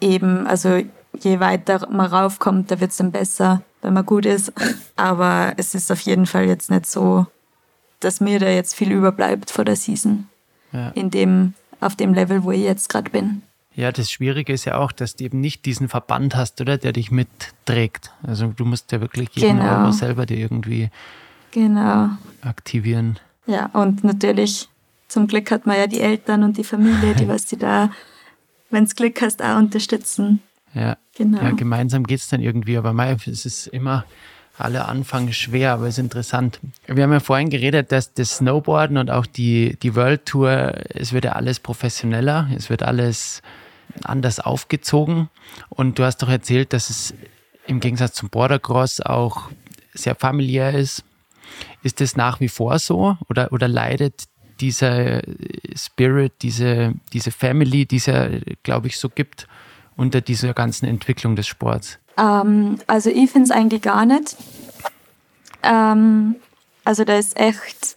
eben, 0.00 0.46
also 0.46 0.82
je 1.18 1.40
weiter 1.40 1.88
man 1.90 2.06
raufkommt, 2.06 2.70
da 2.70 2.78
wird 2.80 2.90
es 2.90 2.98
dann 2.98 3.10
besser, 3.10 3.62
wenn 3.80 3.94
man 3.94 4.04
gut 4.04 4.26
ist. 4.26 4.52
Aber 4.96 5.54
es 5.56 5.74
ist 5.74 5.90
auf 5.90 6.00
jeden 6.00 6.26
Fall 6.26 6.44
jetzt 6.44 6.70
nicht 6.70 6.86
so, 6.86 7.26
dass 8.00 8.20
mir 8.20 8.38
da 8.38 8.48
jetzt 8.48 8.74
viel 8.74 8.92
überbleibt 8.92 9.50
vor 9.50 9.64
der 9.64 9.76
Season. 9.76 10.28
Ja. 10.72 10.90
In 10.90 11.10
dem, 11.10 11.54
auf 11.80 11.96
dem 11.96 12.12
Level, 12.12 12.44
wo 12.44 12.50
ich 12.50 12.62
jetzt 12.62 12.90
gerade 12.90 13.10
bin. 13.10 13.40
Ja, 13.76 13.92
das 13.92 14.10
Schwierige 14.10 14.54
ist 14.54 14.64
ja 14.64 14.78
auch, 14.78 14.90
dass 14.90 15.16
du 15.16 15.24
eben 15.24 15.40
nicht 15.40 15.66
diesen 15.66 15.88
Verband 15.88 16.34
hast, 16.34 16.60
oder, 16.62 16.78
der 16.78 16.92
dich 16.92 17.10
mitträgt. 17.10 18.10
Also 18.22 18.46
du 18.46 18.64
musst 18.64 18.90
ja 18.90 19.02
wirklich 19.02 19.28
jeden 19.34 19.58
genau. 19.58 19.82
Euro 19.82 19.92
selber 19.92 20.24
dir 20.24 20.38
irgendwie 20.38 20.88
genau. 21.50 22.08
aktivieren. 22.40 23.18
Ja, 23.46 23.66
und 23.74 24.02
natürlich, 24.02 24.70
zum 25.08 25.26
Glück 25.26 25.50
hat 25.50 25.66
man 25.66 25.76
ja 25.76 25.86
die 25.86 26.00
Eltern 26.00 26.42
und 26.42 26.56
die 26.56 26.64
Familie, 26.64 27.14
die 27.14 27.28
was 27.28 27.44
die 27.44 27.58
da, 27.58 27.90
wenn 28.70 28.84
es 28.84 28.96
Glück 28.96 29.20
hast, 29.20 29.42
auch 29.42 29.58
unterstützen. 29.58 30.40
Ja, 30.72 30.96
genau. 31.14 31.42
ja 31.42 31.50
gemeinsam 31.50 32.04
geht 32.04 32.20
es 32.20 32.28
dann 32.28 32.40
irgendwie, 32.40 32.78
aber 32.78 32.94
mei, 32.94 33.14
es 33.26 33.44
ist 33.44 33.66
immer 33.66 34.06
alle 34.56 34.86
Anfang 34.86 35.32
schwer, 35.32 35.74
aber 35.74 35.86
es 35.86 35.98
ist 35.98 36.04
interessant. 36.04 36.60
Wir 36.86 37.04
haben 37.04 37.12
ja 37.12 37.20
vorhin 37.20 37.50
geredet, 37.50 37.92
dass 37.92 38.14
das 38.14 38.38
Snowboarden 38.38 38.96
und 38.96 39.10
auch 39.10 39.26
die, 39.26 39.76
die 39.82 39.94
World 39.94 40.24
Tour, 40.24 40.72
es 40.94 41.12
wird 41.12 41.26
ja 41.26 41.32
alles 41.32 41.60
professioneller, 41.60 42.48
es 42.56 42.70
wird 42.70 42.82
alles 42.82 43.42
anders 44.04 44.40
aufgezogen. 44.40 45.28
Und 45.68 45.98
du 45.98 46.04
hast 46.04 46.18
doch 46.18 46.28
erzählt, 46.28 46.72
dass 46.72 46.90
es 46.90 47.14
im 47.66 47.80
Gegensatz 47.80 48.14
zum 48.14 48.30
Bordercross 48.30 49.00
auch 49.00 49.50
sehr 49.94 50.14
familiär 50.14 50.74
ist. 50.74 51.04
Ist 51.82 52.00
das 52.00 52.16
nach 52.16 52.40
wie 52.40 52.48
vor 52.48 52.78
so 52.78 53.16
oder, 53.28 53.52
oder 53.52 53.68
leidet 53.68 54.24
dieser 54.60 55.22
Spirit, 55.74 56.32
diese, 56.42 56.94
diese 57.12 57.30
Family, 57.30 57.86
die 57.86 57.96
es 57.96 58.06
ja, 58.06 58.28
glaube 58.62 58.88
ich, 58.88 58.98
so 58.98 59.08
gibt, 59.08 59.46
unter 59.96 60.20
dieser 60.20 60.54
ganzen 60.54 60.86
Entwicklung 60.86 61.36
des 61.36 61.46
Sports? 61.46 61.98
Ähm, 62.18 62.78
also 62.86 63.10
ich 63.10 63.30
finde 63.30 63.44
es 63.44 63.50
eigentlich 63.50 63.82
gar 63.82 64.06
nicht. 64.06 64.36
Ähm, 65.62 66.36
also 66.84 67.04
da 67.04 67.16
ist 67.16 67.36
echt 67.36 67.96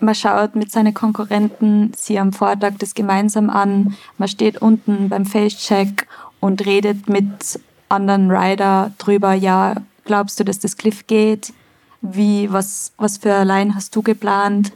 man 0.00 0.14
schaut 0.14 0.54
mit 0.56 0.70
seinen 0.70 0.94
Konkurrenten 0.94 1.92
sie 1.96 2.18
am 2.18 2.32
Vortag 2.32 2.74
das 2.78 2.94
gemeinsam 2.94 3.50
an. 3.50 3.96
Man 4.16 4.28
steht 4.28 4.62
unten 4.62 5.08
beim 5.08 5.26
Face-Check 5.26 6.06
und 6.40 6.64
redet 6.66 7.08
mit 7.08 7.60
anderen 7.88 8.30
Rider 8.30 8.92
drüber, 8.98 9.32
ja, 9.32 9.74
glaubst 10.04 10.38
du, 10.38 10.44
dass 10.44 10.58
das 10.58 10.76
Cliff 10.76 11.06
geht? 11.06 11.52
Wie, 12.00 12.52
was, 12.52 12.92
was 12.96 13.18
für 13.18 13.44
Line 13.44 13.74
hast 13.74 13.94
du 13.96 14.02
geplant? 14.02 14.72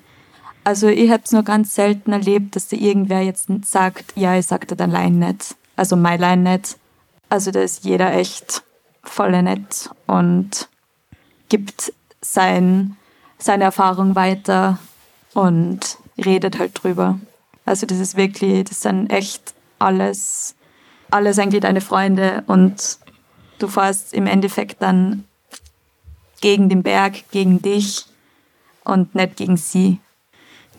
Also 0.65 0.89
ich 0.89 1.11
habe 1.11 1.23
es 1.25 1.33
nur 1.33 1.43
ganz 1.43 1.75
selten 1.75 2.13
erlebt, 2.13 2.57
dass 2.57 2.69
da 2.69 2.77
irgendwer 2.77 3.23
jetzt 3.23 3.49
sagt, 3.65 4.13
ja, 4.17 4.37
ich 4.37 4.47
sagte 4.47 4.77
dein 4.77 4.91
Line 4.91 5.27
nicht. 5.27 5.57
Also 5.77 5.97
mein 5.97 6.21
Line 6.21 6.53
nicht. 6.53 6.77
Also 7.29 7.51
da 7.51 7.61
ist 7.61 7.85
jeder 7.85 8.13
echt 8.13 8.63
voll 9.03 9.41
nett 9.43 9.91
und 10.07 10.69
gibt 11.49 11.93
sein, 12.21 12.97
seine 13.39 13.65
Erfahrung 13.65 14.15
weiter 14.15 14.79
und 15.35 15.99
redet 16.23 16.59
halt 16.59 16.83
drüber. 16.83 17.19
Also 17.65 17.87
das 17.87 17.99
ist 17.99 18.17
wirklich, 18.17 18.65
das 18.65 18.83
sind 18.83 19.11
echt 19.11 19.55
alles, 19.79 20.55
alles 21.11 21.39
eigentlich 21.39 21.63
deine 21.63 21.81
Freunde 21.81 22.45
und 22.47 22.99
du 23.59 23.69
fährst 23.69 24.13
im 24.13 24.27
Endeffekt 24.27 24.83
dann 24.83 25.25
gegen 26.41 26.69
den 26.69 26.83
Berg, 26.83 27.31
gegen 27.31 27.63
dich 27.63 28.05
und 28.85 29.15
nicht 29.15 29.37
gegen 29.37 29.57
sie. 29.57 30.01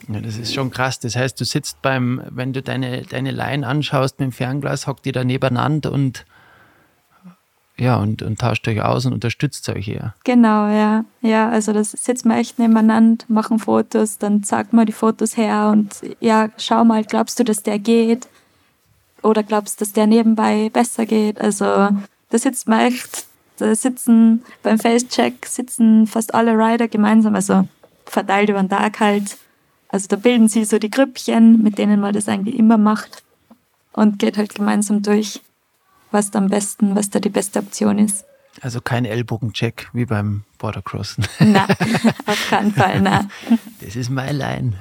Ja, 0.09 0.19
das 0.19 0.37
ist 0.37 0.53
schon 0.53 0.69
krass. 0.69 0.99
Das 0.99 1.15
heißt, 1.15 1.39
du 1.39 1.45
sitzt 1.45 1.81
beim, 1.81 2.21
wenn 2.29 2.51
du 2.51 2.61
deine, 2.61 3.03
deine 3.03 3.31
Line 3.31 3.65
anschaust 3.65 4.19
mit 4.19 4.27
dem 4.27 4.31
Fernglas, 4.33 4.85
hockt 4.85 5.05
ihr 5.05 5.13
da 5.13 5.23
nebeneinander 5.23 5.93
und 5.93 6.25
ja, 7.83 7.97
und, 7.97 8.21
und 8.21 8.39
tauscht 8.39 8.65
euch 8.67 8.81
aus 8.81 9.05
und 9.05 9.11
unterstützt 9.11 9.67
euch 9.67 9.89
eher. 9.89 10.15
Genau, 10.23 10.67
ja. 10.67 11.03
Ja, 11.21 11.49
also 11.49 11.73
das 11.73 11.91
sitzen 11.91 12.29
wir 12.29 12.37
echt 12.37 12.57
nebeneinander, 12.57 13.25
machen 13.27 13.59
Fotos, 13.59 14.17
dann 14.17 14.43
sagt 14.43 14.71
man 14.71 14.85
die 14.85 14.93
Fotos 14.93 15.35
her 15.35 15.69
und 15.71 15.93
ja, 16.21 16.49
schau 16.57 16.85
mal, 16.85 17.03
glaubst 17.03 17.39
du, 17.39 17.43
dass 17.43 17.61
der 17.61 17.79
geht? 17.79 18.27
Oder 19.21 19.43
glaubst 19.43 19.79
du, 19.79 19.85
dass 19.85 19.93
der 19.93 20.07
nebenbei 20.07 20.69
besser 20.71 21.05
geht? 21.05 21.41
Also 21.41 21.65
da 21.65 22.37
sitzt 22.37 22.69
man 22.69 22.79
echt, 22.79 23.25
da 23.57 23.75
sitzen 23.75 24.43
beim 24.63 24.79
Facecheck 24.79 25.45
sitzen 25.45 26.07
fast 26.07 26.33
alle 26.33 26.53
Rider 26.53 26.87
gemeinsam, 26.87 27.35
also 27.35 27.67
verteilt 28.05 28.49
über 28.49 28.59
den 28.61 28.69
Tag 28.69 29.01
halt. 29.01 29.37
Also 29.89 30.07
da 30.07 30.15
bilden 30.15 30.47
sie 30.47 30.63
so 30.63 30.79
die 30.79 30.89
Grüppchen, 30.89 31.61
mit 31.61 31.77
denen 31.77 31.99
man 31.99 32.13
das 32.13 32.29
eigentlich 32.29 32.57
immer 32.57 32.77
macht 32.77 33.23
und 33.91 34.19
geht 34.19 34.37
halt 34.37 34.55
gemeinsam 34.55 35.01
durch 35.01 35.41
was 36.13 36.33
am 36.35 36.47
besten, 36.47 36.95
was 36.95 37.09
da 37.09 37.19
die 37.19 37.29
beste 37.29 37.59
Option 37.59 37.99
ist. 37.99 38.25
Also 38.61 38.81
kein 38.81 39.03
Ellbogencheck 39.05 39.89
wie 39.93 40.05
beim 40.05 40.43
Bordercrossen. 40.59 41.25
Nein, 41.39 41.65
auf 42.25 42.49
keinen 42.49 42.71
Fall, 42.71 43.01
nein. 43.01 43.31
Das 43.81 43.95
ist 43.95 44.09
mein 44.09 44.35
Line. 44.35 44.73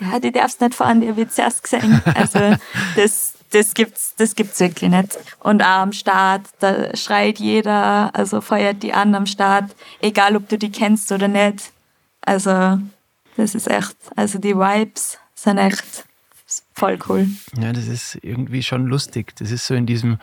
Ja, 0.00 0.18
die 0.18 0.32
darfst 0.32 0.60
nicht 0.60 0.74
fahren, 0.74 1.00
die 1.00 1.08
habe 1.08 1.22
ich 1.22 1.28
zuerst 1.28 1.62
gesehen. 1.62 2.00
Also 2.14 2.56
das, 2.96 3.34
das 3.50 3.74
gibt's, 3.74 4.14
das 4.16 4.34
gibt's 4.34 4.60
wirklich 4.60 4.90
nicht. 4.90 5.18
Und 5.40 5.62
auch 5.62 5.82
am 5.82 5.92
Start, 5.92 6.42
da 6.60 6.96
schreit 6.96 7.38
jeder, 7.38 8.10
also 8.14 8.40
feuert 8.40 8.82
die 8.82 8.94
an 8.94 9.14
am 9.14 9.26
Start, 9.26 9.74
egal 10.00 10.36
ob 10.36 10.48
du 10.48 10.56
die 10.56 10.72
kennst 10.72 11.12
oder 11.12 11.28
nicht. 11.28 11.70
Also 12.22 12.78
das 13.36 13.54
ist 13.54 13.70
echt, 13.70 13.96
also 14.16 14.38
die 14.38 14.56
Vibes 14.56 15.18
sind 15.34 15.58
echt 15.58 16.04
voll 16.74 16.98
cool. 17.08 17.26
Ja, 17.58 17.72
das 17.72 17.86
ist 17.86 18.18
irgendwie 18.22 18.62
schon 18.62 18.86
lustig. 18.86 19.34
Das 19.36 19.50
ist 19.50 19.66
so 19.66 19.74
in 19.74 19.86
diesem, 19.86 20.18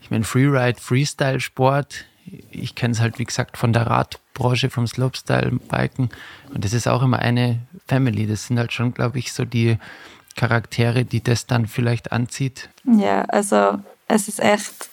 ich 0.00 0.10
meine, 0.10 0.24
Freeride, 0.24 0.80
Freestyle-Sport. 0.80 2.06
Ich 2.50 2.74
kenne 2.74 2.92
es 2.92 3.00
halt, 3.00 3.18
wie 3.18 3.24
gesagt, 3.24 3.56
von 3.56 3.72
der 3.72 3.86
Radbranche, 3.86 4.70
vom 4.70 4.86
Slopestyle-Biken. 4.86 6.10
Und 6.54 6.64
das 6.64 6.72
ist 6.72 6.86
auch 6.86 7.02
immer 7.02 7.18
eine 7.18 7.60
Family. 7.86 8.26
Das 8.26 8.46
sind 8.46 8.58
halt 8.58 8.72
schon, 8.72 8.94
glaube 8.94 9.18
ich, 9.18 9.32
so 9.32 9.44
die 9.44 9.78
Charaktere, 10.36 11.04
die 11.04 11.22
das 11.22 11.46
dann 11.46 11.66
vielleicht 11.66 12.12
anzieht. 12.12 12.68
Ja, 12.84 13.22
also 13.24 13.80
es 14.06 14.28
ist 14.28 14.40
echt, 14.40 14.88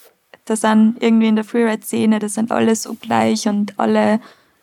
das 0.45 0.61
sind 0.61 0.97
irgendwie 0.99 1.27
in 1.27 1.35
der 1.35 1.45
Freeride-Szene, 1.45 2.19
das 2.19 2.33
sind 2.33 2.51
alle 2.51 2.75
so 2.75 2.95
gleich 2.95 3.47
und 3.47 3.77
alle 3.79 4.19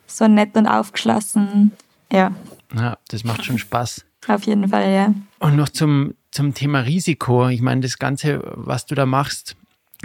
so 0.07 0.29
nett 0.29 0.57
und 0.57 0.67
aufgeschlossen. 0.67 1.73
Ja. 2.13 2.33
Ja, 2.75 2.99
das 3.09 3.25
macht 3.25 3.45
schon 3.45 3.59
Spaß. 3.59 4.05
Auf 4.27 4.45
jeden 4.45 4.68
Fall, 4.68 4.91
ja. 4.91 5.14
Und 5.39 5.57
noch 5.57 5.68
zum, 5.68 6.14
zum 6.31 6.55
Thema 6.55 6.81
Risiko. 6.81 7.49
Ich 7.49 7.61
meine, 7.61 7.83
das 7.83 7.99
Ganze, 7.99 8.41
was 8.55 8.87
du 8.87 8.95
da 8.95 9.07
machst, 9.07 9.57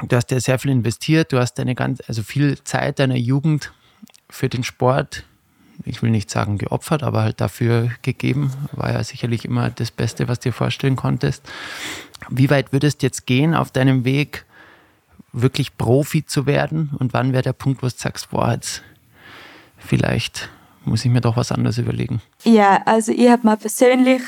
du 0.08 0.16
hast 0.16 0.32
ja 0.32 0.40
sehr 0.40 0.60
viel 0.60 0.72
investiert, 0.72 1.32
du 1.32 1.40
hast 1.40 1.56
deine 1.56 1.76
ganz, 1.76 2.02
also 2.08 2.24
viel 2.24 2.62
Zeit 2.64 3.00
deiner 3.00 3.16
Jugend 3.16 3.72
für 4.30 4.50
den 4.50 4.64
Sport, 4.64 5.24
ich 5.86 6.02
will 6.02 6.12
nicht 6.12 6.30
sagen 6.30 6.58
geopfert, 6.58 7.04
aber 7.04 7.24
halt 7.24 7.40
dafür 7.40 7.92
gegeben. 8.02 8.52
War 8.74 8.92
ja 8.92 9.04
sicherlich 9.04 9.46
immer 9.46 9.70
das 9.70 9.92
Beste, 9.92 10.28
was 10.28 10.40
du 10.40 10.50
dir 10.50 10.54
vorstellen 10.54 10.96
konntest. 10.96 11.44
Wie 12.30 12.50
weit 12.50 12.74
würdest 12.74 13.02
du 13.02 13.06
jetzt 13.06 13.26
gehen 13.26 13.56
auf 13.56 13.72
deinem 13.72 14.04
Weg, 14.04 14.46
wirklich 15.32 15.78
Profi 15.78 16.26
zu 16.26 16.46
werden? 16.46 16.90
Und 17.00 17.14
wann 17.14 17.32
wäre 17.32 17.44
der 17.44 17.54
Punkt, 17.54 17.82
wo 17.82 17.88
du 17.88 17.94
sagst, 17.96 18.32
boah, 18.32 18.52
jetzt 18.52 18.84
vielleicht 19.78 20.50
muss 20.90 21.06
ich 21.06 21.12
mir 21.12 21.22
doch 21.22 21.38
was 21.38 21.52
anderes 21.52 21.78
überlegen? 21.78 22.22
Ja, 22.44 22.82
also 22.86 23.12
ich 23.12 23.30
habe 23.30 23.46
mal 23.46 23.58
persönlich 23.58 24.22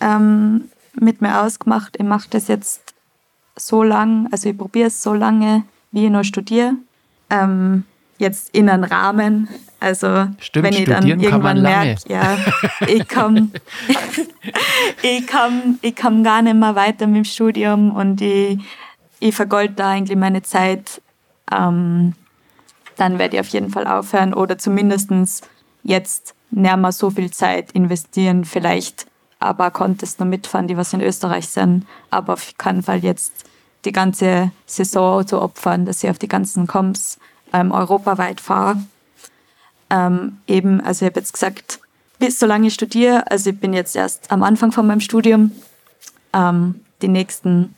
ähm, 0.00 0.64
mit 0.94 1.20
mir 1.20 1.42
ausgemacht, 1.42 1.96
ich 1.98 2.04
mache 2.04 2.28
das 2.30 2.48
jetzt 2.48 2.94
so 3.56 3.82
lang, 3.82 4.28
also 4.32 4.48
ich 4.48 4.56
probiere 4.56 4.88
es 4.88 5.02
so 5.02 5.14
lange, 5.14 5.64
wie 5.92 6.06
ich 6.06 6.10
noch 6.10 6.24
studiere. 6.24 6.72
Ähm, 7.30 7.84
jetzt 8.18 8.54
in 8.54 8.68
einem 8.68 8.84
Rahmen. 8.84 9.48
Also 9.80 10.28
Stimmt, 10.38 10.64
wenn 10.66 10.74
ich 10.74 10.84
dann 10.84 11.06
irgendwann 11.06 11.62
merke, 11.62 12.00
ja, 12.08 12.38
ich 12.86 13.06
komme 13.08 13.50
ich 15.02 15.26
komm, 15.26 15.78
ich 15.82 15.94
komm 15.94 16.24
gar 16.24 16.42
nicht 16.42 16.56
mehr 16.56 16.74
weiter 16.74 17.06
mit 17.06 17.16
dem 17.16 17.24
Studium 17.24 17.94
und 17.94 18.20
ich, 18.20 18.58
ich 19.20 19.34
vergolde 19.34 19.74
da 19.74 19.90
eigentlich 19.90 20.16
meine 20.16 20.42
Zeit, 20.42 21.02
ähm, 21.52 22.14
dann 22.96 23.18
werde 23.18 23.36
ich 23.36 23.40
auf 23.40 23.48
jeden 23.48 23.70
Fall 23.70 23.86
aufhören 23.86 24.32
oder 24.32 24.56
zumindest 24.56 25.10
jetzt 25.86 26.34
nicht 26.50 26.76
mehr 26.76 26.92
so 26.92 27.10
viel 27.10 27.30
Zeit 27.30 27.72
investieren, 27.72 28.44
vielleicht 28.44 29.06
aber 29.38 29.70
Contest 29.70 30.20
noch 30.20 30.26
mitfahren, 30.26 30.68
die 30.68 30.76
was 30.76 30.92
in 30.92 31.00
Österreich 31.00 31.48
sind, 31.48 31.86
aber 32.10 32.34
auf 32.34 32.56
keinen 32.56 32.82
Fall 32.82 32.98
jetzt 32.98 33.44
die 33.84 33.92
ganze 33.92 34.50
Saison 34.66 35.26
zu 35.26 35.40
opfern, 35.40 35.84
dass 35.84 36.02
ich 36.02 36.10
auf 36.10 36.18
die 36.18 36.28
ganzen 36.28 36.66
Comps 36.66 37.18
ähm, 37.52 37.70
europaweit 37.70 38.40
fahre. 38.40 38.78
Ähm, 39.90 40.38
eben, 40.46 40.80
also 40.80 41.04
ich 41.04 41.10
habe 41.10 41.20
jetzt 41.20 41.32
gesagt, 41.32 41.80
bis 42.18 42.38
solange 42.38 42.68
ich 42.68 42.74
studiere, 42.74 43.30
also 43.30 43.50
ich 43.50 43.60
bin 43.60 43.72
jetzt 43.72 43.94
erst 43.94 44.32
am 44.32 44.42
Anfang 44.42 44.72
von 44.72 44.86
meinem 44.86 45.00
Studium, 45.00 45.52
ähm, 46.32 46.80
die 47.02 47.08
nächsten 47.08 47.74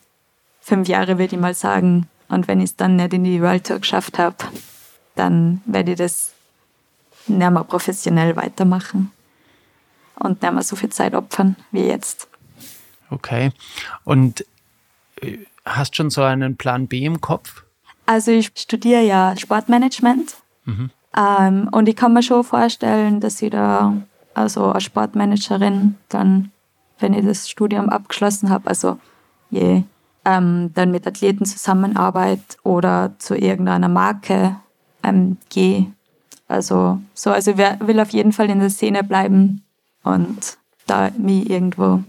fünf 0.61 0.89
Jahre 0.89 1.19
würde 1.19 1.35
ich 1.35 1.41
mal 1.41 1.55
sagen, 1.55 2.09
und 2.29 2.47
wenn 2.47 2.61
ich 2.61 2.71
es 2.71 2.77
dann 2.77 2.97
nicht 2.97 3.13
in 3.13 3.25
die 3.25 3.43
World 3.43 3.67
Tour 3.67 3.81
geschafft 3.81 4.19
habe, 4.19 4.37
dann 5.17 5.61
werde 5.67 5.93
ich 5.93 5.99
das 5.99 6.31
nicht 7.29 7.51
mehr 7.51 7.65
professionell 7.65 8.37
weitermachen 8.37 9.11
und 10.19 10.43
nicht 10.43 10.53
mehr 10.53 10.63
so 10.63 10.77
viel 10.77 10.91
Zeit 10.91 11.15
opfern 11.15 11.57
wie 11.71 11.87
jetzt. 11.87 12.29
Okay. 13.11 13.53
Und 14.05 14.45
äh, 15.21 15.39
hast 15.65 15.97
schon 15.97 16.11
so 16.11 16.23
einen 16.23 16.57
Plan 16.57 16.87
B 16.87 17.05
im 17.05 17.21
Kopf? 17.21 17.65
Also 18.07 18.31
ich 18.31 18.53
studiere 18.57 19.03
ja 19.03 19.37
Sportmanagement 19.37 20.37
mhm. 20.65 20.91
ähm, 21.17 21.69
und 21.73 21.89
ich 21.89 21.97
kann 21.97 22.15
mir 22.15 22.23
schon 22.23 22.43
vorstellen, 22.45 23.21
dass 23.21 23.43
ich 23.43 23.51
da 23.51 23.95
also 24.35 24.73
als 24.73 24.85
Sportmanagerin 24.85 25.97
dann, 26.09 26.51
wenn 26.99 27.13
ich 27.13 27.25
das 27.25 27.51
Studium 27.51 27.91
abgeschlossen 27.91 28.51
habe, 28.51 28.69
also 28.69 28.99
je 29.51 29.83
ähm, 30.25 30.73
dann 30.75 30.91
mit 30.91 31.07
Athleten 31.07 31.45
zusammenarbeit 31.45 32.59
oder 32.63 33.13
zu 33.19 33.35
irgendeiner 33.35 33.89
Marke 33.89 34.57
ähm, 35.03 35.39
gehe. 35.49 35.93
Also 36.49 37.01
so, 37.15 37.31
also 37.31 37.53
ich 37.53 37.59
will 37.59 38.01
auf 38.01 38.11
jeden 38.11 38.33
Fall 38.33 38.49
in 38.51 38.61
der 38.61 38.71
Szene 38.71 39.05
bleiben 39.05 39.63
und 40.03 40.57
da 40.87 41.11
mich 41.17 41.49
irgendwo 41.49 42.03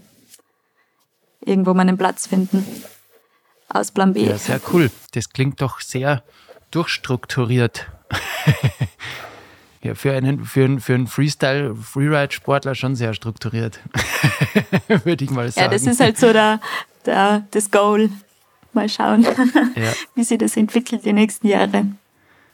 irgendwo 1.41 1.73
meinen 1.73 1.97
Platz 1.97 2.27
finden. 2.27 2.65
Aus 3.67 3.91
Plan 3.91 4.13
B. 4.13 4.25
Ja, 4.25 4.37
sehr 4.37 4.59
cool. 4.73 4.89
Das 5.13 5.29
klingt 5.29 5.61
doch 5.61 5.79
sehr 5.79 6.23
durchstrukturiert. 6.71 7.87
ja, 9.83 9.93
für 9.93 10.13
einen, 10.13 10.43
für 10.43 10.65
einen, 10.65 10.79
für 10.79 10.95
einen 10.95 11.07
Freestyle-Freeride-Sportler 11.07 12.73
schon 12.73 12.95
sehr 12.95 13.13
strukturiert. 13.13 13.79
Würde 15.03 15.23
ich 15.23 15.29
mal 15.29 15.51
sagen. 15.51 15.65
Ja, 15.65 15.71
das 15.71 15.85
ist 15.85 15.99
halt 15.99 16.17
so 16.17 16.33
der, 16.33 16.59
der, 17.05 17.45
das 17.51 17.69
Goal. 17.69 18.09
Mal 18.73 18.87
schauen, 18.87 19.23
ja. 19.23 19.31
wie 20.15 20.23
sich 20.23 20.37
das 20.37 20.55
entwickelt 20.55 21.03
die 21.03 21.13
nächsten 21.13 21.47
Jahre. 21.47 21.85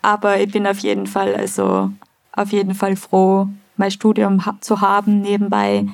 Aber 0.06 0.40
ich 0.40 0.52
bin 0.52 0.68
auf 0.68 0.78
jeden 0.78 1.08
Fall, 1.08 1.34
also 1.34 1.92
auf 2.32 2.52
jeden 2.52 2.76
Fall 2.76 2.96
froh, 2.96 3.48
mein 3.76 3.90
Studium 3.90 4.40
zu 4.62 4.80
haben 4.80 5.22
nebenbei, 5.22 5.88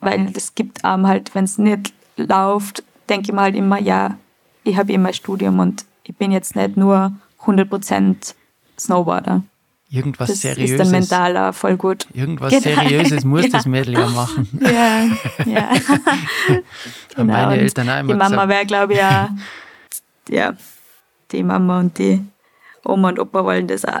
weil 0.00 0.32
das 0.32 0.56
gibt 0.56 0.84
einem 0.84 1.06
halt, 1.06 1.32
wenn 1.36 1.44
es 1.44 1.58
nicht 1.58 1.94
läuft, 2.16 2.82
denke 3.08 3.28
ich 3.28 3.32
mir 3.32 3.42
halt 3.42 3.54
immer, 3.54 3.80
ja, 3.80 4.18
ich 4.64 4.76
habe 4.76 4.92
immer 4.92 5.12
Studium 5.12 5.60
und 5.60 5.84
ich 6.02 6.16
bin 6.16 6.32
jetzt 6.32 6.56
nicht 6.56 6.76
nur 6.76 7.12
100% 7.44 8.34
Snowboarder. 8.80 9.44
Irgendwas 9.90 10.30
das 10.30 10.40
Seriöses. 10.40 10.72
ist 10.72 10.80
dann 10.80 10.90
mentaler 10.90 11.52
voll 11.52 11.76
gut. 11.76 12.08
Irgendwas 12.14 12.50
genau. 12.50 12.80
Seriöses 12.80 13.24
muss 13.24 13.42
ja. 13.44 13.48
das 13.50 13.66
Mädel 13.66 13.94
ja 13.94 14.08
machen. 14.08 14.48
Ja, 14.60 15.04
ja. 15.46 15.68
genau. 17.14 17.32
Meine 17.32 17.60
Eltern 17.60 17.88
auch 17.88 18.00
immer 18.00 18.12
Die 18.12 18.18
Mama 18.18 18.48
wäre, 18.48 18.66
glaube 18.66 18.94
ich, 18.94 18.98
ja, 18.98 19.28
ja, 20.28 20.54
die 21.30 21.44
Mama 21.44 21.78
und 21.78 21.96
die 21.96 22.24
Oma 22.84 23.10
und 23.10 23.18
Opa 23.18 23.44
wollen 23.44 23.66
das 23.66 23.84
auch. 23.84 24.00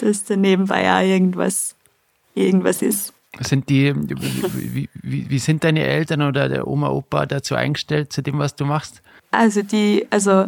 Dass 0.00 0.24
da 0.24 0.36
nebenbei 0.36 0.92
auch 0.92 1.02
irgendwas, 1.02 1.74
irgendwas 2.34 2.82
ist. 2.82 3.12
Sind 3.40 3.68
die, 3.68 3.92
wie, 3.96 4.88
wie, 5.02 5.30
wie, 5.30 5.38
sind 5.38 5.64
deine 5.64 5.82
Eltern 5.82 6.22
oder 6.22 6.48
der 6.48 6.68
Oma, 6.68 6.90
Opa 6.90 7.26
dazu 7.26 7.54
eingestellt, 7.56 8.12
zu 8.12 8.22
dem, 8.22 8.38
was 8.38 8.54
du 8.54 8.64
machst? 8.64 9.02
Also 9.32 9.62
die, 9.62 10.06
also 10.10 10.46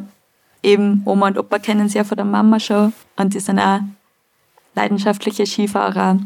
eben 0.63 1.03
Oma 1.05 1.29
und 1.29 1.39
Opa 1.39 1.59
kennen 1.59 1.89
sie 1.89 1.99
ja 1.99 2.05
von 2.05 2.17
der 2.17 2.25
Mama 2.25 2.61
schon 2.61 2.93
und 3.17 3.35
die 3.35 3.41
sind 3.41 3.59
auch 3.59 3.81
leidenschaftliche 4.75 5.47
Skifahrer 5.47 6.21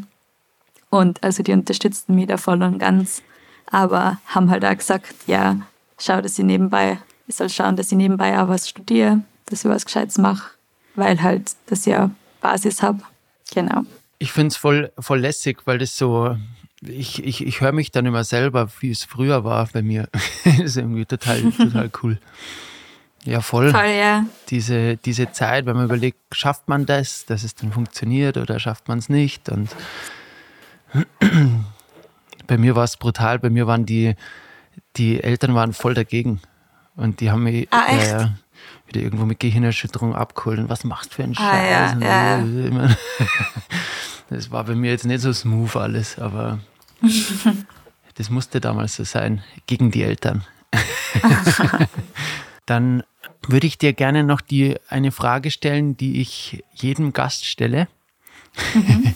und 0.91 1.23
also 1.23 1.41
die 1.41 1.53
unterstützten 1.53 2.13
mich 2.15 2.27
da 2.27 2.37
voll 2.37 2.61
und 2.61 2.77
ganz, 2.77 3.23
aber 3.65 4.19
haben 4.27 4.51
halt 4.51 4.63
auch 4.65 4.77
gesagt, 4.77 5.15
ja, 5.25 5.55
schau, 5.97 6.21
dass 6.21 6.37
ich 6.37 6.45
nebenbei, 6.45 6.99
ich 7.27 7.35
soll 7.35 7.49
schauen, 7.49 7.75
dass 7.75 7.91
ich 7.91 7.97
nebenbei 7.97 8.39
auch 8.39 8.47
was 8.47 8.69
studiere, 8.69 9.21
dass 9.45 9.63
ich 9.63 9.69
was 9.69 9.85
Gescheites 9.85 10.17
mache, 10.17 10.51
weil 10.95 11.21
halt, 11.21 11.55
ich 11.69 11.85
ja 11.85 12.11
Basis 12.41 12.81
habe. 12.81 13.01
Genau. 13.53 13.83
Ich 14.19 14.31
finde 14.31 14.47
es 14.49 14.57
voll, 14.57 14.91
voll 14.99 15.19
lässig, 15.19 15.59
weil 15.65 15.77
das 15.77 15.97
so, 15.97 16.35
ich, 16.81 17.23
ich, 17.23 17.45
ich 17.45 17.61
höre 17.61 17.71
mich 17.71 17.91
dann 17.91 18.05
immer 18.05 18.23
selber, 18.23 18.69
wie 18.79 18.91
es 18.91 19.03
früher 19.03 19.43
war 19.43 19.67
bei 19.71 19.81
mir. 19.81 20.09
das 20.43 20.59
ist 20.59 20.77
irgendwie 20.77 21.05
total, 21.05 21.51
total 21.51 21.89
cool. 22.03 22.19
Ja, 23.23 23.41
voll. 23.41 23.71
Voll, 23.71 23.85
ja. 23.85 24.25
Diese, 24.49 24.97
diese 24.97 25.31
Zeit, 25.31 25.65
wenn 25.65 25.75
man 25.75 25.85
überlegt, 25.85 26.17
schafft 26.31 26.67
man 26.67 26.85
das, 26.85 27.25
dass 27.25 27.43
es 27.43 27.53
dann 27.53 27.71
funktioniert 27.71 28.37
oder 28.37 28.59
schafft 28.59 28.87
man 28.87 28.97
es 28.97 29.09
nicht. 29.09 29.49
Und 29.49 29.69
bei 32.47 32.57
mir 32.57 32.75
war 32.75 32.83
es 32.83 32.97
brutal, 32.97 33.37
bei 33.37 33.51
mir 33.51 33.67
waren 33.67 33.85
die, 33.85 34.15
die 34.97 35.21
Eltern 35.21 35.53
waren 35.53 35.73
voll 35.73 35.93
dagegen. 35.93 36.41
Und 36.95 37.19
die 37.19 37.31
haben 37.31 37.43
mich 37.43 37.67
ah, 37.71 37.85
äh, 37.87 38.27
wieder 38.87 39.01
irgendwo 39.01 39.25
mit 39.25 39.39
Gehirnerschütterung 39.39 40.15
abgeholt. 40.15 40.59
Und 40.59 40.69
was 40.69 40.83
machst 40.83 41.11
du 41.11 41.15
für 41.15 41.23
einen 41.23 41.35
ah, 41.37 41.41
Scheiß? 41.41 41.97
Ja, 42.01 42.39
ja. 42.39 42.95
Das 44.31 44.49
war 44.49 44.63
bei 44.63 44.75
mir 44.75 44.91
jetzt 44.91 45.05
nicht 45.05 45.19
so 45.19 45.33
smooth 45.33 45.75
alles, 45.75 46.17
aber 46.17 46.59
das 48.15 48.29
musste 48.29 48.61
damals 48.61 48.95
so 48.95 49.03
sein, 49.03 49.43
gegen 49.67 49.91
die 49.91 50.03
Eltern. 50.03 50.45
Dann 52.65 53.03
würde 53.45 53.67
ich 53.67 53.77
dir 53.77 53.91
gerne 53.91 54.23
noch 54.23 54.39
die, 54.39 54.77
eine 54.87 55.11
Frage 55.11 55.51
stellen, 55.51 55.97
die 55.97 56.21
ich 56.21 56.63
jedem 56.73 57.11
Gast 57.11 57.45
stelle. 57.45 57.89
Mhm. 58.73 59.15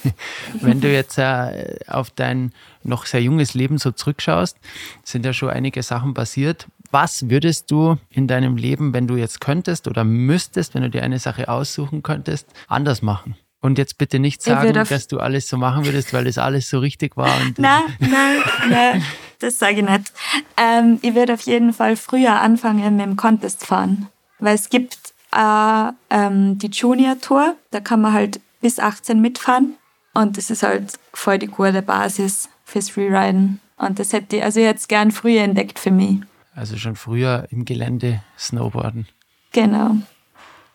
Wenn 0.59 0.81
du 0.81 0.91
jetzt 0.91 1.17
äh, 1.17 1.77
auf 1.87 2.09
dein 2.09 2.51
noch 2.83 3.05
sehr 3.05 3.21
junges 3.21 3.53
Leben 3.53 3.77
so 3.77 3.91
zurückschaust, 3.91 4.57
sind 5.05 5.25
ja 5.25 5.31
schon 5.31 5.49
einige 5.49 5.81
Sachen 5.81 6.13
passiert. 6.13 6.67
Was 6.95 7.29
würdest 7.29 7.71
du 7.71 7.97
in 8.09 8.25
deinem 8.25 8.55
Leben, 8.55 8.93
wenn 8.93 9.05
du 9.05 9.17
jetzt 9.17 9.41
könntest 9.41 9.89
oder 9.89 10.05
müsstest, 10.05 10.75
wenn 10.75 10.83
du 10.83 10.89
dir 10.89 11.03
eine 11.03 11.19
Sache 11.19 11.49
aussuchen 11.49 12.03
könntest, 12.03 12.47
anders 12.69 13.01
machen? 13.01 13.35
Und 13.59 13.77
jetzt 13.77 13.97
bitte 13.97 14.17
nicht 14.17 14.41
sagen, 14.41 14.71
dass 14.71 15.07
du 15.09 15.19
alles 15.19 15.49
so 15.49 15.57
machen 15.57 15.85
würdest, 15.85 16.13
weil 16.13 16.23
das 16.23 16.37
alles 16.37 16.69
so 16.69 16.79
richtig 16.79 17.17
war. 17.17 17.37
nein, 17.57 17.81
nein, 17.99 18.43
nein, 18.69 19.03
das 19.39 19.59
sage 19.59 19.81
ich 19.81 19.89
nicht. 19.89 20.13
Ähm, 20.55 20.99
ich 21.01 21.13
würde 21.15 21.33
auf 21.33 21.41
jeden 21.41 21.73
Fall 21.73 21.97
früher 21.97 22.39
anfangen 22.39 22.95
mit 22.95 23.05
dem 23.05 23.17
Contest 23.17 23.65
fahren. 23.65 24.07
Weil 24.39 24.55
es 24.55 24.69
gibt 24.69 24.97
äh, 25.33 25.89
ähm, 26.11 26.57
die 26.59 26.69
Junior 26.69 27.19
Tour, 27.19 27.57
da 27.71 27.81
kann 27.81 27.99
man 27.99 28.13
halt 28.13 28.39
bis 28.61 28.79
18 28.79 29.19
mitfahren. 29.19 29.73
Und 30.13 30.37
das 30.37 30.49
ist 30.49 30.63
halt 30.63 30.93
voll 31.11 31.39
die 31.39 31.47
gute 31.47 31.81
Basis 31.81 32.47
fürs 32.63 32.89
Freeriden. 32.89 33.59
Und 33.75 33.99
das 33.99 34.13
hätte 34.13 34.37
ich 34.37 34.43
also 34.43 34.61
jetzt 34.61 34.87
gern 34.87 35.11
früher 35.11 35.41
entdeckt 35.41 35.77
für 35.77 35.91
mich. 35.91 36.19
Also 36.55 36.77
schon 36.77 36.95
früher 36.95 37.47
im 37.51 37.65
Gelände 37.65 38.23
Snowboarden. 38.39 39.07
Genau. 39.51 39.97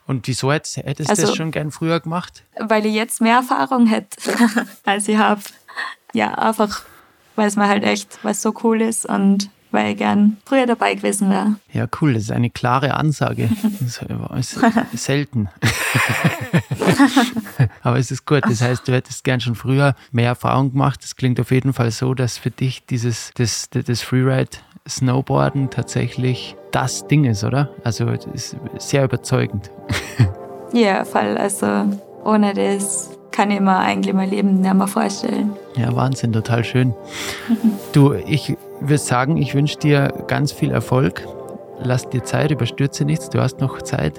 Und 0.05 0.27
wieso 0.27 0.51
hättest, 0.51 0.77
hättest 0.77 1.09
also, 1.09 1.23
du 1.23 1.27
das 1.29 1.35
schon 1.35 1.51
gern 1.51 1.71
früher 1.71 1.99
gemacht? 1.99 2.43
Weil 2.59 2.85
ich 2.85 2.93
jetzt 2.93 3.21
mehr 3.21 3.37
Erfahrung 3.37 3.87
hätte, 3.87 4.17
als 4.85 5.07
ich 5.07 5.17
habe. 5.17 5.41
Ja, 6.13 6.35
einfach, 6.35 6.83
weil 7.35 7.47
es 7.47 7.55
mir 7.55 7.67
halt 7.67 7.83
echt, 7.83 8.23
was 8.23 8.41
so 8.41 8.53
cool 8.63 8.81
ist 8.81 9.05
und 9.05 9.49
weil 9.71 9.91
ich 9.91 9.97
gern 9.97 10.37
früher 10.45 10.65
dabei 10.65 10.95
gewesen 10.95 11.29
wäre. 11.29 11.55
Ja, 11.73 11.87
cool, 12.01 12.13
das 12.13 12.23
ist 12.23 12.31
eine 12.31 12.49
klare 12.49 12.93
Ansage. 12.93 13.49
Das 13.79 14.01
ist 14.41 14.59
selten. 14.93 15.49
Aber 17.83 17.97
es 17.97 18.11
ist 18.11 18.25
gut. 18.25 18.43
Das 18.43 18.61
heißt, 18.61 18.87
du 18.87 18.93
hättest 18.93 19.23
gern 19.23 19.39
schon 19.39 19.55
früher 19.55 19.95
mehr 20.11 20.27
Erfahrung 20.27 20.71
gemacht. 20.71 21.03
Das 21.03 21.15
klingt 21.15 21.39
auf 21.39 21.51
jeden 21.51 21.73
Fall 21.73 21.91
so, 21.91 22.13
dass 22.13 22.37
für 22.37 22.51
dich 22.51 22.85
dieses 22.85 23.31
das, 23.35 23.69
das 23.69 24.01
Freeride 24.01 24.57
Snowboarden 24.87 25.69
tatsächlich 25.69 26.55
das 26.71 27.07
Ding 27.07 27.25
ist, 27.25 27.43
oder? 27.43 27.69
Also 27.83 28.07
es 28.09 28.25
ist 28.25 28.55
sehr 28.79 29.03
überzeugend. 29.03 29.69
ja, 30.73 31.05
voll. 31.05 31.37
Also 31.37 31.99
ohne 32.23 32.53
das 32.53 33.20
kann 33.31 33.51
ich 33.51 33.59
mir 33.59 33.77
eigentlich 33.77 34.13
mein 34.13 34.29
Leben 34.29 34.61
nicht 34.61 34.73
mehr 34.73 34.87
vorstellen. 34.87 35.53
Ja, 35.75 35.95
Wahnsinn, 35.95 36.33
total 36.33 36.63
schön. 36.63 36.93
du, 37.93 38.13
ich 38.13 38.57
würde 38.79 38.97
sagen, 38.97 39.37
ich 39.37 39.53
wünsche 39.53 39.77
dir 39.77 40.13
ganz 40.27 40.51
viel 40.51 40.71
Erfolg. 40.71 41.27
Lass 41.83 42.09
dir 42.09 42.23
Zeit, 42.23 42.51
überstürze 42.51 43.05
nichts, 43.05 43.29
du 43.29 43.41
hast 43.41 43.59
noch 43.59 43.81
Zeit. 43.81 44.13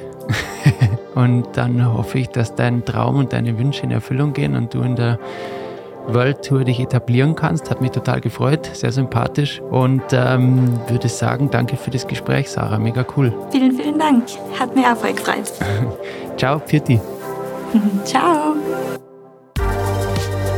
und 1.15 1.47
dann 1.55 1.93
hoffe 1.95 2.19
ich, 2.19 2.29
dass 2.29 2.55
dein 2.55 2.85
Traum 2.85 3.17
und 3.17 3.33
deine 3.33 3.59
Wünsche 3.59 3.85
in 3.85 3.91
Erfüllung 3.91 4.33
gehen 4.33 4.57
und 4.57 4.75
du 4.75 4.83
in 4.83 4.97
der 4.97 5.19
World 6.09 6.45
Tour 6.45 6.65
dich 6.65 6.81
etablieren 6.81 7.35
kannst. 7.35 7.71
Hat 7.71 7.81
mich 7.81 7.93
total 7.93 8.21
gefreut, 8.21 8.71
sehr 8.73 8.93
sympathisch 8.93 9.61
und 9.71 10.03
ähm, 10.13 10.81
würde 10.89 11.09
sagen, 11.09 11.51
danke 11.51 11.77
für 11.77 11.91
das 11.91 12.07
Gespräch, 12.07 12.51
Sarah. 12.51 12.79
Mega 12.79 13.05
cool. 13.17 13.33
Vielen, 13.51 13.73
vielen 13.73 13.99
Dank. 13.99 14.25
Hat 14.59 14.75
mir 14.75 14.93
auch 14.93 14.97
voll 14.97 15.13
gefreut. 15.13 15.53
Ciao, 16.37 16.59
Pirti. 16.59 17.01
Ciao. 18.05 18.57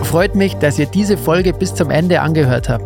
Freut 0.04 0.34
mich, 0.34 0.54
dass 0.54 0.78
ihr 0.78 0.86
diese 0.86 1.16
Folge 1.16 1.52
bis 1.52 1.74
zum 1.74 1.90
Ende 1.90 2.20
angehört 2.20 2.68
habt. 2.68 2.84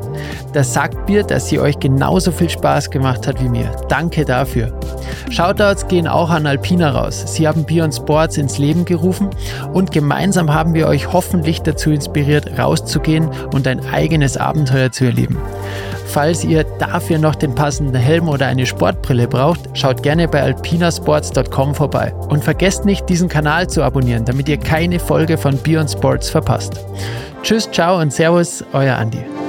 Das 0.55 0.73
sagt 0.73 1.09
mir, 1.09 1.25
dass 1.25 1.49
sie 1.49 1.59
euch 1.61 1.79
genauso 1.79 2.33
viel 2.33 2.49
Spaß 2.49 2.91
gemacht 2.91 3.27
hat 3.27 3.43
wie 3.43 3.49
mir. 3.49 3.71
Danke 3.89 4.25
dafür. 4.25 4.73
Shoutouts 5.31 5.89
gehen 5.89 6.07
auch 6.07 6.31
an 6.31 6.47
Alpina 6.47 6.91
raus. 6.91 7.25
Sie 7.27 7.47
haben 7.47 7.65
Beyond 7.65 7.95
Sports 7.95 8.39
ins 8.39 8.59
Leben 8.59 8.85
gerufen 8.85 9.31
und 9.75 9.93
gemeinsam 9.93 10.55
haben 10.55 10.75
wir 10.75 10.87
euch 10.87 11.13
hoffentlich 11.13 11.61
dazu 11.61 11.91
inspiriert, 11.91 12.59
rauszugehen 12.59 13.29
und 13.53 13.67
ein 13.67 13.85
eigenes 13.87 14.37
Abenteuer 14.37 14.91
zu 14.91 15.05
erleben. 15.05 15.37
Falls 16.09 16.43
ihr 16.43 16.65
dafür 16.79 17.19
noch 17.19 17.35
den 17.35 17.55
passenden 17.55 17.95
Helm 17.95 18.29
oder 18.29 18.47
eine 18.47 18.65
Sportbrille 18.65 19.29
braucht, 19.29 19.61
schaut 19.75 20.03
gerne 20.03 20.27
bei 20.27 20.43
alpinasports.com 20.43 21.75
vorbei. 21.75 22.15
Und 22.31 22.43
vergesst 22.43 22.87
nicht, 22.87 23.09
diesen 23.09 23.29
Kanal 23.29 23.69
zu 23.69 23.83
abonnieren, 23.83 24.25
damit 24.25 24.49
ihr 24.49 24.57
keine 24.57 25.01
Folge 25.01 25.37
von 25.37 25.59
Beyond 25.59 25.91
Sports 25.91 26.31
verpasst. 26.31 26.81
Tschüss, 27.43 27.71
ciao 27.71 28.01
und 28.01 28.13
Servus, 28.13 28.65
euer 28.73 28.97
Andi. 28.97 29.48